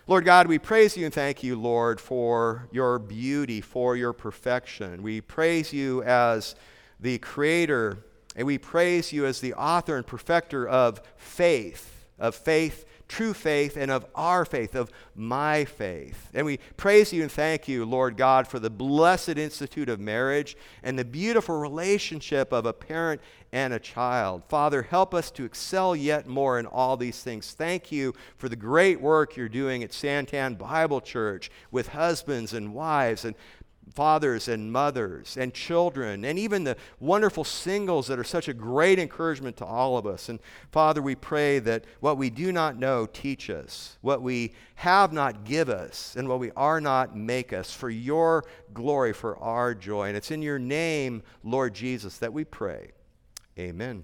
Lord 0.06 0.26
God, 0.26 0.48
we 0.48 0.60
praise 0.60 0.98
you 0.98 1.06
and 1.06 1.14
thank 1.14 1.44
you, 1.44 1.56
Lord, 1.56 2.02
for 2.02 2.68
your 2.74 3.00
beauty, 3.00 3.62
for 3.62 3.96
your 3.96 4.12
perfection. 4.12 5.02
We 5.02 5.22
praise 5.22 5.72
you 5.72 6.04
as 6.04 6.56
the 7.00 7.20
creator, 7.20 8.00
and 8.36 8.46
we 8.46 8.58
praise 8.58 9.14
you 9.14 9.26
as 9.26 9.40
the 9.40 9.54
author 9.54 9.96
and 9.96 10.06
perfecter 10.06 10.68
of 10.68 11.02
faith, 11.16 12.06
of 12.20 12.36
faith 12.36 12.86
true 13.14 13.34
faith 13.34 13.78
and 13.78 13.92
of 13.92 14.06
our 14.16 14.44
faith, 14.44 14.76
of 14.76 14.90
my 15.16 15.66
faith. 15.66 16.30
And 16.34 16.46
we 16.46 16.58
praise 16.78 17.14
you 17.14 17.22
and 17.22 17.32
thank 17.32 17.68
you, 17.68 17.86
Lord 17.86 18.18
God, 18.18 18.48
for 18.48 18.58
the 18.58 18.72
blessed 18.72 19.38
institute 19.38 19.88
of 19.88 20.00
marriage 20.00 20.58
and 20.82 20.98
the 20.98 21.06
beautiful 21.06 21.60
relationship 21.60 22.52
of 22.52 22.66
a 22.66 22.74
parent 22.74 23.22
and 23.54 23.72
a 23.72 23.80
child. 23.80 24.42
Father, 24.50 24.82
help 24.82 25.14
us 25.14 25.30
to 25.30 25.46
excel 25.46 25.96
yet 25.96 26.28
more 26.28 26.58
in 26.58 26.66
all 26.66 26.98
these 26.98 27.22
things. 27.22 27.52
Thank 27.52 27.92
you 27.92 28.16
for 28.36 28.50
the 28.50 28.56
great 28.56 29.00
work 29.00 29.38
you're 29.38 29.48
doing 29.48 29.84
at 29.84 29.92
Santan 29.92 30.58
Bible 30.58 31.00
Church 31.00 31.52
with 31.70 31.90
husbands 31.90 32.54
and 32.54 32.74
wives 32.74 33.24
and 33.24 33.36
fathers 33.94 34.48
and 34.48 34.72
mothers 34.72 35.38
and 35.38 35.54
children 35.54 36.26
and 36.26 36.40
even 36.40 36.64
the 36.64 36.76
wonderful 37.00 37.44
singles 37.44 38.08
that 38.08 38.18
are 38.18 38.24
such 38.24 38.48
a 38.48 38.54
great 38.54 38.98
encouragement 38.98 39.56
to 39.58 39.66
all 39.66 40.00
of 40.00 40.08
us. 40.08 40.30
And 40.30 40.40
Father, 40.72 41.02
we 41.02 41.14
pray 41.14 41.60
that 41.60 41.86
what 42.00 42.18
we 42.18 42.32
do 42.32 42.52
not 42.52 42.80
know, 42.80 43.06
teach 43.06 43.52
us. 43.52 44.00
What 44.02 44.24
we 44.24 44.54
have 44.76 45.14
not, 45.14 45.44
give 45.44 45.70
us. 45.70 46.16
And 46.18 46.28
what 46.28 46.40
we 46.40 46.50
are 46.56 46.82
not, 46.82 47.16
make 47.16 47.54
us 47.54 47.72
for 47.72 47.92
your 47.92 48.46
glory, 48.74 49.14
for 49.14 49.38
our 49.38 49.76
joy. 49.76 50.08
And 50.08 50.18
it's 50.18 50.32
in 50.32 50.42
your 50.42 50.58
name, 50.58 51.22
Lord 51.44 51.76
Jesus, 51.76 52.18
that 52.18 52.34
we 52.34 52.46
pray. 52.46 52.94
Amen. 53.58 54.04